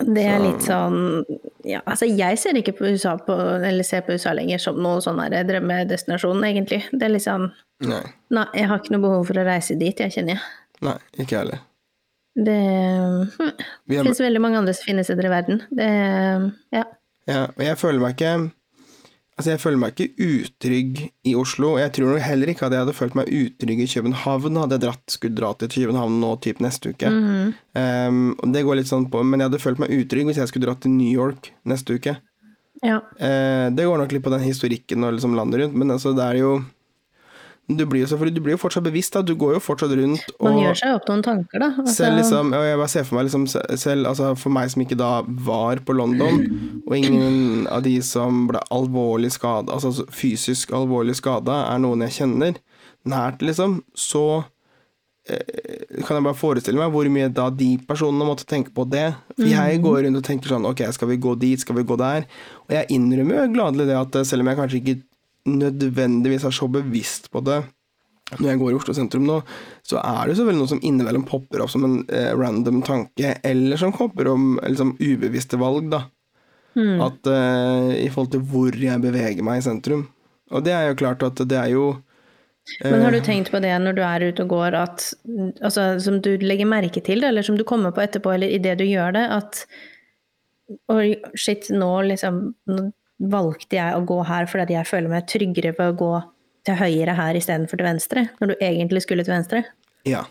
Det 0.00 0.22
er 0.24 0.38
litt 0.40 0.62
sånn 0.64 1.26
ja, 1.68 1.82
altså 1.84 2.06
Jeg 2.08 2.38
ser 2.40 2.56
ikke 2.56 2.72
på 2.78 2.88
USA 2.88 3.18
på, 3.20 3.34
eller 3.36 3.84
ser 3.84 4.00
på 4.06 4.14
USA 4.16 4.32
lenger 4.32 4.62
som 4.62 4.78
noen 4.80 5.02
sånn 5.04 5.20
drømmedestinasjon, 5.20 6.40
egentlig. 6.48 6.86
Det 6.94 7.04
er 7.04 7.12
litt 7.12 7.26
sånn 7.26 7.50
Nei. 7.84 8.00
Nei, 8.32 8.46
jeg 8.56 8.68
har 8.70 8.80
ikke 8.80 8.94
noe 8.94 9.04
behov 9.04 9.26
for 9.28 9.40
å 9.40 9.44
reise 9.44 9.76
dit, 9.80 10.00
jeg 10.00 10.12
kjenner 10.12 10.36
jeg. 10.36 10.46
Nei, 10.84 10.96
ikke 11.18 11.34
jeg 11.34 11.42
heller. 11.42 11.60
Det 12.36 12.56
hm, 12.56 13.26
har- 13.40 14.04
finnes 14.04 14.22
veldig 14.22 14.40
mange 14.40 14.58
andre 14.60 14.74
fine 14.74 15.04
steder 15.04 15.26
i 15.26 15.34
verden. 15.34 15.62
Det 15.70 15.90
Ja. 16.72 16.84
Ja, 17.28 17.44
og 17.46 17.62
jeg 17.62 17.78
føler 17.78 18.00
meg 18.00 18.16
ikke 18.16 18.50
Altså, 19.40 19.54
jeg 19.54 19.60
føler 19.62 19.78
meg 19.80 19.94
ikke 19.96 20.20
utrygg 20.20 20.98
i 21.24 21.32
Oslo. 21.34 21.78
Jeg 21.80 21.94
tror 21.96 22.18
heller 22.20 22.50
ikke 22.52 22.66
at 22.66 22.74
jeg 22.74 22.82
hadde 22.82 22.92
følt 22.92 23.14
meg 23.16 23.30
utrygg 23.32 23.78
i 23.80 23.86
København 23.88 24.58
hadde 24.60 24.76
jeg 24.76 24.82
dratt, 24.82 25.04
skulle 25.08 25.38
dra 25.38 25.54
til 25.56 25.70
København 25.72 26.18
nå 26.20 26.34
typ 26.44 26.60
neste 26.60 26.92
uke. 26.92 27.08
um, 27.08 28.18
det 28.52 28.64
går 28.66 28.76
litt 28.76 28.90
sånn 28.90 29.08
på, 29.08 29.22
men 29.24 29.40
jeg 29.40 29.48
hadde 29.48 29.62
følt 29.62 29.80
meg 29.80 29.94
utrygg 29.96 30.28
hvis 30.28 30.42
jeg 30.42 30.50
skulle 30.50 30.68
dratt 30.68 30.82
til 30.84 30.92
New 30.92 31.08
York 31.08 31.54
neste 31.64 31.96
uke. 31.96 32.18
ja. 32.84 32.98
Uh, 33.16 33.72
det 33.72 33.88
går 33.88 34.02
nok 34.02 34.12
litt 34.12 34.26
på 34.26 34.34
den 34.34 34.44
historikken 34.44 35.08
og 35.08 35.16
liksom 35.16 35.32
landet 35.38 35.64
rundt, 35.64 35.74
men 35.74 35.96
altså, 35.96 36.12
det 36.12 36.26
er 36.26 36.42
jo 36.42 36.52
du 37.76 37.84
blir, 37.86 38.06
jo 38.06 38.30
du 38.30 38.40
blir 38.40 38.54
jo 38.56 38.60
fortsatt 38.60 38.84
bevisst, 38.86 39.14
da. 39.14 39.22
Du 39.22 39.34
går 39.38 39.56
jo 39.56 39.62
fortsatt 39.62 39.92
rundt 39.98 40.30
Man 40.42 40.58
gjør 40.60 40.78
seg 40.80 40.96
opp 40.96 41.08
noen 41.10 41.24
tanker, 41.26 41.62
da. 41.62 41.70
Altså, 41.82 41.94
selv 42.00 42.20
liksom, 42.20 42.54
og 42.56 42.66
jeg 42.66 42.78
bare 42.80 42.92
ser 42.92 43.06
for 43.08 43.18
meg 43.18 43.28
liksom 43.28 43.46
selv, 43.50 44.08
altså 44.10 44.30
For 44.40 44.54
meg 44.54 44.72
som 44.72 44.84
ikke 44.84 44.98
da 45.00 45.10
var 45.50 45.82
på 45.86 45.96
London, 45.96 46.40
og 46.86 46.96
ingen 46.96 47.66
av 47.70 47.84
de 47.86 47.96
som 48.06 48.46
ble 48.50 48.62
alvorlig 48.74 49.32
skada, 49.34 49.76
altså 49.76 50.06
fysisk 50.14 50.74
alvorlig 50.76 51.18
skada, 51.18 51.64
er 51.70 51.82
noen 51.82 52.06
jeg 52.06 52.20
kjenner 52.20 52.56
nært, 53.08 53.44
liksom, 53.44 53.80
så 53.96 54.24
eh, 55.28 56.02
kan 56.04 56.18
jeg 56.18 56.26
bare 56.26 56.38
forestille 56.38 56.80
meg 56.80 56.92
hvor 56.94 57.08
mye 57.12 57.30
da 57.32 57.48
de 57.54 57.72
personene 57.88 58.26
måtte 58.28 58.48
tenke 58.48 58.74
på 58.76 58.86
det. 58.90 59.08
For 59.36 59.48
jeg 59.48 59.80
går 59.84 60.02
rundt 60.06 60.20
og 60.20 60.26
tenker 60.26 60.52
sånn 60.52 60.68
Ok, 60.68 60.82
skal 60.96 61.12
vi 61.12 61.20
gå 61.22 61.36
dit, 61.40 61.60
skal 61.62 61.78
vi 61.78 61.86
gå 61.88 61.96
der? 62.00 62.26
Og 62.66 62.74
jeg 62.76 62.90
innrømmer 62.96 63.44
jo 63.44 63.54
gladelig 63.54 63.88
det 63.90 63.96
at 64.00 64.20
eh, 64.20 64.28
selv 64.28 64.44
om 64.44 64.52
jeg 64.52 64.60
kanskje 64.60 64.82
ikke 64.82 64.98
nødvendigvis 65.58 66.46
er 66.46 66.54
så 66.54 66.68
bevisst 66.70 67.30
på 67.32 67.42
det 67.44 67.62
når 68.38 68.52
jeg 68.52 68.60
går 68.60 68.70
i 68.70 68.78
Oslo 68.78 68.94
sentrum 68.94 69.24
nå, 69.26 69.40
så 69.86 69.98
er 69.98 70.28
det 70.28 70.36
selvfølgelig 70.38 70.62
noe 70.62 70.70
som 70.70 70.82
innimellom 70.86 71.24
popper 71.26 71.64
opp 71.64 71.72
som 71.72 71.86
en 71.86 71.96
eh, 72.14 72.30
random 72.38 72.78
tanke, 72.86 73.34
eller 73.46 73.80
som 73.80 73.94
popper 73.96 74.30
om 74.30 74.52
liksom, 74.62 74.94
ubevisste 75.00 75.58
valg, 75.60 75.88
da. 75.90 76.04
At 76.78 77.26
eh, 77.26 78.04
I 78.04 78.10
forhold 78.12 78.30
til 78.30 78.44
hvor 78.46 78.76
jeg 78.78 79.02
beveger 79.02 79.42
meg 79.42 79.58
i 79.58 79.64
sentrum. 79.66 80.06
Og 80.54 80.62
det 80.66 80.74
er 80.76 80.86
jo 80.88 81.00
klart 81.02 81.24
at 81.26 81.42
det 81.50 81.58
er 81.58 81.72
jo 81.74 81.88
Men 82.84 83.02
har 83.02 83.14
du 83.14 83.20
tenkt 83.24 83.50
på 83.50 83.58
det 83.62 83.72
når 83.82 83.96
du 83.98 84.02
er 84.06 84.26
ute 84.28 84.44
og 84.46 84.54
går, 84.54 84.76
at 84.78 85.08
altså, 85.58 85.92
som 86.02 86.20
du 86.22 86.36
legger 86.38 86.70
merke 86.70 87.02
til 87.02 87.24
eller 87.26 87.42
som 87.42 87.58
du 87.58 87.66
kommer 87.66 87.90
på 87.94 88.04
etterpå, 88.04 88.36
eller 88.36 88.54
idet 88.54 88.78
du 88.78 88.86
gjør 88.86 89.16
det, 89.18 89.26
at 89.40 89.64
Oi, 90.86 91.16
shit, 91.34 91.66
nå 91.74 91.88
liksom 92.06 92.36
Nå 92.70 92.84
valgte 93.20 93.76
jeg 93.78 93.96
å 93.96 94.04
gå 94.08 94.18
her 94.28 94.48
fordi 94.50 94.76
jeg 94.78 94.88
føler 94.88 95.12
meg 95.12 95.28
tryggere 95.28 95.74
ved 95.76 95.92
å 95.92 95.98
gå 96.00 96.12
til 96.68 96.76
høyre 96.80 97.16
her 97.16 97.38
istedenfor 97.38 97.80
til 97.80 97.88
venstre, 97.88 98.28
når 98.40 98.52
du 98.52 98.62
egentlig 98.64 99.02
skulle 99.04 99.24
til 99.24 99.36
venstre. 99.36 99.64
Ja. 100.08 100.26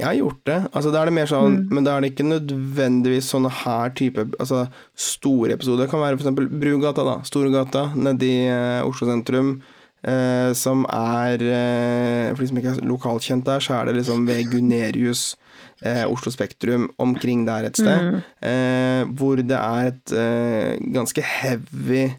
Jeg 0.00 0.06
har 0.06 0.16
gjort 0.18 0.40
det. 0.48 0.58
Altså, 0.74 0.90
da 0.90 1.00
er 1.00 1.10
det 1.10 1.14
mer 1.14 1.28
sånn, 1.30 1.60
Men 1.70 1.84
da 1.86 1.94
er 1.94 2.02
det 2.02 2.12
ikke 2.12 2.26
nødvendigvis 2.26 3.28
sånne 3.30 3.52
her 3.62 3.92
type 3.96 4.24
altså, 4.42 4.64
store 4.98 5.54
episoder. 5.54 5.84
Det 5.84 5.92
kan 5.92 6.02
være 6.02 6.18
f.eks. 6.18 6.48
Brugata, 6.50 7.04
da. 7.06 7.20
Storgata 7.26 7.84
nedi 7.94 8.32
eh, 8.48 8.80
Oslo 8.86 9.08
sentrum. 9.10 9.60
Eh, 10.00 10.50
som 10.56 10.86
er 10.88 11.42
eh, 11.44 12.30
For 12.32 12.40
de 12.40 12.46
som 12.48 12.58
ikke 12.60 12.70
er 12.72 12.86
lokalkjent 12.88 13.44
der, 13.46 13.60
så 13.60 13.76
er 13.76 13.88
det 13.88 13.98
liksom 13.98 14.24
ved 14.28 14.48
Gunerius, 14.48 15.34
eh, 15.82 16.04
Oslo 16.06 16.30
Spektrum, 16.32 16.90
omkring 16.98 17.46
der 17.46 17.64
et 17.68 17.76
sted. 17.76 18.22
Eh, 18.42 19.04
hvor 19.16 19.36
det 19.36 19.56
er 19.56 19.90
et 19.92 20.12
eh, 20.12 20.78
ganske 20.94 21.22
heavy 21.22 22.12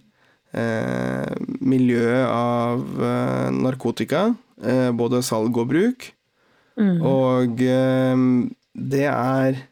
eh, 0.54 1.36
miljø 1.62 2.24
av 2.28 2.84
eh, 3.02 3.50
narkotika. 3.52 4.34
Eh, 4.64 4.92
både 4.92 5.24
salg 5.26 5.58
og 5.58 5.68
bruk. 5.72 6.12
Og 7.02 7.62
eh, 7.62 8.16
det 8.74 9.06
er 9.10 9.68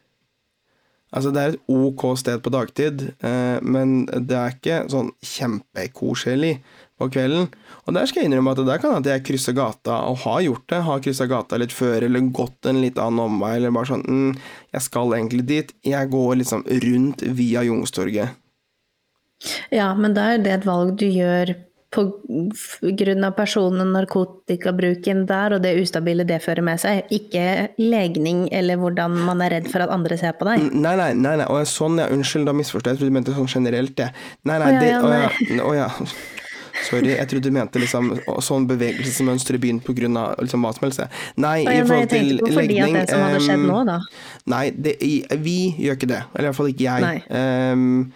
Altså, 1.10 1.32
det 1.34 1.40
er 1.42 1.48
et 1.56 1.62
ok 1.66 2.02
sted 2.20 2.38
på 2.38 2.52
dagtid, 2.54 3.00
eh, 3.26 3.58
men 3.66 4.04
det 4.06 4.36
er 4.38 4.52
ikke 4.54 4.76
sånn 4.92 5.08
kjempekoselig 5.26 6.60
på 7.00 7.08
kvelden. 7.12 7.48
Og 7.86 7.96
der 7.96 8.08
skal 8.08 8.22
jeg 8.22 8.30
innrømme 8.30 8.52
at 8.52 8.60
det 8.60 8.68
der 8.68 8.82
kan 8.82 8.98
at 8.98 9.08
jeg 9.08 9.24
krysser 9.26 9.56
gata, 9.56 10.02
og 10.10 10.20
har 10.26 10.42
gjort 10.46 10.66
det. 10.72 10.82
Har 10.86 11.00
kryssa 11.04 11.26
gata 11.30 11.58
litt 11.60 11.74
før, 11.74 12.04
eller 12.06 12.28
gått 12.36 12.68
en 12.70 12.82
litt 12.84 13.00
annen 13.00 13.24
omvei, 13.24 13.56
eller 13.56 13.74
bare 13.74 13.92
sånn 13.94 14.04
mm, 14.04 14.36
Jeg 14.76 14.86
skal 14.86 15.16
egentlig 15.16 15.46
dit. 15.48 15.74
Jeg 15.86 16.12
går 16.12 16.36
liksom 16.42 16.66
rundt 16.84 17.24
via 17.40 17.64
Youngstorget. 17.66 18.36
Ja, 19.72 19.94
men 19.96 20.14
da 20.14 20.34
er 20.34 20.44
det 20.44 20.52
et 20.58 20.68
valg 20.68 20.98
du 21.00 21.06
gjør 21.08 21.56
på 21.90 22.04
grunn 23.00 23.26
av 23.26 23.32
personen 23.34 23.82
og 23.82 23.94
narkotikabruken 23.96 25.24
der, 25.26 25.56
og 25.56 25.64
det 25.64 25.72
ustabile 25.80 26.26
det 26.28 26.38
fører 26.44 26.62
med 26.62 26.78
seg. 26.82 27.08
Ikke 27.14 27.72
legning 27.82 28.44
eller 28.54 28.78
hvordan 28.78 29.16
man 29.26 29.42
er 29.42 29.56
redd 29.56 29.70
for 29.72 29.82
at 29.82 29.90
andre 29.94 30.18
ser 30.20 30.36
på 30.38 30.46
deg. 30.46 30.68
Nei, 30.70 30.94
nei, 31.00 31.10
nei, 31.18 31.34
nei. 31.40 31.48
Og 31.50 31.66
sånn, 31.66 31.98
ja. 31.98 32.06
Unnskyld, 32.14 32.46
da 32.46 32.54
misforstår 32.54 32.94
jeg. 32.94 33.00
Jeg 33.00 33.10
du 33.10 33.16
mente 33.18 33.34
sånn 33.34 33.50
generelt, 33.50 33.96
det. 33.98 34.12
Nei, 34.46 34.60
nei, 34.62 34.70
Å, 34.70 34.76
ja, 34.76 34.84
det 34.84 34.92
ja, 34.92 35.00
Å 35.02 35.10
ja. 35.16 35.64
Å, 35.64 35.74
ja. 35.80 35.90
Sorry, 36.86 37.12
jeg 37.12 37.28
trodde 37.28 37.50
du 37.50 37.54
mente 37.54 37.82
liksom 37.82 38.12
sånn 38.44 38.66
bevegelsesmønster 38.70 39.58
i 39.58 39.62
byen 39.62 40.16
av 40.16 40.40
liksom 40.40 40.64
som 40.72 40.86
helst. 40.86 41.04
Nei, 41.36 41.58
i 41.66 41.82
forhold 41.84 42.10
til 42.12 42.32
legning 42.38 42.56
fordi 42.56 42.80
at 42.80 42.96
det 42.96 43.04
som 43.10 43.24
hadde 43.26 43.44
skjedd 43.44 43.66
nå, 43.68 43.78
da. 43.88 43.98
Nei, 44.54 44.64
det, 44.74 44.96
vi 45.44 45.58
gjør 45.76 45.98
ikke 45.98 46.10
det. 46.10 46.22
Eller 46.34 46.48
i 46.48 46.50
hvert 46.50 46.60
fall 46.60 46.72
ikke 46.72 46.88
jeg. 46.88 47.06
Nei. 47.06 48.10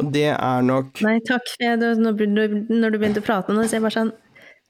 Og 0.00 0.10
det 0.14 0.28
er 0.34 0.62
nok 0.66 1.00
Nei, 1.06 1.18
takk. 1.26 1.46
jeg- 1.60 1.78
Når 1.78 2.90
du 2.90 2.98
begynte 2.98 3.22
å 3.22 3.26
prate 3.26 3.54
nå, 3.54 3.62
så 3.62 3.78
jeg 3.78 3.82
bare 3.82 3.98
sånn 3.98 4.12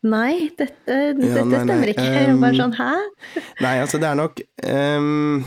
Nei, 0.04 0.50
dette, 0.58 0.74
dette 0.86 1.14
nei, 1.16 1.44
nei, 1.48 1.60
stemmer 1.64 1.88
ikke. 1.88 2.04
Jeg 2.04 2.28
ehm, 2.28 2.40
bare 2.40 2.58
sånn 2.58 2.74
Hæ? 2.76 2.92
Nei, 3.64 3.78
altså 3.80 4.00
det 4.02 4.08
er 4.10 4.18
nok 4.18 4.42
um, 4.68 5.44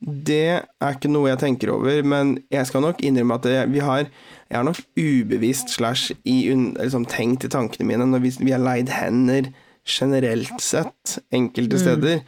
Det 0.00 0.40
er 0.60 0.98
ikke 0.98 1.08
noe 1.12 1.30
jeg 1.30 1.40
tenker 1.40 1.72
over, 1.72 2.02
men 2.04 2.38
jeg 2.52 2.66
skal 2.68 2.84
nok 2.84 3.00
innrømme 3.00 3.34
at 3.40 3.48
det, 3.48 3.56
vi 3.72 3.80
har 3.84 4.10
Jeg 4.50 4.58
har 4.58 4.66
nok 4.66 4.80
ubevisst 4.98 5.70
slash 5.76 6.10
liksom, 6.26 7.06
tenkt 7.06 7.46
i 7.46 7.50
tankene 7.52 7.86
mine 7.86 8.08
når 8.10 8.24
vi, 8.24 8.32
vi 8.42 8.54
har 8.54 8.62
leid 8.62 8.90
hender 8.90 9.52
generelt 9.86 10.60
sett 10.60 11.18
enkelte 11.32 11.78
steder, 11.80 12.24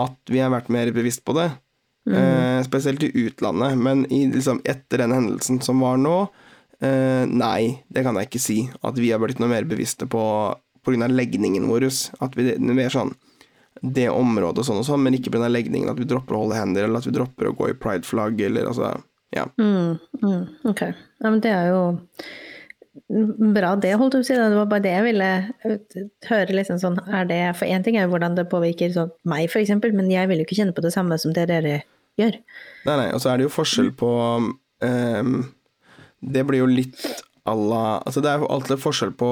at 0.00 0.30
vi 0.30 0.40
har 0.40 0.52
vært 0.54 0.70
mer 0.72 0.90
bevisst 0.94 1.24
på 1.26 1.34
det. 1.36 1.50
Eh, 2.10 2.62
spesielt 2.66 3.02
i 3.02 3.10
utlandet, 3.26 3.78
men 3.78 4.04
i, 4.12 4.26
liksom, 4.30 4.60
etter 4.64 4.98
den 4.98 5.12
hendelsen 5.12 5.60
som 5.64 5.80
var 5.80 5.96
nå, 6.00 6.26
eh, 6.80 7.24
nei, 7.30 7.80
det 7.88 8.04
kan 8.04 8.18
jeg 8.20 8.28
ikke 8.28 8.42
si. 8.42 8.58
At 8.84 8.98
vi 9.00 9.10
har 9.12 9.22
blitt 9.22 9.40
noe 9.40 9.52
mer 9.52 9.64
bevisste 9.68 10.08
på 10.10 10.24
pga. 10.84 11.08
legningen 11.08 11.68
vår. 11.68 11.88
At 12.20 12.36
vi 12.36 12.50
er 12.52 12.58
mer 12.60 12.92
sånn 12.92 13.14
det 13.80 14.08
området 14.08 14.62
og 14.62 14.68
sånn 14.68 14.82
og 14.82 14.86
sånn, 14.86 15.02
men 15.02 15.16
ikke 15.16 15.32
pga. 15.32 15.48
legningen. 15.48 15.90
At 15.90 15.98
vi 15.98 16.08
dropper 16.08 16.36
å 16.36 16.44
holde 16.44 16.60
hender, 16.60 16.84
eller 16.84 17.00
at 17.00 17.08
vi 17.08 17.16
dropper 17.16 17.50
å 17.50 17.56
gå 17.56 17.70
i 17.70 17.78
prideflagg, 17.78 18.40
eller 18.40 18.70
altså 18.72 18.94
Ja. 19.34 19.48
Mm, 19.58 19.98
mm, 20.22 20.42
ok. 20.70 20.82
Ja, 21.24 21.30
men 21.32 21.40
det 21.42 21.52
er 21.56 21.70
jo 21.72 21.82
bra 23.54 23.74
det, 23.80 23.94
holdt 23.98 24.14
jeg 24.16 24.22
på 24.22 24.24
å 24.24 24.28
si. 24.28 24.36
Det 24.38 24.58
var 24.58 24.68
bare 24.70 24.84
det 24.84 24.92
jeg 24.94 25.06
ville 25.08 25.30
eh, 25.66 26.04
høre. 26.28 26.56
liksom 26.56 26.78
sånn, 26.82 27.00
er 27.08 27.26
det, 27.28 27.40
For 27.58 27.68
én 27.70 27.84
ting 27.84 27.98
er 27.98 28.06
jo 28.06 28.12
hvordan 28.14 28.36
det 28.38 28.46
påvirker 28.52 28.92
sånn, 28.94 29.12
meg, 29.28 29.48
f.eks., 29.50 29.72
men 29.92 30.10
jeg 30.12 30.30
vil 30.30 30.40
jo 30.42 30.46
ikke 30.46 30.58
kjenne 30.60 30.76
på 30.76 30.84
det 30.84 30.92
samme 30.94 31.18
som 31.20 31.34
det 31.36 31.48
dere 31.50 31.80
gjør. 32.20 32.38
Nei, 32.86 32.96
nei, 33.00 33.08
og 33.16 33.22
så 33.22 33.32
er 33.32 33.40
det 33.40 33.48
jo 33.48 33.54
forskjell 33.54 33.90
på 33.98 34.10
um, 34.84 35.32
Det 36.22 36.44
blir 36.46 36.62
jo 36.62 36.68
litt 36.70 37.00
à 37.44 37.54
la 37.58 37.80
Altså, 38.06 38.22
det 38.22 38.30
er 38.30 38.44
jo 38.44 38.52
alltid 38.54 38.80
forskjell 38.80 39.10
på 39.18 39.30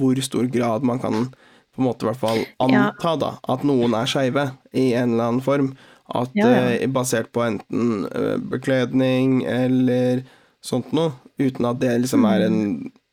hvor 0.00 0.22
stor 0.24 0.48
grad 0.54 0.86
man 0.86 1.02
kan 1.02 1.28
på 1.28 1.82
en 1.82 1.86
måte 1.86 2.06
i 2.06 2.08
hvert 2.08 2.22
fall 2.22 2.40
Ja. 2.40 2.88
anta 2.88 3.12
da, 3.20 3.30
at 3.52 3.66
noen 3.68 3.94
er 3.94 4.08
skeive 4.10 4.48
i 4.72 4.88
en 4.98 5.12
eller 5.14 5.28
annen 5.28 5.44
form. 5.44 5.68
At 6.08 6.32
Ja, 6.38 6.48
ja. 6.48 6.64
Uh, 6.80 6.88
Basert 6.96 7.28
på 7.36 7.44
enten 7.44 8.08
uh, 8.08 8.38
bekledning 8.40 9.42
eller 9.44 10.24
sånt 10.64 10.92
noe, 10.96 11.14
uten 11.38 11.68
at 11.68 11.80
det 11.82 11.94
liksom 12.02 12.24
er 12.28 12.46
en 12.48 12.60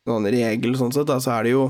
sånn 0.06 0.30
regel 0.30 0.76
sånn 0.78 0.94
sett, 0.94 1.08
da, 1.08 1.18
så 1.22 1.36
er 1.38 1.46
det 1.46 1.56
jo 1.56 1.68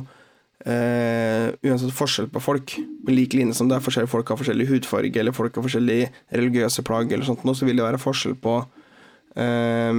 Uh, 0.66 1.52
uansett 1.62 1.92
forskjell 1.94 2.26
på 2.32 2.40
folk. 2.42 2.72
På 3.06 3.12
lik 3.14 3.36
linje 3.36 3.54
som 3.54 3.68
det 3.68 3.76
er 3.76 3.84
forskjellige 3.84 4.10
folk 4.10 4.30
har 4.32 4.38
forskjellig 4.40 4.66
hudfarge, 4.70 5.20
eller 5.20 5.36
folk 5.36 5.54
har 5.54 5.62
forskjellige 5.62 6.08
religiøse 6.32 6.82
plagg, 6.86 7.12
eller 7.12 7.28
sånt 7.28 7.44
så 7.44 7.68
vil 7.68 7.78
det 7.78 7.84
være 7.84 8.00
forskjell 8.02 8.34
på 8.42 8.54
uh, 8.64 9.92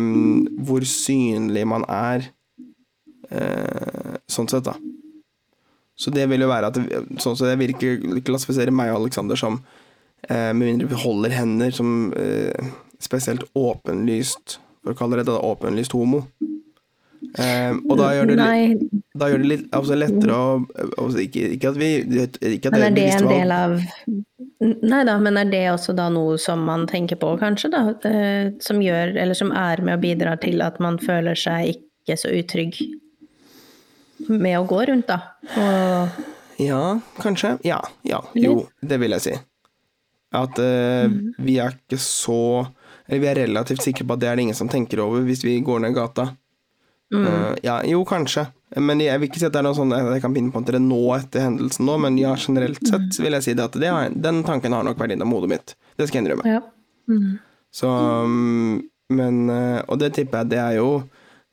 hvor 0.67 0.87
synlig 0.89 1.63
man 1.69 1.85
er, 1.87 2.27
uh, 3.31 4.17
sånn 4.27 4.49
sett, 4.51 4.67
da. 4.67 4.75
Så 5.97 6.11
det 6.13 6.27
vil 6.29 6.43
jo 6.43 6.51
være 6.51 6.73
at 6.73 6.81
det, 6.81 7.03
sånn 7.21 7.37
sett, 7.37 7.53
Jeg 7.53 7.61
vil 7.61 7.73
ikke 7.73 8.25
klassifisere 8.27 8.73
meg 8.73 8.91
og 8.91 8.99
Alexander 8.99 9.39
som 9.39 9.55
Med 10.29 10.59
mindre 10.59 10.89
vi 10.91 10.97
holder 10.99 11.33
hender 11.33 11.71
som 11.73 12.11
spesielt 13.01 13.47
åpenlyst 13.57 14.59
Å 14.87 14.95
kalle 14.97 15.19
det 15.19 15.27
det, 15.29 15.35
åpenlyst 15.43 15.93
homo. 15.97 16.23
Um, 17.37 17.79
og 17.89 17.97
da 17.99 18.11
gjør 18.13 18.29
det, 18.29 18.35
litt- 18.39 19.01
da 19.17 19.27
gjør 19.29 19.41
det 19.41 19.47
litt 19.49 19.63
altså 19.75 19.95
lettere 19.97 20.35
å 20.37 20.51
altså 21.01 21.19
ikke, 21.23 21.41
ikke 21.57 21.71
at 21.73 21.77
vi 21.81 21.87
ikke 22.53 22.69
at 22.69 22.75
men 22.77 22.85
er 22.87 22.93
det 22.95 23.05
en 23.17 23.27
del 23.31 23.51
av 23.55 23.73
Nei 24.61 24.99
da, 25.05 25.15
men 25.21 25.37
er 25.37 25.49
det 25.49 25.63
også 25.69 25.93
da 25.97 26.07
noe 26.13 26.37
som 26.41 26.63
man 26.65 26.85
tenker 26.89 27.17
på, 27.21 27.33
kanskje, 27.41 27.69
da? 27.73 27.81
eh, 28.09 28.53
Som 28.63 28.79
gjør, 28.81 29.11
eller 29.21 29.37
som 29.37 29.51
er 29.53 29.81
med 29.85 29.97
og 29.99 30.01
bidrar 30.05 30.39
til 30.41 30.61
at 30.65 30.79
man 30.81 30.97
føler 31.01 31.37
seg 31.37 31.75
ikke 31.75 32.17
så 32.17 32.31
utrygg 32.33 32.79
med 34.29 34.55
å 34.57 34.63
gå 34.69 34.79
rundt, 34.89 35.07
da? 35.11 35.19
Og 35.61 36.63
Ja, 36.63 36.99
kanskje. 37.21 37.57
Ja, 37.67 37.81
ja. 38.07 38.23
Jo, 38.33 38.63
det 38.81 38.97
vil 39.03 39.13
jeg 39.13 39.21
si. 39.27 39.35
At 40.37 40.57
eh, 40.59 41.05
vi 41.37 41.59
er 41.61 41.75
ikke 41.77 41.99
så 42.01 42.39
Eller 43.07 43.23
vi 43.23 43.29
er 43.31 43.41
relativt 43.45 43.83
sikre 43.85 44.05
på 44.07 44.17
at 44.17 44.21
det 44.23 44.29
er 44.29 44.37
det 44.37 44.47
ingen 44.47 44.57
som 44.57 44.69
tenker 44.71 44.99
over 45.03 45.23
hvis 45.27 45.43
vi 45.45 45.57
går 45.65 45.83
ned 45.83 45.95
gata. 45.95 46.29
Eh, 47.15 47.53
ja, 47.63 47.81
jo, 47.87 48.03
kanskje. 48.05 48.47
Men 48.75 48.99
jeg 48.99 49.19
vil 49.19 49.29
ikke 49.29 49.39
si 49.39 49.47
at 49.47 49.53
det 49.55 49.61
er 49.61 49.67
noe 49.69 49.77
sånn 49.77 49.93
jeg 49.95 50.21
kan 50.23 50.33
pinpointe 50.35 50.73
det 50.75 50.81
nå 50.83 50.99
etter 51.15 51.45
hendelsen 51.45 51.87
nå, 51.87 51.95
men 52.03 52.17
ja, 52.19 52.33
generelt 52.35 52.83
sett 52.83 53.15
vil 53.23 53.37
jeg 53.37 53.45
si 53.45 53.53
det 53.55 53.63
at 53.63 53.77
det 53.79 53.91
har, 53.93 54.09
den 54.11 54.41
tanken 54.47 54.75
har 54.75 54.83
nok 54.83 54.99
vært 54.99 55.15
innom 55.15 55.31
hodet 55.31 55.53
mitt. 55.53 55.75
Det 55.95 56.09
skal 56.09 56.19
jeg 56.19 56.27
innrømme. 56.27 56.57
ja. 56.57 56.63
Så 57.77 57.87
um, 57.87 58.81
Men 59.11 59.49
eh, 59.51 59.79
Og 59.87 59.99
det 60.01 60.09
tipper 60.15 60.41
jeg 60.41 60.49
det 60.51 60.57
er 60.59 60.73
jo 60.75 60.87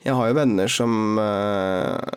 Jeg 0.02 0.14
har 0.18 0.28
jo 0.30 0.36
venner 0.38 0.70
som 0.70 1.18
eh, 1.22 2.16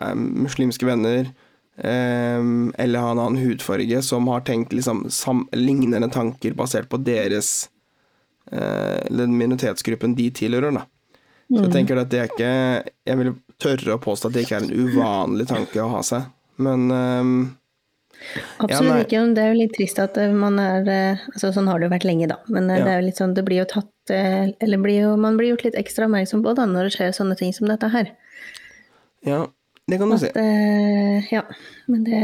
er 0.00 0.14
muslimske 0.16 0.86
venner, 0.88 1.28
eller 1.76 3.02
har 3.04 3.12
en 3.12 3.20
annen 3.20 3.40
hudfarge, 3.40 4.00
som 4.02 4.28
har 4.32 4.42
tenkt 4.48 4.72
liksom 4.72 5.04
lignende 5.52 6.08
tanker 6.12 6.56
basert 6.56 6.88
på 6.88 6.98
deres 7.04 7.68
eh, 8.52 9.06
Den 9.10 9.36
minoritetsgruppen 9.38 10.16
de 10.18 10.30
tilhører, 10.30 10.72
da. 10.80 10.86
Så 11.50 11.64
jeg 11.64 11.72
tenker 11.74 11.98
at 11.98 12.10
det 12.12 12.18
er 12.22 12.28
ikke 12.30 12.50
Jeg 13.10 13.18
vil 13.18 13.32
tørre 13.58 13.96
å 13.96 14.02
påstå 14.02 14.28
at 14.28 14.36
det 14.36 14.44
ikke 14.46 14.60
er 14.60 14.66
en 14.68 14.86
uvanlig 14.86 15.48
tanke 15.50 15.82
å 15.82 15.88
ha 15.96 16.02
seg, 16.06 16.28
men 16.62 16.86
um, 16.94 17.32
Absolutt 18.60 18.92
ja, 18.92 19.04
ikke. 19.06 19.20
Det 19.34 19.42
er 19.42 19.54
jo 19.54 19.58
litt 19.58 19.72
trist 19.74 19.98
at 20.02 20.18
eh, 20.20 20.32
man 20.36 20.58
er 20.60 20.88
eh, 20.92 21.22
altså 21.32 21.50
Sånn 21.56 21.70
har 21.70 21.80
det 21.80 21.88
jo 21.88 21.92
vært 21.94 22.04
lenge, 22.04 22.26
da. 22.28 22.36
Men 22.52 22.68
eh, 22.68 22.78
Ja. 22.80 22.84
det 22.84 22.92
er 22.92 23.00
jo 23.00 23.06
litt 23.06 23.20
sånn, 23.20 23.32
det 23.36 23.44
blir 23.46 23.62
jo 23.62 23.68
tatt 23.70 24.12
eh, 24.14 24.52
Eller 24.60 24.82
blir 24.82 24.98
jo, 25.06 25.14
man 25.20 25.38
blir 25.40 25.54
gjort 25.54 25.64
litt 25.64 25.78
ekstra 25.80 26.04
oppmerksom 26.08 26.42
på 26.44 26.52
da 26.58 26.66
når 26.68 26.88
det 26.90 26.94
skjer 26.98 27.14
sånne 27.16 27.38
ting 27.40 27.54
som 27.56 27.70
dette 27.70 27.88
her. 27.94 28.12
ja, 29.26 29.46
det 29.88 29.98
kan 29.98 30.12
du 30.12 30.18
si. 30.20 30.28
At, 30.30 30.36
eh, 30.38 31.32
ja. 31.32 31.42
Men 31.90 32.04
det 32.06 32.22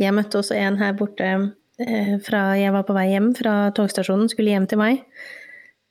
Jeg 0.00 0.16
møtte 0.16 0.40
også 0.40 0.56
en 0.58 0.80
her 0.80 0.96
borte 0.98 1.28
uh, 1.36 2.14
fra 2.24 2.40
Jeg 2.58 2.72
var 2.74 2.86
på 2.88 2.96
vei 2.96 3.10
hjem 3.12 3.34
fra 3.36 3.70
togstasjonen, 3.76 4.32
skulle 4.32 4.56
hjem 4.56 4.66
til 4.66 4.80
meg. 4.80 5.04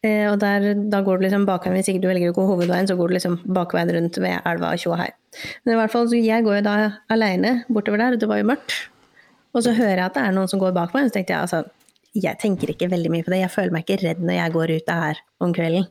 Eh, 0.05 0.25
og 0.29 0.39
der, 0.41 0.73
da 0.91 0.99
går 1.05 1.17
du 1.17 1.25
liksom 1.25 1.45
bakveien, 1.47 1.77
hvis 1.79 1.89
ikke 1.91 2.03
du 2.03 2.09
velger 2.11 2.33
å 2.33 2.35
gå 2.37 2.47
hovedveien, 2.51 2.89
så 2.89 2.97
går 2.99 3.09
du 3.09 3.15
liksom 3.17 3.37
bakveien 3.57 3.93
rundt 3.95 4.19
ved 4.21 4.35
elva 4.45 4.73
og 4.75 4.81
tjo 4.81 4.97
her. 4.99 5.15
Men 5.63 5.75
i 5.75 5.79
hvert 5.79 5.93
fall, 5.93 6.09
så 6.11 6.19
jeg 6.19 6.45
går 6.45 6.59
jo 6.59 6.65
da 6.67 6.75
aleine 7.13 7.55
bortover 7.69 8.03
der, 8.03 8.19
det 8.21 8.29
var 8.29 8.41
jo 8.41 8.49
mørkt. 8.51 8.75
Og 9.55 9.63
så 9.65 9.73
hører 9.75 10.01
jeg 10.01 10.09
at 10.09 10.17
det 10.17 10.25
er 10.27 10.35
noen 10.35 10.51
som 10.51 10.61
går 10.61 10.75
bak 10.75 10.93
meg, 10.93 11.07
og 11.07 11.09
så 11.09 11.17
tenkte 11.17 11.35
jeg 11.35 11.47
altså 11.47 11.63
Jeg 12.15 12.39
tenker 12.39 12.71
ikke 12.71 12.87
veldig 12.91 13.09
mye 13.11 13.25
på 13.25 13.33
det, 13.33 13.41
jeg 13.41 13.51
føler 13.51 13.73
meg 13.75 13.83
ikke 13.87 14.03
redd 14.03 14.21
når 14.23 14.37
jeg 14.37 14.53
går 14.53 14.71
ut 14.75 14.91
her 14.93 15.23
om 15.43 15.55
kvelden. 15.55 15.87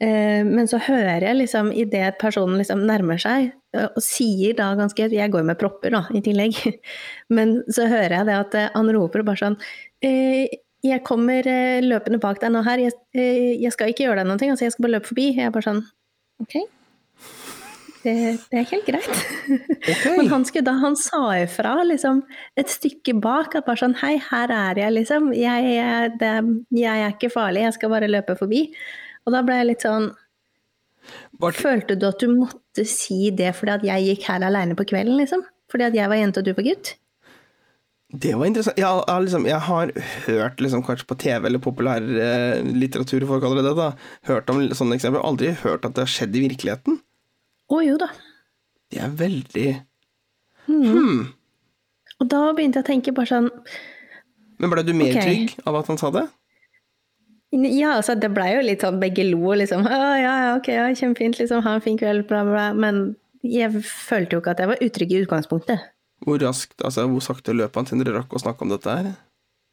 Eh, 0.00 0.42
Men 0.44 0.68
så 0.68 0.80
hører 0.80 1.24
jeg 1.24 1.40
liksom 1.40 1.72
idet 1.72 2.18
personen 2.20 2.60
liksom 2.60 2.84
nærmer 2.88 3.20
seg, 3.20 3.50
eh, 3.76 3.88
og 3.88 4.04
sier 4.04 4.56
da 4.56 4.70
ganske 4.76 5.08
Jeg 5.12 5.32
går 5.32 5.42
jo 5.42 5.48
med 5.50 5.58
propper, 5.60 5.92
da, 5.92 6.04
i 6.12 6.22
tillegg. 6.24 6.56
Men 7.36 7.58
så 7.68 7.88
hører 7.88 8.20
jeg 8.20 8.28
det 8.30 8.38
at 8.38 8.56
han 8.76 8.92
roper 8.96 9.24
bare 9.26 9.40
sånn 9.42 9.58
eh, 10.04 10.46
Jeg 10.86 11.02
kommer 11.06 11.46
eh, 11.50 11.80
løpende 11.84 12.20
bak 12.22 12.40
deg 12.42 12.52
nå 12.54 12.62
her, 12.66 12.82
jeg, 12.86 12.94
eh, 13.16 13.52
jeg 13.62 13.72
skal 13.74 13.90
ikke 13.92 14.06
gjøre 14.06 14.22
deg 14.22 14.28
noe, 14.30 14.50
altså 14.52 14.66
jeg 14.68 14.74
skal 14.76 14.86
bare 14.86 14.96
løpe 14.98 15.10
forbi. 15.10 15.28
Jeg 15.36 15.48
er 15.50 15.54
bare 15.54 15.66
sånn 15.66 15.84
Ok. 16.44 16.56
Det, 18.06 18.12
det 18.52 18.58
er 18.60 18.66
helt 18.70 18.86
greit. 18.86 19.22
Men 20.18 20.28
han, 20.30 20.44
skulle 20.46 20.66
da, 20.68 20.76
han 20.78 20.94
sa 21.00 21.22
ifra 21.40 21.72
liksom, 21.88 22.20
et 22.60 22.70
stykke 22.70 23.16
bak 23.24 23.56
at 23.58 23.66
bare 23.66 23.80
sånn 23.80 23.96
Hei, 23.98 24.12
her 24.28 24.52
er 24.54 24.78
jeg, 24.78 24.94
liksom. 25.00 25.32
Jeg, 25.34 25.72
er- 25.82 26.12
det, 26.20 26.30
jeg 26.78 27.02
er 27.08 27.16
ikke 27.16 27.32
farlig, 27.34 27.64
jeg 27.66 27.74
skal 27.78 27.90
bare 27.96 28.10
løpe 28.12 28.36
forbi. 28.38 28.66
Og 29.26 29.34
da 29.34 29.40
ble 29.42 29.56
jeg 29.58 29.70
litt 29.72 29.86
sånn 29.88 30.12
Bart, 31.40 31.58
Følte 31.58 31.94
du 31.98 32.06
at 32.08 32.18
du 32.22 32.30
måtte 32.34 32.82
si 32.86 33.28
det 33.34 33.52
fordi 33.58 33.74
at 33.76 33.84
jeg 33.86 34.06
gikk 34.12 34.24
her 34.30 34.42
aleine 34.46 34.74
på 34.78 34.86
kvelden, 34.90 35.16
liksom? 35.20 35.42
Fordi 35.70 35.86
at 35.88 35.98
jeg 35.98 36.10
var 36.10 36.18
jente 36.18 36.42
og 36.42 36.46
du 36.46 36.52
var 36.54 36.66
gutt? 36.66 36.94
Det 38.16 38.32
var 38.38 38.46
interessant. 38.48 38.78
Jeg, 38.78 38.86
har- 38.86 39.22
liksom, 39.24 39.46
jeg 39.48 39.60
har 39.66 39.90
hørt, 40.26 40.60
liksom, 40.62 40.82
kanskje 40.86 41.08
på 41.10 41.18
TV 41.20 41.48
eller 41.48 41.60
populærlitteratur, 41.62 43.26
kalle 43.42 43.58
det 43.60 43.66
det, 43.66 43.74
da, 43.76 43.88
hørt 44.30 44.48
om 44.52 44.62
sånne 44.78 44.96
eksempler. 44.96 45.24
Aldri 45.26 45.50
hørt 45.64 45.84
at 45.84 45.96
det 45.96 46.06
har 46.06 46.12
skjedd 46.12 46.36
i 46.38 46.44
virkeligheten. 46.46 47.00
Å 47.68 47.82
jo 47.82 47.98
da. 48.00 48.08
Det 48.94 49.02
er 49.02 49.12
veldig 49.18 49.68
Og 52.20 52.28
da 52.30 52.40
begynte 52.54 52.80
jeg 52.80 52.84
å 52.84 52.86
tenke 52.86 53.12
bare 53.14 53.28
sånn 53.30 53.48
Men 54.58 54.70
ble 54.72 54.82
du 54.86 54.92
mer 54.94 55.12
okay. 55.12 55.22
trygg 55.22 55.66
av 55.66 55.76
at 55.80 55.90
han 55.90 55.98
sa 56.00 56.10
det? 56.14 56.24
Ja, 57.54 57.96
altså 57.96 58.16
det 58.18 58.30
blei 58.34 58.52
jo 58.56 58.62
litt 58.64 58.82
sånn 58.82 59.00
begge 59.02 59.26
lo, 59.28 59.52
liksom. 59.58 59.84
Å, 59.86 59.98
ja, 60.18 60.32
ja, 60.46 60.54
ok, 60.56 60.70
ja, 60.74 60.86
kjempefint, 60.94 61.38
liksom. 61.40 61.62
Ha 61.66 61.76
en 61.76 61.84
fin 61.84 61.98
kveld, 61.98 62.26
bla, 62.30 62.42
bla. 62.46 62.70
Men 62.74 63.14
jeg 63.46 63.82
følte 63.86 64.36
jo 64.36 64.42
ikke 64.42 64.56
at 64.56 64.62
jeg 64.62 64.72
var 64.72 64.82
utrygg 64.86 65.12
i 65.14 65.20
utgangspunktet. 65.24 65.84
Hvor 66.26 66.42
raskt, 66.42 66.80
altså 66.82 67.06
hvor 67.06 67.22
sakte 67.22 67.54
løp 67.54 67.76
han 67.78 67.86
til 67.86 68.02
dere 68.02 68.18
rakk 68.18 68.34
å 68.34 68.42
snakke 68.42 68.66
om 68.66 68.72
dette 68.74 68.90
her? 68.90 69.12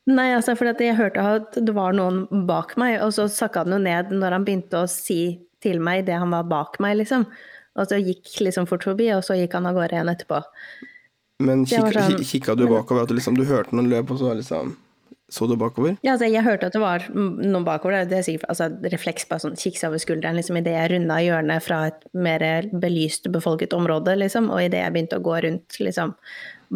Nei, 0.06 0.34
altså 0.36 0.54
for 0.60 0.68
jeg 0.68 0.98
hørte 1.00 1.24
at 1.24 1.58
det 1.64 1.74
var 1.74 1.96
noen 1.96 2.26
bak 2.48 2.76
meg, 2.78 3.00
og 3.02 3.14
så 3.16 3.26
sakka 3.32 3.64
han 3.64 3.74
jo 3.74 3.80
ned 3.82 4.12
når 4.14 4.36
han 4.38 4.46
begynte 4.46 4.84
å 4.84 4.90
si 4.92 5.40
til 5.64 5.80
meg 5.80 6.06
det 6.10 6.18
han 6.20 6.34
var 6.36 6.44
bak 6.52 6.78
meg, 6.84 6.98
liksom. 7.00 7.24
Og 7.80 7.88
så 7.90 7.98
gikk 7.98 8.36
liksom 8.44 8.68
fort 8.70 8.84
forbi, 8.86 9.08
og 9.16 9.24
så 9.26 9.38
gikk 9.40 9.56
han 9.58 9.66
av 9.70 9.78
gårde 9.80 9.96
igjen 9.96 10.12
etterpå. 10.12 10.42
Men 11.42 11.64
kikka, 11.66 12.04
sånn- 12.04 12.26
kikka 12.28 12.56
du 12.60 12.68
bakover? 12.68 13.08
At 13.08 13.10
du, 13.10 13.16
liksom, 13.18 13.40
du 13.40 13.48
hørte 13.48 13.74
noen 13.74 13.90
løp, 13.90 14.12
og 14.12 14.20
så 14.20 14.36
liksom 14.38 14.76
Så 15.34 15.48
du 15.50 15.56
bakover? 15.58 15.96
Ja, 16.06 16.14
altså 16.14 16.28
jeg 16.30 16.46
hørte 16.46 16.68
at 16.70 16.76
det 16.76 16.82
var 16.84 17.08
noen 17.10 17.66
bakover. 17.66 18.04
Det 18.06 18.20
er 18.20 18.26
sikkert 18.26 18.52
altså, 18.54 18.68
refleks 18.94 19.26
bare 19.30 19.42
sånn 19.42 19.58
kikke 19.58 19.80
seg 19.80 19.90
over 19.90 20.02
skulderen 20.04 20.38
liksom, 20.38 20.60
idet 20.60 20.76
jeg 20.76 20.92
runda 20.92 21.18
hjørnet 21.26 21.66
fra 21.66 21.80
et 21.90 22.06
mer 22.14 22.68
belyst 22.84 23.26
befolket 23.34 23.74
område, 23.74 24.14
liksom. 24.22 24.52
Og 24.54 24.62
idet 24.68 24.84
jeg 24.84 24.94
begynte 24.94 25.18
å 25.18 25.26
gå 25.26 25.40
rundt 25.48 25.80
liksom, 25.82 26.14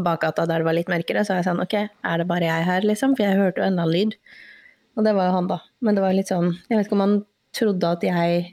bakgata 0.07 0.47
der 0.49 0.63
det 0.63 0.69
var 0.69 0.77
litt 0.79 0.89
mørkere, 0.89 1.21
så 1.21 1.35
var 1.35 1.43
jeg 1.43 1.49
sånn 1.51 1.63
ok, 1.67 1.77
er 1.85 2.23
det 2.23 2.27
bare 2.33 2.49
jeg 2.49 2.67
her, 2.71 2.89
liksom? 2.89 3.13
For 3.17 3.27
jeg 3.27 3.37
hørte 3.37 3.61
jo 3.61 3.69
enda 3.69 3.85
en 3.85 3.93
lyd. 3.93 4.17
Og 4.97 5.05
det 5.05 5.13
var 5.13 5.29
jo 5.29 5.37
han, 5.37 5.53
da. 5.53 5.61
Men 5.85 5.97
det 5.97 6.01
var 6.07 6.17
litt 6.17 6.31
sånn 6.31 6.55
Jeg 6.55 6.79
vet 6.79 6.87
ikke 6.87 6.97
om 6.97 7.05
han 7.05 7.17
trodde 7.53 7.93
at 7.93 8.05
jeg 8.09 8.43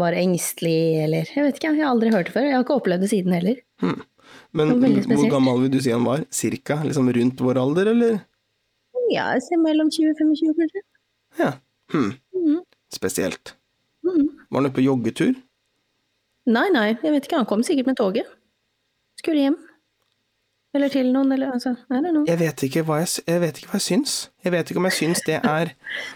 var 0.00 0.16
engstelig, 0.16 0.80
eller 1.06 1.32
Jeg 1.32 1.46
vet 1.46 1.56
ikke, 1.56 1.72
jeg 1.72 1.80
har 1.80 1.94
aldri 1.94 2.12
hørt 2.12 2.28
det 2.28 2.36
før. 2.36 2.50
Jeg 2.50 2.58
har 2.58 2.66
ikke 2.66 2.76
opplevd 2.82 3.06
det 3.06 3.14
siden 3.16 3.40
heller. 3.40 3.62
Men 4.52 4.74
var 4.74 4.82
veldig 4.84 5.06
hvor 5.08 5.30
gammel 5.32 5.64
vil 5.64 5.72
du 5.72 5.80
si 5.80 5.94
han 5.94 6.04
var? 6.04 6.26
Cirka? 6.34 6.82
Liksom 6.84 7.08
rundt 7.16 7.40
vår 7.40 7.60
alder, 7.64 7.94
eller? 7.94 8.20
Ja, 9.10 9.30
jeg 9.34 9.42
ser 9.46 9.60
mellom 9.62 9.90
20 9.90 10.12
og 10.12 10.20
25, 10.22 10.54
kanskje. 10.58 10.82
Ja. 11.38 11.52
Hm. 11.92 12.12
Mm. 12.36 12.60
Spesielt. 12.94 13.56
Var 14.04 14.58
han 14.58 14.66
ute 14.66 14.76
på 14.76 14.84
joggetur? 14.84 15.34
Nei, 16.50 16.68
nei, 16.74 16.86
jeg 17.02 17.12
vet 17.14 17.26
ikke. 17.26 17.42
Han 17.42 17.48
kom 17.50 17.62
sikkert 17.66 17.90
med 17.90 17.98
toget. 18.00 18.30
Skulle 19.20 19.44
hjem. 19.44 19.58
Eller 20.74 20.92
til 20.92 21.10
noen, 21.10 21.32
eller 21.34 21.50
altså 21.50 21.74
Er 21.90 22.02
det 22.04 22.12
know. 22.14 22.24
Jeg 22.28 22.38
vet 22.38 22.62
ikke 22.62 22.84
hva 22.86 23.00
jeg, 23.02 23.10
jeg, 23.26 23.40
vet 23.42 23.58
ikke 23.58 23.72
hva 23.72 23.80
jeg 23.80 23.86
syns. 23.88 24.16
Jeg 24.44 24.54
vet 24.54 24.70
ikke 24.70 24.82
om 24.82 24.86
jeg 24.86 24.98
syns 25.00 25.22
det 25.26 25.38
er 25.42 25.72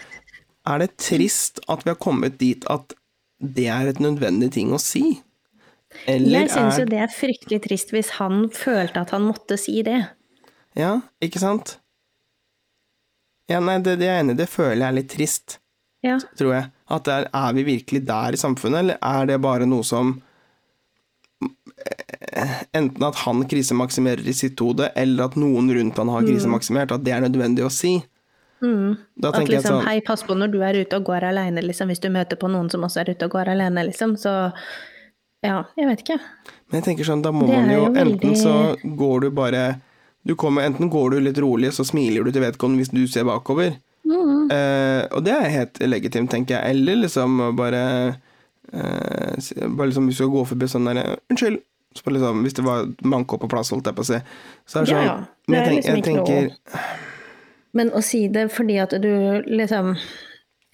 Er 0.70 0.80
det 0.80 0.94
trist 0.96 1.58
at 1.68 1.82
vi 1.84 1.90
har 1.90 1.98
kommet 2.00 2.38
dit 2.40 2.64
at 2.70 2.94
det 3.42 3.66
er 3.68 3.90
et 3.90 4.00
nødvendig 4.00 4.52
ting 4.54 4.70
å 4.72 4.78
si? 4.80 5.18
Eller 6.08 6.46
Jeg 6.46 6.52
syns 6.54 6.78
jo 6.78 6.86
er 6.86 6.92
det 6.92 7.00
er 7.04 7.12
fryktelig 7.12 7.60
trist 7.66 7.92
hvis 7.92 8.14
han 8.16 8.46
følte 8.54 9.02
at 9.02 9.12
han 9.14 9.26
måtte 9.26 9.58
si 9.60 9.82
det. 9.84 10.00
Ja, 10.78 11.00
ikke 11.22 11.42
sant? 11.42 11.76
Ja, 13.50 13.60
nei, 13.60 13.78
det, 13.84 13.98
det 14.00 14.08
er 14.08 14.18
jeg 14.18 14.24
enig. 14.24 14.36
Det 14.40 14.48
føler 14.48 14.80
jeg 14.80 14.88
er 14.88 14.96
litt 15.00 15.10
trist, 15.12 15.58
Ja. 16.04 16.18
tror 16.38 16.54
jeg. 16.54 16.70
At 16.94 17.08
er, 17.08 17.26
er 17.32 17.52
vi 17.56 17.64
virkelig 17.66 18.04
der 18.08 18.36
i 18.36 18.40
samfunnet, 18.40 18.78
eller 18.84 18.98
er 19.00 19.28
det 19.28 19.40
bare 19.44 19.66
noe 19.68 19.84
som 19.84 20.14
eh, 21.44 22.56
Enten 22.76 23.04
at 23.04 23.20
han 23.24 23.44
krisemaksimerer 23.48 24.26
i 24.28 24.34
sitt 24.36 24.60
hode, 24.60 24.88
eller 24.96 25.28
at 25.28 25.36
noen 25.40 25.70
rundt 25.76 26.00
han 26.00 26.10
har 26.12 26.26
krisemaksimert. 26.26 26.92
At 26.96 27.04
det 27.04 27.12
er 27.14 27.24
nødvendig 27.24 27.64
å 27.66 27.72
si. 27.72 27.98
Mm. 28.64 28.96
At 29.22 29.38
liksom, 29.44 29.80
sånn 29.80 29.86
hei, 29.86 29.98
pass 30.04 30.24
på 30.24 30.36
når 30.38 30.52
du 30.54 30.58
er 30.64 30.78
ute 30.80 30.98
og 30.98 31.06
går 31.10 31.26
alene, 31.30 31.62
liksom. 31.64 31.90
Hvis 31.92 32.00
du 32.02 32.08
møter 32.12 32.40
på 32.40 32.48
noen 32.50 32.70
som 32.72 32.84
også 32.86 33.02
er 33.04 33.12
ute 33.12 33.28
og 33.28 33.36
går 33.36 33.52
alene, 33.52 33.84
liksom. 33.90 34.16
Så 34.20 34.32
ja, 35.44 35.58
jeg 35.76 35.90
vet 35.90 36.04
ikke. 36.04 36.18
Men 36.70 36.80
jeg 36.80 36.86
tenker 36.88 37.08
sånn, 37.10 37.22
da 37.24 37.32
må 37.34 37.46
man 37.50 37.68
jo 37.68 37.82
jo 37.82 37.90
Enten 38.00 38.36
så 38.40 38.54
går 38.82 39.26
du 39.26 39.34
bare 39.36 39.64
du 40.24 40.34
kommer, 40.34 40.64
Enten 40.64 40.90
går 40.90 41.10
du 41.10 41.20
litt 41.20 41.38
rolig, 41.38 41.72
så 41.76 41.84
smiler 41.84 42.24
du 42.24 42.32
til 42.32 42.44
vedkommende 42.44 42.80
hvis 42.80 42.92
du 42.94 43.04
ser 43.10 43.26
bakover. 43.28 43.76
Mm. 44.04 44.50
Eh, 44.52 45.02
og 45.12 45.24
det 45.24 45.34
er 45.36 45.52
helt 45.52 45.80
legitimt, 45.84 46.30
tenker 46.32 46.56
jeg. 46.56 46.76
Eller 46.76 47.04
liksom 47.04 47.38
bare 47.56 47.84
eh, 48.72 49.68
Bare 49.68 49.88
liksom 49.88 50.08
Hvis 50.08 50.18
du 50.18 50.22
skal 50.24 50.32
gå 50.34 50.44
forbi 50.50 50.68
sånn 50.68 50.90
der 50.90 51.16
Unnskyld. 51.32 51.62
Så 51.94 52.10
liksom, 52.10 52.42
hvis 52.42 52.56
det 52.58 52.64
var 52.66 52.88
manko 53.06 53.38
på 53.38 53.48
plass, 53.48 53.70
holdt 53.70 53.86
jeg 53.86 53.94
på 53.94 54.02
å 54.02 54.08
si. 54.08 54.20
Så 54.66 54.80
er 54.80 54.86
det 54.86 54.94
Ja, 54.94 54.96
sånn 54.96 55.06
ja. 55.06 55.16
Men 55.46 55.58
jeg, 55.58 55.66
tenk, 55.66 55.76
liksom 55.76 55.94
jeg 55.94 56.06
tenker 56.08 57.76
Men 57.78 57.92
å 57.94 58.02
si 58.02 58.22
det 58.34 58.48
fordi 58.54 58.80
at 58.82 58.96
du 59.04 59.12
liksom 59.46 59.94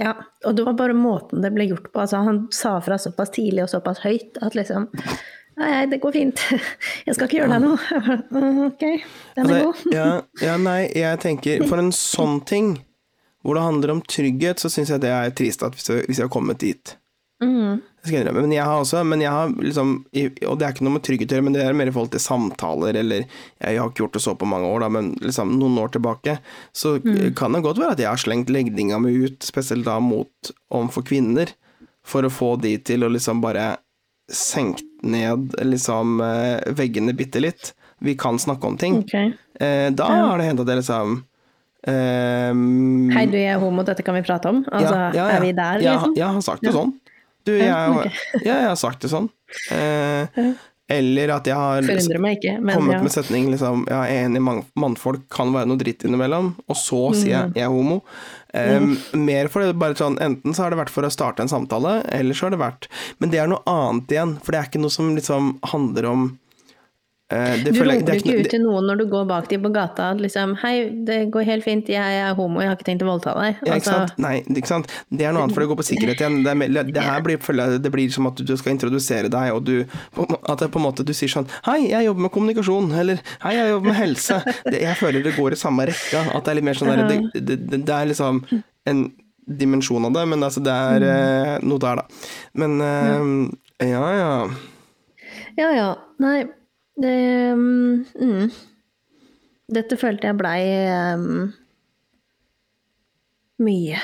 Ja, 0.00 0.14
og 0.48 0.56
det 0.56 0.64
var 0.64 0.78
bare 0.78 0.96
måten 0.96 1.44
det 1.44 1.52
ble 1.52 1.68
gjort 1.68 1.90
på. 1.90 2.00
Altså, 2.00 2.22
han 2.24 2.46
sa 2.56 2.78
fra 2.80 2.96
såpass 2.98 3.34
tidlig 3.34 3.66
og 3.66 3.74
såpass 3.74 4.00
høyt 4.06 4.40
at 4.40 4.56
liksom 4.56 4.88
Nei, 5.60 5.86
det 5.90 5.98
går 6.00 6.14
fint. 6.16 6.40
Jeg 7.06 7.16
skal 7.16 7.26
ikke 7.28 7.40
gjøre 7.42 7.56
deg 7.58 7.64
noe. 7.66 8.22
«Mm, 8.32 8.60
Ok, 8.70 8.84
den 9.36 9.50
er 9.50 9.58
Altså, 9.58 9.58
god. 9.66 9.82
ja, 9.94 10.06
ja, 10.48 10.54
nei, 10.60 10.80
jeg 10.96 11.20
tenker 11.22 11.66
For 11.68 11.82
en 11.82 11.92
sånn 11.94 12.40
ting, 12.48 12.72
hvor 13.44 13.56
det 13.58 13.66
handler 13.66 13.94
om 13.96 14.00
trygghet, 14.08 14.60
så 14.62 14.70
syns 14.72 14.92
jeg 14.92 15.02
det 15.04 15.12
er 15.12 15.30
trist 15.36 15.64
at 15.66 15.76
hvis 15.76 15.88
jeg, 15.92 16.06
hvis 16.08 16.20
har 16.24 16.32
kommet 16.32 16.60
dit. 16.64 16.96
Mm. 17.40 17.78
Jeg. 18.04 18.32
Men 18.32 18.52
jeg 18.52 18.64
har 18.64 18.80
også 18.80 19.00
men 19.04 19.20
jeg 19.20 19.32
har 19.32 19.48
liksom, 19.60 19.90
Og 20.48 20.58
det 20.60 20.64
er 20.64 20.72
ikke 20.74 20.84
noe 20.84 20.94
med 20.96 21.04
trygghet 21.04 21.32
å 21.32 21.36
gjøre, 21.36 21.44
men 21.46 21.56
det 21.56 21.62
er 21.64 21.76
mer 21.76 21.88
i 21.88 21.92
forhold 21.92 22.12
til 22.14 22.22
samtaler, 22.24 22.96
eller 23.00 23.24
Jeg 23.24 23.80
har 23.80 23.88
ikke 23.88 24.04
gjort 24.04 24.16
det 24.16 24.22
så 24.24 24.34
på 24.40 24.48
mange 24.48 24.68
år, 24.68 24.80
da, 24.84 24.88
men 24.92 25.10
liksom 25.20 25.52
noen 25.60 25.76
år 25.82 25.92
tilbake, 25.96 26.38
så 26.76 26.94
kan 27.36 27.56
det 27.56 27.62
godt 27.64 27.80
være 27.80 27.96
at 27.96 28.02
jeg 28.04 28.08
har 28.08 28.20
slengt 28.20 28.52
legninga 28.52 29.00
mi 29.04 29.12
ut, 29.26 29.44
spesielt 29.44 29.88
da 29.88 29.98
mot 30.04 30.52
overfor 30.72 31.04
kvinner, 31.12 31.52
for 32.04 32.24
å 32.24 32.32
få 32.32 32.54
de 32.60 32.74
til 32.88 33.04
å 33.04 33.12
liksom 33.12 33.40
bare 33.44 33.74
senke 34.30 34.82
ned 35.02 35.54
liksom 35.66 36.20
eh, 36.24 36.72
veggene 36.76 37.14
bitte 37.16 37.40
litt. 37.42 37.72
Vi 38.00 38.14
kan 38.16 38.38
snakke 38.40 38.66
om 38.66 38.76
ting. 38.80 39.02
Okay. 39.04 39.32
Eh, 39.60 39.90
da 39.92 40.06
Ja. 40.08 40.26
har 40.30 40.38
det 40.40 40.46
hendt 40.48 40.60
at 40.64 40.68
jeg 40.72 40.80
liksom 40.80 41.18
ehm, 41.90 43.10
Hei, 43.14 43.26
du, 43.30 43.36
jeg 43.38 43.54
er 43.54 43.60
homo, 43.62 43.84
dette 43.86 44.04
kan 44.06 44.16
vi 44.16 44.22
prate 44.26 44.48
om. 44.52 44.62
Altså, 44.70 44.94
ja, 44.94 45.10
ja, 45.14 45.20
ja. 45.20 45.28
er 45.36 45.44
vi 45.44 45.52
der, 45.56 45.84
Ja, 45.84 45.94
liksom? 45.98 46.16
Jeg 46.18 46.26
har 46.36 46.44
sagt 46.46 46.62
det 46.66 46.74
sånn. 46.76 46.92
Du, 47.48 47.52
jeg, 47.56 47.66
Ja, 47.68 47.86
ok. 47.90 48.18
ja, 48.44 48.54
jeg 48.60 48.68
har 48.68 48.76
sagt 48.80 49.00
det 49.04 49.10
sånn. 49.12 49.30
Eh, 49.72 50.40
eller 50.90 51.28
at 51.36 51.46
jeg 51.46 51.54
har 51.54 51.82
ikke, 51.82 52.56
men 52.60 52.76
kommet 52.76 52.96
ja. 52.96 53.02
med 53.02 53.12
setning 53.14 53.48
liksom 53.52 53.84
Ja, 53.88 54.02
jeg 54.04 54.16
er 54.24 54.28
enig, 54.28 54.42
man- 54.42 54.64
mannfolk 54.76 55.28
kan 55.30 55.52
være 55.54 55.66
noe 55.70 55.78
dritt 55.78 56.02
innimellom, 56.04 56.54
og 56.68 56.76
så 56.76 57.10
Mm. 57.10 57.14
sier 57.14 57.30
jeg 57.30 57.52
jeg 57.54 57.64
er 57.64 57.68
homo. 57.70 58.02
Eh, 58.52 58.80
Mer 59.14 59.46
for 59.48 59.62
det, 59.62 59.78
bare 59.78 59.94
sånn 59.94 60.18
Enten 60.18 60.52
så 60.52 60.64
har 60.64 60.70
det 60.70 60.78
vært 60.80 60.90
for 60.90 61.02
å 61.06 61.10
starte 61.10 61.38
en 61.40 61.48
samtale, 61.48 62.02
eller 62.10 62.34
så 62.34 62.48
har 62.48 62.50
det 62.50 62.58
vært 62.58 62.88
Men 63.20 63.30
det 63.30 63.38
er 63.38 63.46
noe 63.46 63.62
annet 63.66 64.08
igjen, 64.08 64.40
for 64.42 64.50
det 64.52 64.58
er 64.60 64.66
ikke 64.68 64.80
noe 64.82 64.90
som 64.90 65.14
liksom 65.14 65.60
handler 65.70 66.06
om 66.10 66.38
det 67.30 67.72
Du 67.76 67.78
roper 67.78 68.10
er 68.10 68.18
ikke 68.18 68.36
ut 68.40 68.48
til 68.50 68.62
noen 68.64 68.88
når 68.90 69.02
du 69.02 69.04
går 69.10 69.26
bak 69.30 69.46
dem 69.50 69.62
på 69.62 69.70
gata 69.74 70.08
liksom 70.18 70.56
Hei, 70.64 70.74
det 71.06 71.18
går 71.34 71.46
helt 71.46 71.64
fint, 71.66 71.88
jeg 71.90 72.16
er 72.24 72.34
homo, 72.34 72.58
jeg 72.62 72.72
har 72.72 72.78
ikke 72.78 72.88
tenkt 72.88 73.04
å 73.06 73.10
voldta 73.10 73.36
deg. 73.38 73.60
Ja, 73.60 73.76
ikke 73.76 73.76
Altså, 73.76 73.94
sant? 73.94 74.18
Nei, 74.24 74.32
ikke 74.50 74.70
sant? 74.70 74.90
Det 75.08 75.26
er 75.28 75.36
noe 75.36 75.46
annet, 75.46 75.54
for 75.54 75.62
det 75.62 75.70
går 75.70 75.78
på 75.78 75.86
sikkerhet 75.86 76.24
igjen. 76.24 76.40
Det, 76.44 76.54
er, 76.56 76.90
det 76.90 77.04
her 77.06 77.22
blir, 77.24 77.38
det 77.84 77.92
blir 77.94 78.10
som 78.14 78.26
at 78.30 78.42
du 78.42 78.52
skal 78.58 78.74
introdusere 78.74 79.30
deg, 79.32 79.54
og 79.54 79.62
du 79.68 79.76
At 80.50 80.64
det 80.64 80.70
på 80.74 80.82
en 80.82 80.86
måte 80.88 81.06
du 81.06 81.14
sier 81.16 81.30
sånn 81.30 81.48
Hei, 81.68 81.78
jeg 81.92 82.08
jobber 82.08 82.26
med 82.26 82.34
kommunikasjon, 82.34 82.92
eller 83.04 83.22
Hei, 83.44 83.54
jeg 83.60 83.74
jobber 83.76 83.92
med 83.92 83.98
helse. 84.00 84.42
Det, 84.66 84.82
jeg 84.82 84.98
føler 84.98 85.24
det 85.24 85.36
går 85.38 85.54
i 85.54 85.60
samme 85.60 85.86
rekka. 85.88 86.26
At 86.34 86.46
det 86.46 86.52
er 86.52 86.58
litt 86.58 86.66
mer 86.66 86.78
sånn 86.78 86.92
der, 86.92 87.26
det, 87.38 87.58
det, 87.72 87.82
er 87.94 88.10
liksom 88.10 88.42
en 88.90 89.06
dimensjon 89.60 90.06
av 90.06 90.14
det, 90.14 90.26
men 90.30 90.46
altså 90.46 90.62
det 90.62 90.74
er 90.74 91.06
eh, 91.06 91.56
noe 91.66 91.82
der, 91.82 92.02
da. 92.02 92.22
Men 92.60 92.80
eh, 92.84 93.90
ja, 93.90 94.06
ja. 94.18 94.32
ja 95.58 95.70
ja. 95.74 95.90
Nei, 96.22 96.38
det 97.00 97.18
mm, 97.56 98.04
mm. 98.20 98.50
Dette 99.70 99.96
følte 100.00 100.26
jeg 100.26 100.38
blei 100.40 100.60
um, 101.14 101.52
mye. 103.62 104.00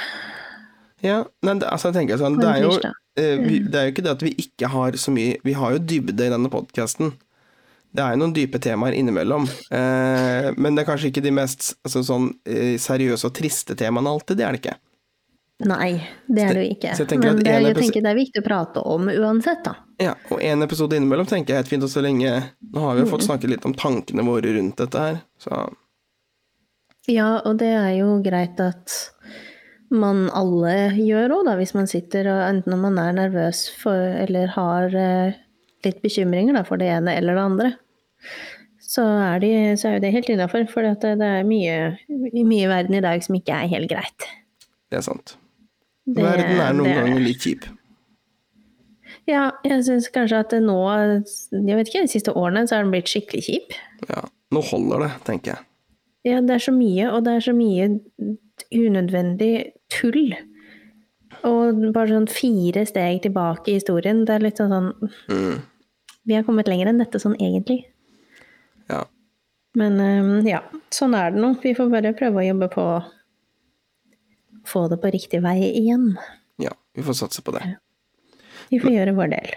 Ja, 1.05 1.25
men 1.45 1.63
altså 1.67 1.91
jeg 1.91 1.99
tenker 1.99 2.21
sånn, 2.21 2.39
det 2.41 2.49
er, 2.49 2.65
jo, 2.65 2.77
eh, 3.19 3.35
vi, 3.43 3.59
det 3.67 3.81
er 3.81 3.89
jo 3.89 3.95
ikke 3.95 4.05
det 4.07 4.15
at 4.15 4.25
vi 4.25 4.33
ikke 4.47 4.71
har 4.73 4.97
så 5.01 5.13
mye 5.13 5.37
Vi 5.45 5.57
har 5.59 5.75
jo 5.75 5.83
dybde 5.83 6.15
i 6.15 6.33
denne 6.33 6.51
podkasten. 6.53 7.13
Det 7.97 8.05
er 8.05 8.15
jo 8.15 8.21
noen 8.21 8.35
dype 8.37 8.61
temaer 8.63 8.97
innimellom. 8.97 9.47
Eh, 9.73 10.51
men 10.57 10.77
det 10.77 10.85
er 10.85 10.89
kanskje 10.89 11.11
ikke 11.11 11.25
de 11.25 11.35
mest 11.35 11.75
altså, 11.87 12.03
sånn, 12.05 12.31
eh, 12.49 12.75
seriøse 12.81 13.29
og 13.29 13.35
triste 13.37 13.77
temaene 13.79 14.13
alltid. 14.13 14.39
Det 14.39 14.47
er 14.47 14.57
det 14.57 14.63
ikke. 14.63 14.77
Nei, 15.65 16.03
det 16.29 16.43
er 16.43 16.53
det 16.53 16.63
jo 16.67 16.73
ikke. 16.75 16.91
Men 17.17 17.39
det, 17.41 17.49
en 17.49 17.67
jeg 17.71 17.77
tenker 17.79 18.03
det 18.05 18.11
er 18.11 18.19
viktig 18.19 18.43
å 18.43 18.45
prate 18.45 18.83
om 18.85 19.09
uansett, 19.09 19.63
da. 19.65 19.73
Ja, 20.03 20.13
Og 20.29 20.43
en 20.45 20.65
episode 20.67 20.99
innimellom 20.99 21.29
tenker 21.31 21.55
jeg 21.55 21.57
er 21.57 21.63
helt 21.65 21.71
fint. 21.73 21.87
Og 21.87 21.89
så 21.89 22.03
lenge 22.05 22.33
Nå 22.61 22.83
har 22.83 22.99
vi 22.99 23.07
jo 23.07 23.09
fått 23.09 23.25
snakket 23.25 23.55
litt 23.55 23.65
om 23.65 23.73
tankene 23.73 24.27
våre 24.27 24.53
rundt 24.59 24.77
dette 24.83 25.01
her, 25.01 25.23
så 25.41 25.63
Ja, 27.09 27.39
og 27.47 27.57
det 27.63 27.71
er 27.73 27.95
jo 28.03 28.19
greit 28.21 28.61
at 28.61 28.93
man 29.95 30.27
alle 30.35 30.75
gjør 30.99 31.39
òg, 31.39 31.47
da, 31.47 31.55
hvis 31.57 31.73
man 31.79 31.89
sitter 31.89 32.27
og 32.33 32.43
enten 32.43 32.75
om 32.75 32.83
man 32.89 32.99
er 32.99 33.15
nervøs 33.17 33.69
for 33.79 33.95
eller 33.95 34.51
har 34.57 34.97
eh, 34.99 35.39
litt 35.87 36.03
bekymringer 36.03 36.59
da, 36.59 36.65
for 36.67 36.83
det 36.83 36.91
ene 36.91 37.15
eller 37.15 37.39
det 37.39 37.45
andre. 37.47 37.73
Så 38.83 39.07
er, 39.07 39.41
de, 39.41 39.53
så 39.79 39.89
er 39.89 39.97
jo 39.97 40.05
det 40.05 40.13
helt 40.19 40.35
innafor, 40.35 40.67
for 40.71 40.85
det 40.85 41.07
er 41.15 41.47
mye, 41.47 41.79
mye 42.11 42.67
i 42.67 42.71
verden 42.71 42.99
i 42.99 43.05
dag 43.05 43.23
som 43.25 43.39
ikke 43.39 43.57
er 43.57 43.73
helt 43.73 43.91
greit. 43.95 44.29
det 44.91 45.01
er 45.01 45.07
sant. 45.07 45.37
Det- 46.07 46.23
Verden 46.23 46.61
er 46.61 46.73
noen 46.73 46.87
er 46.93 47.03
ganger 47.03 47.21
litt 47.21 47.41
kjip. 47.43 47.65
Ja, 49.27 49.51
jeg 49.65 49.83
syns 49.83 50.09
kanskje 50.15 50.39
at 50.39 50.53
nå, 50.63 50.77
jeg 51.51 51.77
vet 51.77 51.89
ikke, 51.91 52.03
de 52.07 52.13
siste 52.13 52.33
årene 52.35 52.67
så 52.69 52.77
har 52.77 52.85
den 52.85 52.93
blitt 52.93 53.11
skikkelig 53.11 53.43
kjip. 53.49 53.73
Ja, 54.09 54.23
Nå 54.55 54.61
holder 54.63 55.01
det, 55.03 55.11
tenker 55.27 55.57
jeg. 55.57 55.65
Ja, 56.25 56.41
det 56.41 56.51
er 56.55 56.63
så 56.63 56.73
mye, 56.73 57.09
og 57.11 57.25
det 57.27 57.33
er 57.35 57.41
så 57.43 57.55
mye 57.55 57.89
unødvendig 58.75 59.73
tull. 59.91 60.37
Og 61.47 61.81
bare 61.95 62.09
sånn 62.15 62.29
fire 62.31 62.85
steg 62.87 63.23
tilbake 63.27 63.69
i 63.73 63.79
historien. 63.81 64.25
Det 64.27 64.37
er 64.37 64.45
litt 64.47 64.57
sånn 64.63 64.71
sånn 64.71 65.11
Mm. 65.29 65.63
Vi 66.27 66.35
har 66.35 66.43
kommet 66.43 66.67
lenger 66.67 66.89
enn 66.89 66.99
dette 66.99 67.19
sånn 67.23 67.37
egentlig. 67.39 67.85
Ja. 68.91 69.05
Men 69.75 69.99
øhm, 69.99 70.47
ja, 70.49 70.61
sånn 70.91 71.15
er 71.15 71.31
det 71.33 71.41
nå. 71.41 71.53
Vi 71.63 71.75
får 71.75 71.91
bare 71.91 72.15
prøve 72.15 72.43
å 72.43 72.47
jobbe 72.55 72.69
på 72.73 72.87
få 74.69 74.87
det 74.93 74.99
på 75.03 75.11
riktig 75.15 75.43
vei 75.45 75.59
igjen. 75.71 76.15
ja, 76.63 76.73
vi 76.95 77.03
får 77.07 77.21
satse 77.23 77.43
på 77.43 77.55
det. 77.57 77.65
Vi 78.71 78.81
får 78.83 78.91
gjøre 78.93 79.15
vår 79.15 79.33
del. 79.37 79.55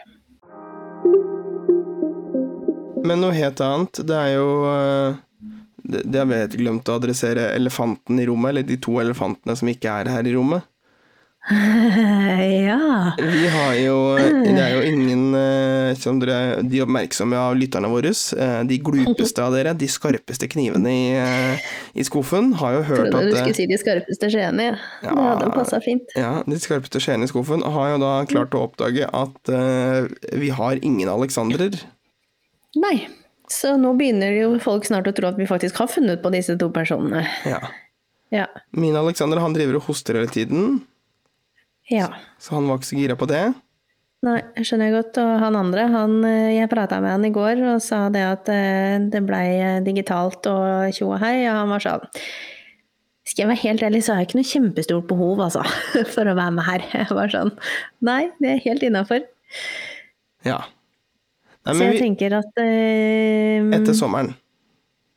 Men 3.05 3.24
noe 3.24 3.34
helt 3.34 3.62
annet, 3.64 4.01
det 4.05 4.16
er 4.18 4.34
jo 4.36 4.49
eh, 4.70 5.20
Det, 5.89 6.01
det 6.05 6.20
har 6.20 6.28
vi 6.30 6.39
glemt 6.60 6.89
å 6.91 6.97
adressere 6.99 7.47
elefanten 7.55 8.20
i 8.20 8.26
rommet, 8.28 8.51
eller 8.51 8.66
de 8.68 8.76
to 8.78 8.99
elefantene 9.01 9.55
som 9.57 9.72
ikke 9.72 9.89
er 9.89 10.12
her 10.12 10.28
i 10.28 10.34
rommet. 10.36 10.68
ja. 12.70 13.12
Vi 13.18 13.47
har 13.47 13.74
jo 13.74 13.95
Det 14.18 14.62
er 14.62 14.76
jo 14.76 14.82
ingen 14.86 15.34
eh, 15.34 15.95
som 15.97 16.20
dere 16.22 16.62
De 16.62 16.84
oppmerksomme 16.84 17.38
av 17.39 17.56
lytterne 17.58 17.89
våre, 17.89 18.12
eh, 18.14 18.60
de 18.70 18.78
glupeste 18.86 19.41
av 19.41 19.56
dere, 19.58 19.74
de 19.74 19.89
skarpeste 19.89 20.50
knivene 20.52 20.93
i, 20.93 21.08
eh, 21.18 21.70
i 21.97 22.06
skuffen, 22.06 22.52
har 22.60 22.78
jo 22.78 22.84
hørt 22.91 23.10
Trodde 23.10 23.24
du 23.26 23.34
at 23.34 23.41
skulle 23.41 23.58
si 23.58 23.68
de 23.70 23.80
skarpeste 23.82 24.30
skjeene. 24.30 24.68
Ja. 24.70 24.78
Ja. 25.02 25.16
Det 25.16 25.26
hadde 25.26 25.50
passa 25.56 25.82
fint. 25.82 26.14
ja, 26.16 26.36
de 26.45 26.60
skarpeste 26.62 27.02
skjeene 27.02 27.26
i 27.26 27.32
skuffen 27.32 27.66
har 27.66 27.95
jo 27.95 28.02
da 28.04 28.14
klart 28.30 28.54
å 28.54 28.68
oppdage 28.68 29.10
at 29.10 29.54
uh, 29.54 30.06
vi 30.38 30.52
har 30.54 30.78
ingen 30.86 31.10
Alexandrer. 31.10 31.82
Nei. 32.78 33.08
Så 33.50 33.74
nå 33.82 33.95
begynner 33.97 34.36
jo 34.38 34.52
folk 34.62 34.86
snart 34.86 35.10
å 35.10 35.14
tro 35.18 35.32
at 35.32 35.39
vi 35.39 35.50
faktisk 35.50 35.82
har 35.82 35.89
funnet 35.89 36.22
på 36.22 36.30
disse 36.34 36.54
to 36.62 36.70
personene. 36.74 37.26
Ja. 37.50 37.64
Ja. 38.30 38.45
Min 38.78 38.97
Alexander 39.00 39.41
han 39.41 39.56
driver 39.58 39.80
og 39.80 39.88
hoster 39.89 40.20
hele 40.20 40.30
tiden, 40.30 40.84
ja. 41.92 42.12
så 42.40 42.56
han 42.58 42.70
var 42.70 42.80
ikke 42.80 42.92
så 42.92 43.00
gira 43.00 43.18
på 43.20 43.28
det. 43.30 43.48
Nei, 44.26 44.40
jeg 44.58 44.68
skjønner 44.68 44.94
godt. 44.98 45.18
Og 45.22 45.34
han 45.44 45.56
andre, 45.56 45.88
han, 45.94 46.16
eh, 46.28 46.54
jeg 46.58 46.72
prata 46.72 47.00
med 47.04 47.16
han 47.16 47.28
i 47.28 47.34
går 47.36 47.62
og 47.72 47.84
sa 47.84 48.06
det 48.12 48.24
at 48.28 48.50
eh, 48.52 49.00
det 49.12 49.22
blei 49.28 49.46
eh, 49.56 49.84
digitalt 49.86 50.50
og 50.52 50.96
tjo 50.96 51.14
og 51.14 51.22
hei, 51.24 51.46
og 51.48 51.62
han 51.62 51.72
var 51.72 51.86
sånn 51.86 52.04
Skal 53.30 53.46
jeg 53.46 53.52
være 53.52 53.64
helt 53.64 53.86
ærlig, 53.86 54.02
så 54.04 54.14
har 54.14 54.24
jeg 54.24 54.30
ikke 54.30 54.42
noe 54.42 54.50
kjempestort 54.50 55.08
behov, 55.08 55.46
altså, 55.46 55.64
for 56.16 56.28
å 56.28 56.36
være 56.36 56.56
med 56.58 56.68
her. 56.68 56.84
Jeg 56.98 57.16
var 57.16 57.32
sånn 57.32 57.54
Nei, 58.04 58.26
det 58.44 58.52
er 58.58 58.68
helt 58.68 58.84
innafor. 58.90 59.24
Ja. 60.48 60.60
Nei, 61.64 61.74
Så 61.74 61.88
jeg 61.88 61.96
vi, 61.96 62.04
tenker 62.04 62.40
at 62.42 62.62
eh, 62.64 63.64
etter 63.80 63.96
sommeren, 63.96 64.34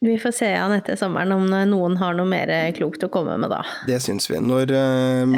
vi 0.02 0.16
får 0.18 0.32
se 0.34 0.48
an 0.58 0.74
etter 0.74 0.96
sommeren 0.98 1.30
om 1.34 1.44
noen 1.70 1.92
har 2.00 2.14
noe 2.18 2.26
mer 2.26 2.50
klokt 2.74 3.04
å 3.06 3.10
komme 3.10 3.36
med 3.38 3.52
da. 3.54 3.60
det 3.86 4.00
syns 4.02 4.26
vi. 4.30 4.38
Når 4.42 4.74
eh, 4.74 5.36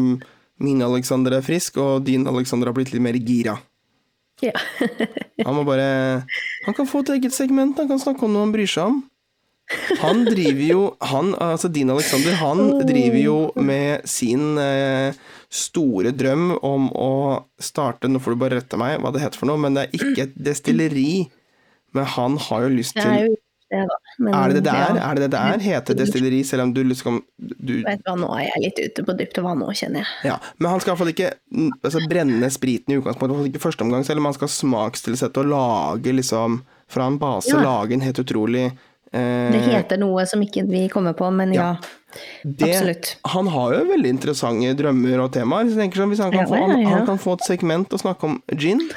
min 0.63 0.83
Alexander 0.87 1.39
er 1.39 1.47
frisk, 1.47 1.79
og 1.83 2.05
din 2.07 2.27
Alexander 2.31 2.71
har 2.71 2.77
blitt 2.77 2.93
litt 2.95 3.03
mer 3.03 3.19
gira. 3.19 3.57
Ja. 4.43 4.53
Han 5.47 5.55
må 5.55 5.63
bare 5.67 6.25
Han 6.67 6.75
kan 6.75 6.89
få 6.91 7.05
et 7.05 7.17
eget 7.19 7.35
segment, 7.35 7.79
han 7.79 7.91
kan 7.91 8.01
snakke 8.03 8.27
om 8.27 8.35
noe 8.35 8.47
han 8.47 8.55
bryr 8.55 8.71
seg 8.71 8.91
om. 8.91 9.03
Han 10.03 10.27
driver 10.27 10.65
jo 10.67 10.81
han, 11.01 11.31
Altså 11.41 11.71
din 11.73 11.89
Alexander, 11.91 12.35
han 12.37 12.83
driver 12.85 13.21
jo 13.21 13.37
med 13.57 14.05
sin 14.11 14.59
eh, 14.61 15.17
store 15.49 16.13
drøm 16.13 16.51
om 16.59 16.91
å 16.93 17.13
starte 17.63 18.11
Nå 18.11 18.21
får 18.21 18.35
du 18.35 18.43
bare 18.43 18.59
rette 18.59 18.77
meg 18.81 18.99
hva 19.01 19.15
det 19.15 19.23
heter 19.23 19.41
for 19.41 19.49
noe, 19.49 19.61
men 19.63 19.79
det 19.79 19.87
er 19.87 19.97
ikke 19.97 20.27
et 20.27 20.37
destilleri. 20.51 21.25
Men 21.95 22.11
han 22.17 22.37
har 22.49 22.67
jo 22.67 22.75
lyst 22.75 22.99
til 22.99 23.39
det, 23.75 23.83
da. 23.91 23.97
Men, 24.23 24.35
Er 24.39 24.49
det 24.55 24.57
det 24.61 24.65
der? 24.69 24.79
er? 24.79 24.99
ja. 25.01 25.05
Er 25.11 25.19
det 25.19 25.23
det 25.27 25.31
det 25.35 25.41
er? 25.43 25.65
Heter 25.67 25.99
destilleri, 25.99 26.41
selv 26.47 26.63
om 26.69 26.73
du 26.77 26.81
liksom 26.87 27.19
du, 27.39 27.75
Vet 27.83 28.05
hva, 28.07 28.15
nå 28.21 28.31
er 28.39 28.47
jeg 28.49 28.63
litt 28.69 28.81
ute 28.87 29.05
på 29.09 29.17
dypt 29.19 29.43
vann 29.43 29.59
nå, 29.65 29.69
kjenner 29.75 30.05
jeg. 30.05 30.31
Ja, 30.31 30.39
men 30.63 30.71
han 30.71 30.81
skal 30.85 30.95
iallfall 30.95 31.11
ikke 31.15 31.33
altså, 31.83 32.05
brenne 32.11 32.51
spriten 32.55 32.95
i 32.95 33.01
utgangspunktet, 33.03 33.51
ikke 33.51 33.65
første 33.67 33.83
omgang, 33.87 34.07
selv 34.07 34.23
om 34.23 34.31
han 34.31 34.39
skal 34.39 34.53
smakstilsette 34.55 35.43
og 35.43 35.51
lage 35.53 36.15
liksom 36.15 36.63
fra 36.95 37.07
en 37.11 37.19
base, 37.19 37.51
Ja. 37.51 37.63
lage 37.65 37.97
en 37.97 38.05
helt 38.07 38.19
utrolig 38.23 38.65
eh, 38.69 39.51
Det 39.55 39.61
heter 39.73 39.99
noe 40.03 40.25
som 40.31 40.43
ikke 40.45 40.67
vi 40.71 40.87
kommer 40.93 41.15
på, 41.19 41.31
men 41.35 41.53
ja. 41.57 41.73
det- 42.45 42.69
absolutt. 42.71 43.17
Han 43.35 43.49
har 43.51 43.75
jo 43.75 43.85
veldig 43.91 44.11
interessante 44.15 44.75
drømmer 44.79 45.25
og 45.25 45.33
temaer. 45.35 45.65
Så 45.67 45.75
jeg 45.75 45.81
tenker 45.89 46.03
sånn, 46.05 46.13
hvis 46.15 46.23
han 46.23 46.31
kan, 46.35 46.47
få, 46.51 46.61
han, 46.61 46.85
han 46.87 47.07
kan 47.09 47.19
få 47.19 47.35
et 47.39 47.47
segment 47.49 47.93
og 47.97 48.03
snakke 48.05 48.29
om 48.31 48.37
gin 48.55 48.83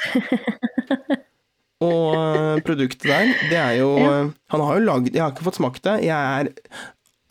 og 1.84 2.14
eh, 2.18 2.60
produktet 2.66 3.06
der, 3.10 3.32
det 3.50 3.58
er 3.62 3.74
jo 3.80 3.90
Ja. 3.98 4.12
eh, 4.24 4.30
Han 4.50 4.60
har 4.66 4.78
jo 4.80 4.86
lagd 4.88 5.12
Jeg 5.14 5.22
har 5.22 5.30
ikke 5.34 5.46
fått 5.46 5.60
smakt 5.60 5.82
det. 5.86 5.98
Jeg 6.08 6.16
er 6.16 6.52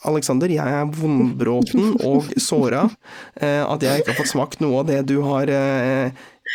Alexander, 0.07 0.47
jeg 0.47 0.61
er 0.61 0.85
vondbråten 0.93 1.95
og 2.05 2.27
såra 2.39 2.83
eh, 3.41 3.63
at 3.65 3.81
jeg 3.81 4.03
ikke 4.03 4.13
har 4.13 4.19
fått 4.21 4.29
smakt 4.35 4.59
noe 4.61 4.83
av 4.83 4.87
det 4.91 4.99
du 5.09 5.15
har 5.25 5.49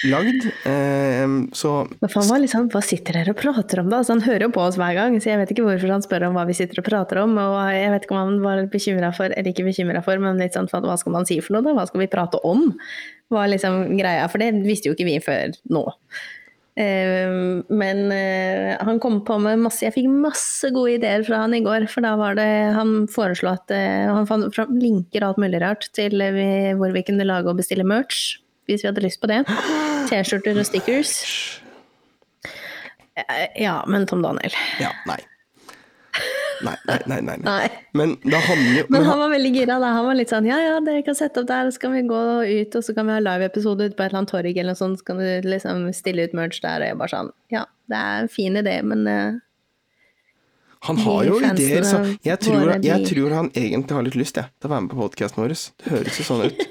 lagd. 0.09 0.47
Eh, 0.65 1.33
så 1.53 1.73
han 2.15 2.29
var 2.31 2.39
liksom, 2.41 2.69
hva 2.73 2.81
sitter 2.87 3.19
dere 3.19 3.35
og 3.35 3.41
prater 3.43 3.83
om 3.83 3.91
da? 3.93 3.99
Så 4.07 4.15
han 4.15 4.23
hører 4.25 4.47
jo 4.47 4.53
på 4.55 4.63
oss 4.63 4.79
hver 4.81 4.95
gang, 4.97 5.19
så 5.21 5.33
jeg 5.33 5.41
vet 5.43 5.51
ikke 5.53 5.67
hvorfor 5.67 5.91
han 5.93 6.05
spør 6.07 6.29
om 6.31 6.39
hva 6.39 6.47
vi 6.49 6.57
sitter 6.57 6.81
og 6.81 6.87
prater 6.87 7.21
om. 7.25 7.35
Og 7.43 7.57
jeg 7.75 7.91
vet 7.93 8.07
ikke 8.07 8.17
om 8.17 8.23
han 8.23 8.39
var 8.47 8.63
bekymra 8.73 9.11
for, 9.19 9.35
eller 9.35 9.51
ikke 9.53 9.67
bekymra 9.69 10.05
for, 10.07 10.23
men 10.23 10.39
litt 10.41 10.55
sånn 10.57 10.71
hva 10.73 10.97
skal 11.03 11.13
man 11.19 11.27
si 11.29 11.41
for 11.43 11.59
noe 11.59 11.67
da? 11.67 11.75
Hva 11.77 11.89
skal 11.91 12.05
vi 12.07 12.09
prate 12.15 12.41
om? 12.47 12.71
Var 13.33 13.51
liksom 13.53 13.83
greia, 13.99 14.31
for 14.33 14.39
det 14.41 14.53
visste 14.65 14.89
jo 14.89 14.95
ikke 14.97 15.09
vi 15.11 15.19
før 15.25 15.53
nå. 15.75 15.85
Eh, 16.73 17.33
men 17.69 17.99
eh, 18.13 18.77
han 18.81 19.01
kom 19.03 19.19
på 19.29 19.37
med 19.45 19.61
masse 19.61 19.85
Jeg 19.85 19.93
fikk 19.93 20.07
masse 20.09 20.71
gode 20.73 20.95
ideer 20.95 21.25
fra 21.27 21.43
han 21.45 21.57
i 21.57 21.63
går. 21.65 21.89
For 21.93 22.05
da 22.05 22.15
var 22.21 22.39
det 22.39 22.49
Han 22.77 23.09
foreslo 23.13 23.53
at 23.53 23.73
eh, 23.77 24.09
Han 24.09 24.29
fant 24.29 24.49
fram 24.57 24.79
linker 24.81 25.21
og 25.21 25.35
alt 25.35 25.43
mulig 25.45 25.61
rart 25.65 25.91
til 25.97 26.17
vi, 26.37 26.47
hvor 26.79 26.95
vi 26.97 27.05
kunne 27.07 27.29
lage 27.29 27.53
og 27.53 27.61
bestille 27.61 27.87
merch. 27.87 28.39
Hvis 28.71 28.85
vi 28.85 28.89
hadde 28.89 29.05
lyst 29.05 29.21
på 29.21 29.29
det. 29.31 29.43
T-skjorter 30.09 30.57
og 30.57 30.69
stickers. 30.69 31.17
Ja, 33.59 33.83
men 33.91 34.07
Tom 34.09 34.23
Daniel. 34.25 34.55
ja, 34.81 34.95
nei. 35.05 35.21
Nei, 36.63 36.99
nei, 37.11 37.21
nei. 37.27 37.37
nei. 37.43 37.69
Men 37.99 38.15
jo 38.25 38.85
Men 38.93 39.07
han 39.07 39.21
var 39.21 39.31
veldig 39.35 39.53
gira. 39.55 39.79
da. 39.83 39.93
Han 39.97 40.07
var 40.07 40.19
litt 40.19 40.33
sånn 40.33 40.49
ja 40.49 40.59
ja, 40.63 40.81
dere 40.85 41.05
kan 41.07 41.19
sette 41.19 41.43
opp 41.43 41.49
der, 41.51 41.71
så 41.75 41.83
kan 41.83 41.95
vi 41.97 42.03
gå 42.09 42.23
ut, 42.49 42.77
og 42.79 42.87
så 42.87 42.95
kan 42.97 43.09
vi 43.09 43.17
ha 43.17 43.23
live-episode 43.23 43.89
ute 43.89 43.99
på 43.99 44.05
et 44.05 44.11
eller 44.11 44.23
annet 44.23 44.35
torg 44.35 44.51
eller 44.53 44.73
noe 44.73 44.81
sånt, 44.81 45.01
så 45.01 45.11
kan 45.11 45.23
du 45.23 45.49
liksom 45.49 45.87
stille 45.97 46.27
ut 46.27 46.37
merch 46.39 46.63
der. 46.65 46.83
Og 46.83 46.93
jeg 46.93 47.01
bare 47.03 47.15
sånn 47.15 47.33
ja, 47.53 47.65
det 47.91 48.03
er 48.03 48.25
en 48.25 48.33
fin 48.33 48.61
idé, 48.63 48.77
men 48.87 49.07
uh, 49.07 49.41
Han 50.89 50.99
har 51.05 51.23
jo 51.29 51.39
ideer, 51.39 51.87
så 51.87 52.03
jeg 52.25 52.43
tror, 52.43 52.75
jeg 52.83 53.07
tror 53.11 53.39
han 53.39 53.53
egentlig 53.55 53.99
har 53.99 54.07
litt 54.09 54.19
lyst 54.19 54.41
jeg, 54.41 54.51
til 54.59 54.71
å 54.71 54.75
være 54.75 54.87
med 54.87 54.95
på 54.95 55.03
podkasten 55.05 55.45
vår. 55.45 55.57
Det 55.83 55.95
høres 55.95 56.21
jo 56.21 56.29
sånn 56.31 56.47
ut. 56.49 56.69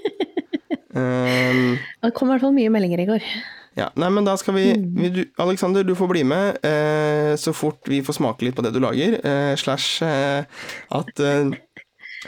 Um, 0.92 1.78
det 2.04 2.16
kom 2.18 2.28
i 2.28 2.36
hvert 2.36 2.44
fall 2.44 2.56
mye 2.56 2.72
meldinger 2.74 3.04
i 3.06 3.10
går. 3.14 3.34
Ja, 3.78 3.88
nei, 3.96 4.10
men 4.12 4.26
da 4.28 4.34
skal 4.40 4.56
vi, 4.58 4.66
vi 4.98 5.10
du, 5.16 5.22
Alexander, 5.40 5.86
du 5.88 5.94
får 5.96 6.10
bli 6.12 6.26
med 6.28 6.60
eh, 6.68 7.32
så 7.40 7.54
fort 7.56 7.88
vi 7.88 8.02
får 8.04 8.18
smake 8.20 8.44
litt 8.44 8.58
på 8.58 8.66
det 8.66 8.74
du 8.76 8.82
lager. 8.84 9.16
Eh, 9.24 9.54
slash 9.60 10.04
eh, 10.04 10.44
at 10.92 11.24
eh, 11.24 11.54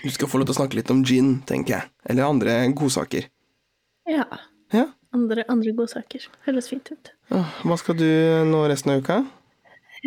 du 0.04 0.10
skal 0.14 0.32
få 0.32 0.39
lov 0.39 0.48
til 0.48 0.56
å 0.56 0.60
snakke 0.62 0.80
litt 0.80 0.91
om 0.94 1.04
gin, 1.04 1.36
tenker 1.50 1.76
jeg. 1.76 1.91
Eller 2.10 2.30
andre 2.30 2.56
godsaker. 2.72 3.28
Ja. 4.10 4.26
Ja. 4.74 4.88
Andre, 5.14 5.44
andre 5.52 5.76
godsaker. 5.78 6.26
Høres 6.48 6.72
fint 6.72 6.89
ut. 6.96 7.12
Hva 7.30 7.78
skal 7.78 8.00
du 8.00 8.08
nå 8.50 8.64
resten 8.72 8.96
av 8.96 9.04
uka? 9.04 9.20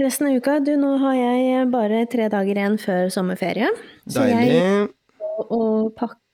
Resten 0.00 0.28
av 0.28 0.40
uka, 0.40 0.58
du, 0.64 0.72
nå 0.80 0.96
har 1.04 1.14
jeg 1.20 1.68
bare 1.72 2.02
tre 2.10 2.26
dager 2.32 2.58
igjen 2.58 2.80
før 2.80 3.12
sommerferie. 3.12 3.70
Så 4.08 4.26
jeg 4.28 4.50
Deilig. 4.50 4.88
å 5.52 5.60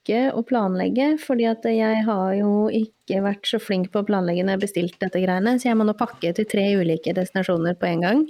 pakke 0.02 0.32
og 0.34 0.46
planlegge, 0.48 1.18
fordi 1.18 1.46
at 1.46 1.64
jeg 1.64 2.04
har 2.04 2.34
jo 2.34 2.68
ikke 2.68 3.22
vært 3.22 3.46
så 3.46 3.58
flink 3.60 3.92
på 3.92 4.00
å 4.02 4.06
planlegge 4.06 4.42
når 4.42 4.52
jeg 4.52 4.58
har 4.58 4.62
bestilt 4.62 4.98
dette 5.00 5.20
greiene, 5.22 5.58
så 5.58 5.68
jeg 5.68 5.76
må 5.76 5.84
nå 5.84 5.94
pakke 5.94 6.32
til 6.34 6.46
tre 6.46 6.74
ulike 6.76 7.14
destinasjoner 7.14 7.74
på 7.78 7.86
en 7.86 8.02
gang. 8.02 8.24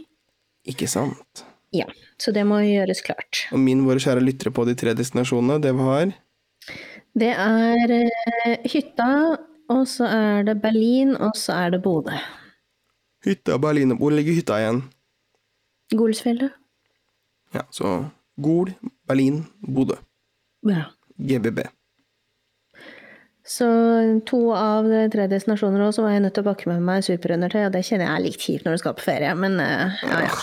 Ikke 0.69 0.87
sant. 0.87 1.45
Ja, 1.73 1.87
så 2.21 2.33
det 2.33 2.45
må 2.45 2.61
gjøres 2.61 3.01
klart. 3.03 3.47
Og 3.53 3.59
min, 3.59 3.85
våre 3.87 3.99
kjære 3.99 4.23
lyttere 4.23 4.53
på 4.53 4.67
de 4.69 4.75
tre 4.77 4.93
destinasjonene, 4.95 5.61
det 5.63 5.73
var 5.75 6.13
Det 7.17 7.33
er 7.33 7.91
eh, 7.91 8.59
hytta, 8.69 9.39
og 9.73 9.87
så 9.89 10.05
er 10.05 10.45
det 10.45 10.61
Berlin, 10.61 11.17
og 11.17 11.37
så 11.37 11.53
er 11.65 11.71
det 11.71 11.83
Bodø. 11.83 12.13
hytta 13.25 13.59
Berlin. 13.59 13.97
Hvor 13.97 14.13
ligger 14.13 14.35
hytta 14.35 14.61
igjen? 14.61 14.83
Golsfjellet. 15.95 16.53
Ja, 17.55 17.63
så 17.71 18.11
Gol, 18.37 18.73
Berlin, 19.07 19.45
Bodø. 19.61 19.97
Ja. 20.69 20.93
GBB. 21.29 21.63
Så 23.45 23.67
to 24.29 24.39
av 24.55 24.87
de 24.87 25.01
tre 25.11 25.25
destinasjoner 25.31 25.83
også, 25.83 25.99
så 25.99 26.05
var 26.07 26.13
jeg 26.15 26.23
nødt 26.25 26.37
til 26.37 26.45
å 26.45 26.51
pakke 26.53 26.69
med 26.71 26.85
meg 26.87 27.03
superundertøy, 27.07 27.65
og 27.67 27.73
det 27.75 27.83
kjenner 27.89 28.07
jeg 28.07 28.15
er 28.15 28.25
litt 28.29 28.45
kjipt 28.45 28.67
når 28.69 28.77
du 28.77 28.83
skal 28.85 28.95
på 28.99 29.05
ferie, 29.09 29.33
men 29.39 29.59
eh, 29.61 29.97
ja, 30.07 30.21
ja. 30.29 30.37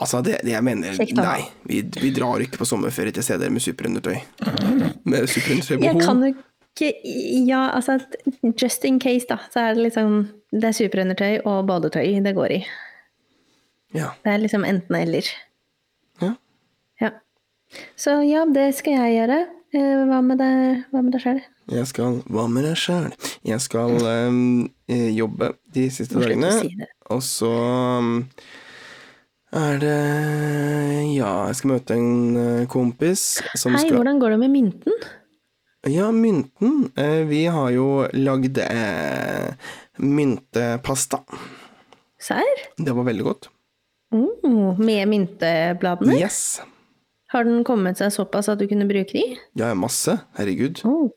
Altså, 0.00 0.22
det, 0.24 0.38
det 0.46 0.54
jeg 0.54 0.64
mener 0.64 0.94
Kjekt. 0.96 1.18
Nei, 1.18 1.42
vi, 1.68 1.82
vi 2.00 2.12
drar 2.16 2.40
ikke 2.40 2.62
på 2.62 2.68
sommerferie 2.70 3.12
til 3.12 3.26
steder 3.26 3.50
med 3.52 3.60
superundertøy. 3.60 4.14
Med 5.04 5.18
Jeg 5.26 5.32
superundertøybehov. 5.34 6.00
kan 6.06 6.22
jo 6.24 6.30
ikke 6.30 6.46
Ja, 7.44 7.66
altså 7.76 7.98
just 8.62 8.86
in 8.88 8.96
case, 9.02 9.26
da, 9.28 9.36
så 9.52 9.60
er 9.66 9.74
det 9.76 9.82
liksom 9.90 10.14
Det 10.54 10.70
er 10.70 10.76
superundertøy 10.78 11.42
og 11.44 11.66
badetøy 11.68 12.14
det 12.24 12.32
går 12.38 12.54
i. 12.54 12.60
Ja. 13.98 14.12
Det 14.24 14.32
er 14.32 14.40
liksom 14.46 14.64
enten-eller. 14.64 15.28
ja. 16.22 16.30
Ja. 17.02 17.10
Så 17.98 18.16
ja, 18.26 18.44
det 18.50 18.70
skal 18.78 18.96
jeg 18.98 19.16
gjøre. 19.20 19.40
Eh, 19.70 20.04
Hva 20.10 20.18
med 20.26 20.40
deg, 20.42 20.80
hva 20.90 21.02
med 21.06 21.12
deg 21.14 21.22
sjøl? 21.22 21.40
Jeg 21.70 21.86
skal 21.86 22.16
Hva 22.26 22.48
med 22.50 22.64
deg 22.66 22.78
sjøl? 22.80 23.12
Jeg 23.46 23.62
skal 23.62 23.92
eh, 24.10 25.10
jobbe 25.14 25.52
de 25.74 25.84
siste 25.94 26.18
dagene. 26.18 26.50
si. 26.58 26.72
Og 27.14 27.22
så 27.22 27.50
ehm, 27.54 28.16
er 29.54 29.78
det 29.82 29.94
Ja, 31.14 31.30
jeg 31.50 31.58
skal 31.60 31.72
møte 31.76 31.94
en 31.98 32.66
kompis 32.70 33.24
som 33.58 33.74
Hei, 33.78 33.84
skal 33.86 34.00
hvordan 34.00 34.18
går 34.22 34.34
det 34.34 34.40
med 34.42 34.54
mynten? 34.56 34.98
Ja, 35.88 36.10
mynten. 36.12 36.90
Eh, 36.98 37.22
vi 37.30 37.44
har 37.48 37.70
jo 37.72 37.86
lagd 38.12 38.58
eh, 38.60 39.54
myntepasta. 39.96 41.22
Serr? 42.20 42.66
Det 42.76 42.92
var 42.92 43.06
veldig 43.08 43.24
godt. 43.24 43.48
Mm, 44.12 44.76
med 44.82 45.08
myntebladene? 45.14 46.18
Yes. 46.20 46.58
Har 47.30 47.46
den 47.46 47.62
kommet 47.66 48.00
seg 48.00 48.10
såpass 48.14 48.48
at 48.50 48.58
du 48.58 48.66
kunne 48.70 48.88
bruke 48.90 49.14
de? 49.14 49.24
Ja, 49.58 49.70
masse. 49.78 50.16
Herregud. 50.38 50.82
Oh, 50.88 51.10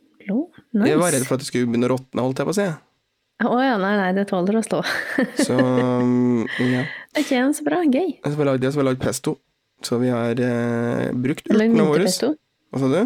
nice. 0.71 0.89
Jeg 0.91 0.99
var 1.01 1.15
redd 1.15 1.25
for 1.25 1.37
at 1.37 1.43
det 1.43 1.49
skulle 1.49 1.69
begynne 1.69 1.89
å 1.89 1.95
råtne, 1.95 2.21
holdt 2.21 2.41
jeg 2.41 2.49
på 2.49 2.53
å 2.53 2.57
si. 2.59 2.67
Å 3.43 3.55
ja, 3.59 3.73
nei, 3.81 3.95
nei, 3.97 4.11
det 4.15 4.27
tåler 4.29 4.59
å 4.59 4.61
stå. 4.63 4.83
Så 5.41 5.57
um, 5.57 6.45
ja. 6.75 6.85
ok, 7.17 7.33
så 7.57 7.65
bra. 7.65 7.81
Gøy. 7.81 8.13
Vi 8.21 8.35
har 8.37 8.49
lagd, 8.51 8.63
jeg 8.63 8.77
har 8.77 8.87
lagd 8.87 9.01
pesto. 9.03 9.35
Så 9.83 9.97
vi 9.99 10.13
har 10.13 10.39
eh, 10.39 11.09
brukt 11.17 11.49
urtene 11.49 11.89
våre. 11.89 12.07
Hva 12.07 12.79
sa 12.79 12.91
du? 12.93 13.01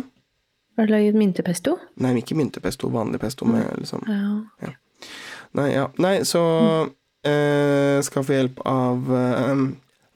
Har 0.77 0.85
du 0.85 0.93
laget 0.93 1.17
myntepesto? 1.17 1.73
Nei, 2.03 2.13
ikke 2.21 2.37
myntepesto. 2.37 2.91
Vanlig 2.93 3.23
pesto 3.23 3.47
med 3.49 3.65
liksom 3.79 4.03
Ja. 4.05 4.75
Nei, 5.57 5.71
ja. 5.71 5.87
Nei, 6.03 6.19
så 6.27 6.43
eh, 7.25 7.97
skal 8.05 8.25
få 8.27 8.35
hjelp 8.35 8.61
av 8.67 9.09
eh, 9.17 9.63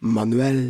Manuel 0.06 0.62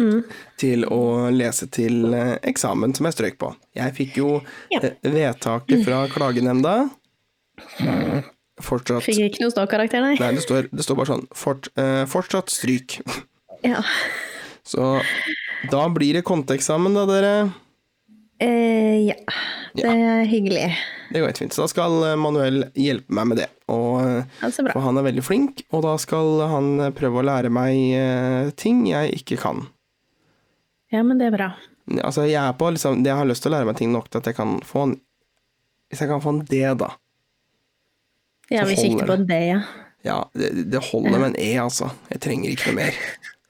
Mm. 0.00 0.22
til 0.56 0.86
å 0.88 1.28
lese 1.34 1.66
til 1.68 2.14
eh, 2.16 2.38
eksamen 2.48 2.94
som 2.96 3.04
jeg 3.08 3.16
strøk 3.16 3.34
på. 3.42 3.50
Jeg 3.76 3.92
fikk 3.98 4.16
jo 4.22 4.28
Ja. 4.72 4.80
eh, 4.80 4.94
vedtaket 5.04 5.84
fra 5.84 6.06
klagenemnda. 6.08 6.90
Fortsatt 8.62 9.02
Fikk 9.04 9.18
ikke 9.26 9.42
noe 9.44 9.52
ståkarakter, 9.52 10.00
nei. 10.04 10.14
Nei, 10.20 10.30
det 10.36 10.44
står, 10.44 10.68
det 10.72 10.84
står 10.86 10.98
bare 11.00 11.10
sånn 11.12 11.26
fort, 11.36 11.68
uh, 11.80 12.04
Fortsatt 12.10 12.52
stryk. 12.52 13.00
Ja. 13.66 13.82
Så 14.64 15.02
da 15.72 15.82
blir 15.92 16.14
det 16.18 16.24
konteeksamen, 16.28 16.94
da, 16.96 17.04
dere. 17.10 17.34
Eh, 18.42 19.08
ja. 19.10 19.16
Det 19.76 19.86
er 19.88 20.24
hyggelig. 20.28 20.64
Det 21.12 21.20
går 21.20 21.30
helt 21.30 21.40
fint. 21.42 21.54
Så 21.54 21.64
da 21.64 21.68
skal 21.70 21.98
Manuel 22.20 22.64
hjelpe 22.78 23.12
meg 23.14 23.28
med 23.30 23.40
det. 23.42 23.48
Og, 23.72 24.24
for 24.42 24.80
han 24.84 24.98
er 25.00 25.06
veldig 25.06 25.24
flink, 25.24 25.62
og 25.72 25.84
da 25.86 25.94
skal 26.00 26.42
han 26.50 26.72
prøve 26.96 27.22
å 27.22 27.26
lære 27.28 27.52
meg 27.52 28.52
ting 28.60 28.82
jeg 28.90 29.14
ikke 29.22 29.38
kan. 29.40 29.62
Ja, 30.92 31.02
men 31.02 31.18
det 31.20 31.30
er 31.30 31.36
bra. 31.36 31.50
Altså, 32.04 32.26
jeg 32.28 32.38
er 32.38 32.52
på 32.54 32.68
liksom 32.70 33.00
Jeg 33.02 33.16
har 33.18 33.26
lyst 33.26 33.42
til 33.42 33.50
å 33.50 33.56
lære 33.56 33.66
meg 33.66 33.78
ting 33.80 33.90
nok 33.90 34.06
til 34.12 34.20
at 34.22 34.28
jeg 34.30 34.36
kan 34.38 34.58
få 34.64 34.84
en 34.86 34.92
Hvis 35.90 36.02
jeg 36.04 36.10
kan 36.12 36.22
få 36.22 36.34
en 36.36 36.42
D, 36.46 36.60
da. 36.78 36.92
Ja, 38.52 38.62
vi 38.68 38.76
sikter 38.78 39.08
på 39.08 39.16
en 39.16 39.26
D, 39.28 39.38
ja. 39.48 39.60
Ja, 40.04 40.16
det, 40.34 40.50
det 40.72 40.80
holder 40.90 41.18
med 41.18 41.28
en 41.32 41.36
E, 41.40 41.50
altså. 41.62 41.90
Jeg 42.10 42.20
trenger 42.24 42.50
ikke 42.52 42.72
noe 42.72 42.78
mer. 42.80 42.96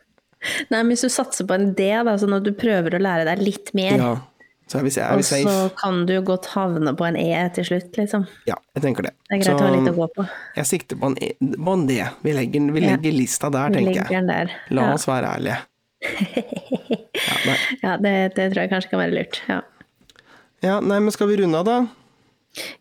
Nei, 0.72 0.80
men 0.82 0.90
hvis 0.92 1.04
du 1.06 1.10
satser 1.12 1.46
på 1.48 1.54
en 1.56 1.70
D, 1.78 1.86
da, 2.06 2.16
sånn 2.20 2.34
at 2.36 2.44
du 2.46 2.50
prøver 2.58 2.96
å 2.98 3.00
lære 3.02 3.24
deg 3.30 3.42
litt 3.46 3.72
mer, 3.78 3.96
Ja. 4.00 4.12
Så 4.70 4.78
hvis 4.80 4.94
jeg 4.96 5.04
er 5.04 5.18
og 5.20 5.24
safe 5.26 5.50
så 5.52 5.64
kan 5.76 6.06
du 6.08 6.14
godt 6.24 6.46
havne 6.54 6.94
på 6.96 7.04
en 7.04 7.16
E 7.20 7.26
til 7.52 7.66
slutt, 7.66 7.90
liksom. 7.98 8.22
Ja, 8.48 8.54
jeg 8.72 8.84
tenker 8.86 9.04
det. 9.04 9.10
Det 9.28 9.36
er 9.36 9.42
greit 9.42 9.60
å 9.60 9.66
ha 9.66 9.72
litt 9.74 9.90
å 9.90 9.96
gå 9.98 10.06
på. 10.16 10.24
jeg 10.56 10.68
sikter 10.70 10.96
på 11.02 11.10
en, 11.10 11.16
e, 11.20 11.34
på 11.58 11.74
en 11.76 11.82
D. 11.90 11.98
Vi 12.24 12.32
legger, 12.38 12.70
vi 12.72 12.84
Ja. 12.86 12.96
lista 13.12 13.50
der, 13.52 13.74
tenker 13.74 13.90
legger 13.90 14.06
jeg. 14.08 14.22
den 14.22 14.30
der. 14.30 14.54
La 14.70 14.86
ja. 14.86 14.94
oss 14.94 15.04
være 15.10 15.34
ærlige. 15.34 15.58
Ja. 16.92 17.56
Ja, 17.82 17.96
det, 17.98 18.12
det 18.36 18.52
tror 18.52 18.62
jeg 18.62 18.70
kanskje 18.70 18.92
kan 18.92 19.02
være 19.02 19.16
lurt. 19.16 19.40
Ja. 19.48 19.60
ja, 20.62 20.78
nei, 20.84 21.00
men 21.02 21.14
skal 21.14 21.30
vi 21.30 21.40
runde 21.40 21.58
av, 21.58 21.66
da? 21.66 21.80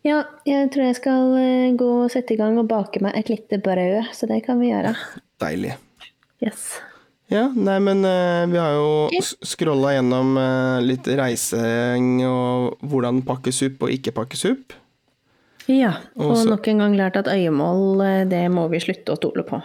ja, 0.04 0.18
jeg 0.48 0.70
tror 0.74 0.88
jeg 0.90 0.98
skal 1.00 1.36
eh, 1.40 1.74
gå 1.80 1.90
og 2.04 2.12
sette 2.12 2.36
i 2.36 2.40
gang 2.40 2.58
og 2.60 2.68
bake 2.72 3.02
meg 3.04 3.16
et 3.18 3.32
lite 3.32 3.62
brød, 3.64 4.12
så 4.16 4.28
det 4.30 4.42
kan 4.46 4.60
vi 4.60 4.72
gjøre. 4.72 4.94
Deilig. 5.42 5.78
Yes. 6.44 6.82
Ja, 7.32 7.46
nei, 7.56 7.78
men 7.80 8.04
eh, 8.08 8.44
vi 8.52 8.60
har 8.60 8.76
jo 8.76 9.22
scrolla 9.48 9.96
gjennom 9.96 10.36
eh, 10.42 10.84
litt 10.84 11.08
reising 11.08 12.18
og 12.28 12.84
hvordan 12.84 13.24
pakke 13.28 13.54
supp 13.56 13.88
og 13.88 13.96
ikke 13.96 14.16
pakke 14.18 14.40
supp. 14.40 14.76
Ja, 15.72 15.94
og 16.18 16.34
Også, 16.34 16.50
nok 16.50 16.68
en 16.68 16.82
gang 16.84 16.98
lært 17.00 17.20
at 17.22 17.30
øyemål, 17.32 18.02
det 18.28 18.44
må 18.52 18.66
vi 18.74 18.82
slutte 18.84 19.14
å 19.14 19.20
stole 19.20 19.46
på. 19.48 19.62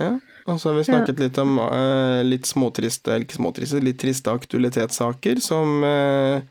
Ja. 0.00 0.14
Og 0.50 0.58
så 0.58 0.70
har 0.70 0.78
vi 0.80 0.86
snakket 0.88 1.20
litt 1.22 1.38
om 1.38 1.58
uh, 1.60 2.22
litt 2.26 2.48
småtriste, 2.50 3.12
eller 3.12 3.26
ikke 3.26 3.38
småtriste, 3.38 3.82
litt 3.84 4.00
triste 4.02 4.32
aktualitetssaker 4.32 5.42
som 5.42 5.84
uh, 5.86 6.42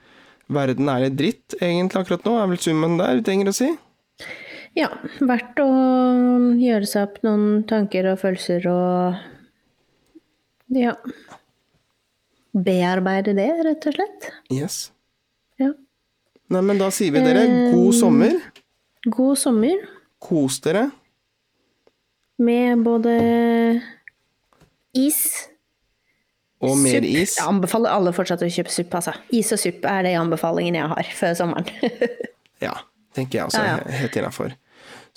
Verden 0.51 0.89
er 0.91 1.05
litt 1.05 1.17
dritt, 1.19 1.55
egentlig, 1.59 2.01
akkurat 2.01 2.25
nå, 2.27 2.35
er 2.39 2.49
vel 2.51 2.59
summen 2.59 2.97
der 2.99 3.19
vi 3.19 3.25
trenger 3.27 3.51
å 3.51 3.55
si. 3.55 3.69
Ja, 4.75 4.87
verdt 5.27 5.59
å 5.63 5.67
gjøre 6.59 6.87
seg 6.87 7.07
opp 7.07 7.21
noen 7.25 7.63
tanker 7.67 8.07
og 8.13 8.19
følelser 8.23 8.67
og 8.71 9.27
Ja. 10.71 10.95
Bearbeide 12.51 13.31
det, 13.35 13.47
rett 13.63 13.87
og 13.87 13.95
slett. 13.95 14.27
Yes. 14.51 14.77
Ja. 15.59 15.71
Nei, 16.51 16.61
men 16.67 16.79
da 16.79 16.89
sier 16.91 17.15
vi 17.15 17.23
dere 17.23 17.45
god 17.71 17.95
sommer. 17.95 18.35
God 19.07 19.39
sommer 19.39 19.85
Kos 20.21 20.59
dere. 20.61 20.89
Med 22.43 22.81
både 22.85 23.13
is 24.97 25.21
Og 26.61 26.75
mer 26.77 26.99
supp. 26.99 27.07
is. 27.09 27.35
Jeg 27.39 27.47
anbefaler 27.47 27.93
alle 27.95 28.11
fortsatt 28.13 28.43
å 28.45 28.49
kjøpe 28.51 28.73
suppe, 28.73 28.99
altså. 28.99 29.13
Is 29.33 29.49
og 29.55 29.61
suppe 29.61 29.89
er 29.89 30.05
det 30.05 30.15
anbefalingen 30.19 30.77
jeg 30.77 30.91
har 30.95 31.13
før 31.21 31.37
sommeren. 31.39 31.71
Ja, 32.61 32.75
tenker 33.17 33.39
jeg 33.39 33.47
også. 33.49 33.57
Ja, 33.65 33.77
ja. 33.81 33.93
Helt 34.03 34.15
innafor. 34.19 34.51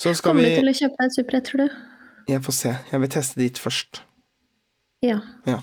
Så 0.01 0.15
skal 0.17 0.31
Kommer 0.31 0.47
du 0.49 0.55
til 0.57 0.71
å 0.71 0.73
kjøpe 0.79 0.97
deg 0.97 1.11
et 1.11 1.17
supperett, 1.19 1.45
tror 1.51 1.61
du? 1.67 1.75
Jeg 2.33 2.41
får 2.47 2.55
se. 2.57 2.71
Jeg 2.89 3.03
vil 3.03 3.11
teste 3.13 3.37
dit 3.43 3.61
først. 3.61 4.01
Ja. 5.05 5.19
Ja. 5.45 5.59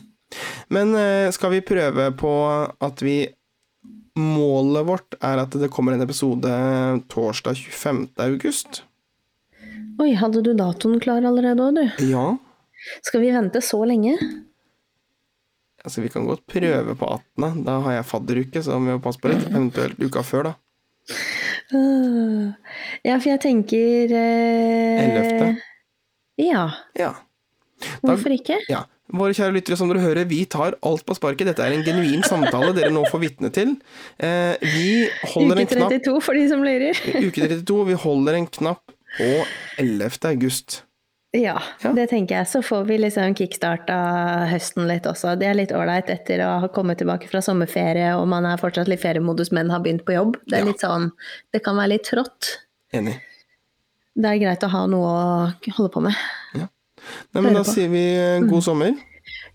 Men 0.70 0.94
eh, 0.94 1.32
skal 1.34 1.56
vi 1.56 1.64
prøve 1.66 2.12
på 2.22 2.34
at 2.86 3.02
vi 3.02 3.16
Målet 4.22 4.84
vårt 4.86 5.16
er 5.24 5.40
at 5.42 5.54
det 5.58 5.70
kommer 5.72 5.96
en 5.96 6.04
episode 6.04 6.50
torsdag 7.10 7.56
25. 7.64 8.02
august. 8.28 8.82
Oi, 10.00 10.14
hadde 10.18 10.42
du 10.46 10.54
datoen 10.58 11.00
klar 11.04 11.26
allerede 11.28 11.66
òg, 11.66 11.76
du? 11.78 12.06
Ja. 12.12 12.26
Skal 13.06 13.22
vi 13.24 13.32
vente 13.36 13.62
så 13.64 13.82
lenge? 13.86 14.16
Altså, 15.82 16.02
vi 16.04 16.12
kan 16.14 16.28
godt 16.30 16.44
prøve 16.50 16.96
på 16.98 17.08
18. 17.10 17.64
Da 17.66 17.80
har 17.86 17.96
jeg 17.98 18.08
fadderuke, 18.10 18.62
så 18.62 18.76
da 18.76 18.80
må 18.82 18.96
vi 18.96 19.04
passe 19.04 19.22
på 19.22 19.32
litt. 19.34 19.48
Eventuelt 19.50 20.02
uka 20.06 20.24
før, 20.26 20.52
da. 20.52 20.56
Øh, 21.74 22.52
Ja, 23.06 23.16
for 23.18 23.30
jeg 23.32 23.42
tenker 23.42 24.12
eh, 24.14 25.04
11.. 25.08 25.60
Ja, 26.42 26.68
Da, 26.98 27.12
hvorfor 28.06 28.34
ikke? 28.36 28.60
ja. 28.70 28.84
Våre 29.12 29.34
kjære 29.36 29.52
lyttere, 29.58 29.76
som 29.76 29.90
dere 29.92 30.00
hører, 30.00 30.24
vi 30.30 30.46
tar 30.48 30.78
alt 30.88 31.02
på 31.04 31.16
sparket. 31.18 31.50
Dette 31.50 31.66
er 31.66 31.74
en 31.76 31.82
genuin 31.84 32.22
samtale 32.24 32.70
dere 32.78 32.94
nå 32.96 33.02
får 33.12 33.20
vitne 33.26 33.50
til. 33.52 33.74
Eh, 34.24 34.54
vi 34.64 35.10
holder 35.34 35.60
Uke 35.60 35.66
en 35.66 35.72
knapp 35.74 35.92
32 35.98 36.22
for 36.24 36.38
de 36.40 36.46
som 36.48 36.64
lurer. 36.64 37.02
Uke 37.20 37.42
32. 37.44 37.80
Vi 37.90 37.98
holder 38.06 38.38
en 38.40 38.48
knapp 38.48 38.94
på 39.18 39.46
11. 39.78 40.26
august. 40.26 40.84
Ja, 41.34 41.62
Ja. 41.84 41.94
det 41.96 42.10
tenker 42.10 42.36
jeg. 42.36 42.48
Så 42.48 42.60
får 42.62 42.84
vi 42.90 42.98
liksom 42.98 43.34
kickstarta 43.36 43.96
høsten 44.52 44.88
litt 44.88 45.04
også. 45.08 45.38
Det 45.40 45.48
er 45.48 45.54
litt 45.56 45.72
ålreit 45.72 46.10
etter 46.12 46.40
å 46.44 46.60
ha 46.60 46.68
kommet 46.68 46.98
tilbake 47.00 47.30
fra 47.32 47.40
sommerferie, 47.42 48.10
og 48.20 48.28
man 48.28 48.46
er 48.46 48.58
fortsatt 48.60 48.88
litt 48.92 49.00
feriemodus, 49.02 49.52
men 49.52 49.70
har 49.72 49.80
begynt 49.80 50.04
på 50.06 50.14
jobb. 50.18 50.36
Det 50.48 50.58
er 50.60 50.66
Ja. 50.66 50.66
litt 50.66 50.80
sånn 50.82 51.12
Det 51.54 51.64
kan 51.64 51.76
være 51.78 51.90
litt 51.90 52.04
trått. 52.04 52.58
Enig. 52.94 53.16
Det 54.16 54.26
er 54.26 54.38
greit 54.40 54.60
å 54.64 54.70
ha 54.70 54.86
noe 54.88 55.08
å 55.08 55.72
holde 55.78 55.90
på 55.94 56.02
med. 56.02 56.14
Nei, 57.34 57.42
men 57.42 57.54
da 57.54 57.64
på. 57.64 57.74
sier 57.74 57.88
vi 57.90 58.04
eh, 58.18 58.42
god 58.42 58.62
sommer. 58.64 58.94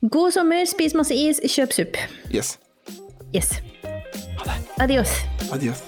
God 0.09 0.33
sommer, 0.33 0.65
spis 0.65 0.95
masse 0.95 1.13
is, 1.13 1.41
kjøp 1.41 1.73
supp. 1.73 1.97
Yes. 2.33 2.57
Yes. 3.35 3.61
Adios. 4.81 5.11
Adios. 5.53 5.83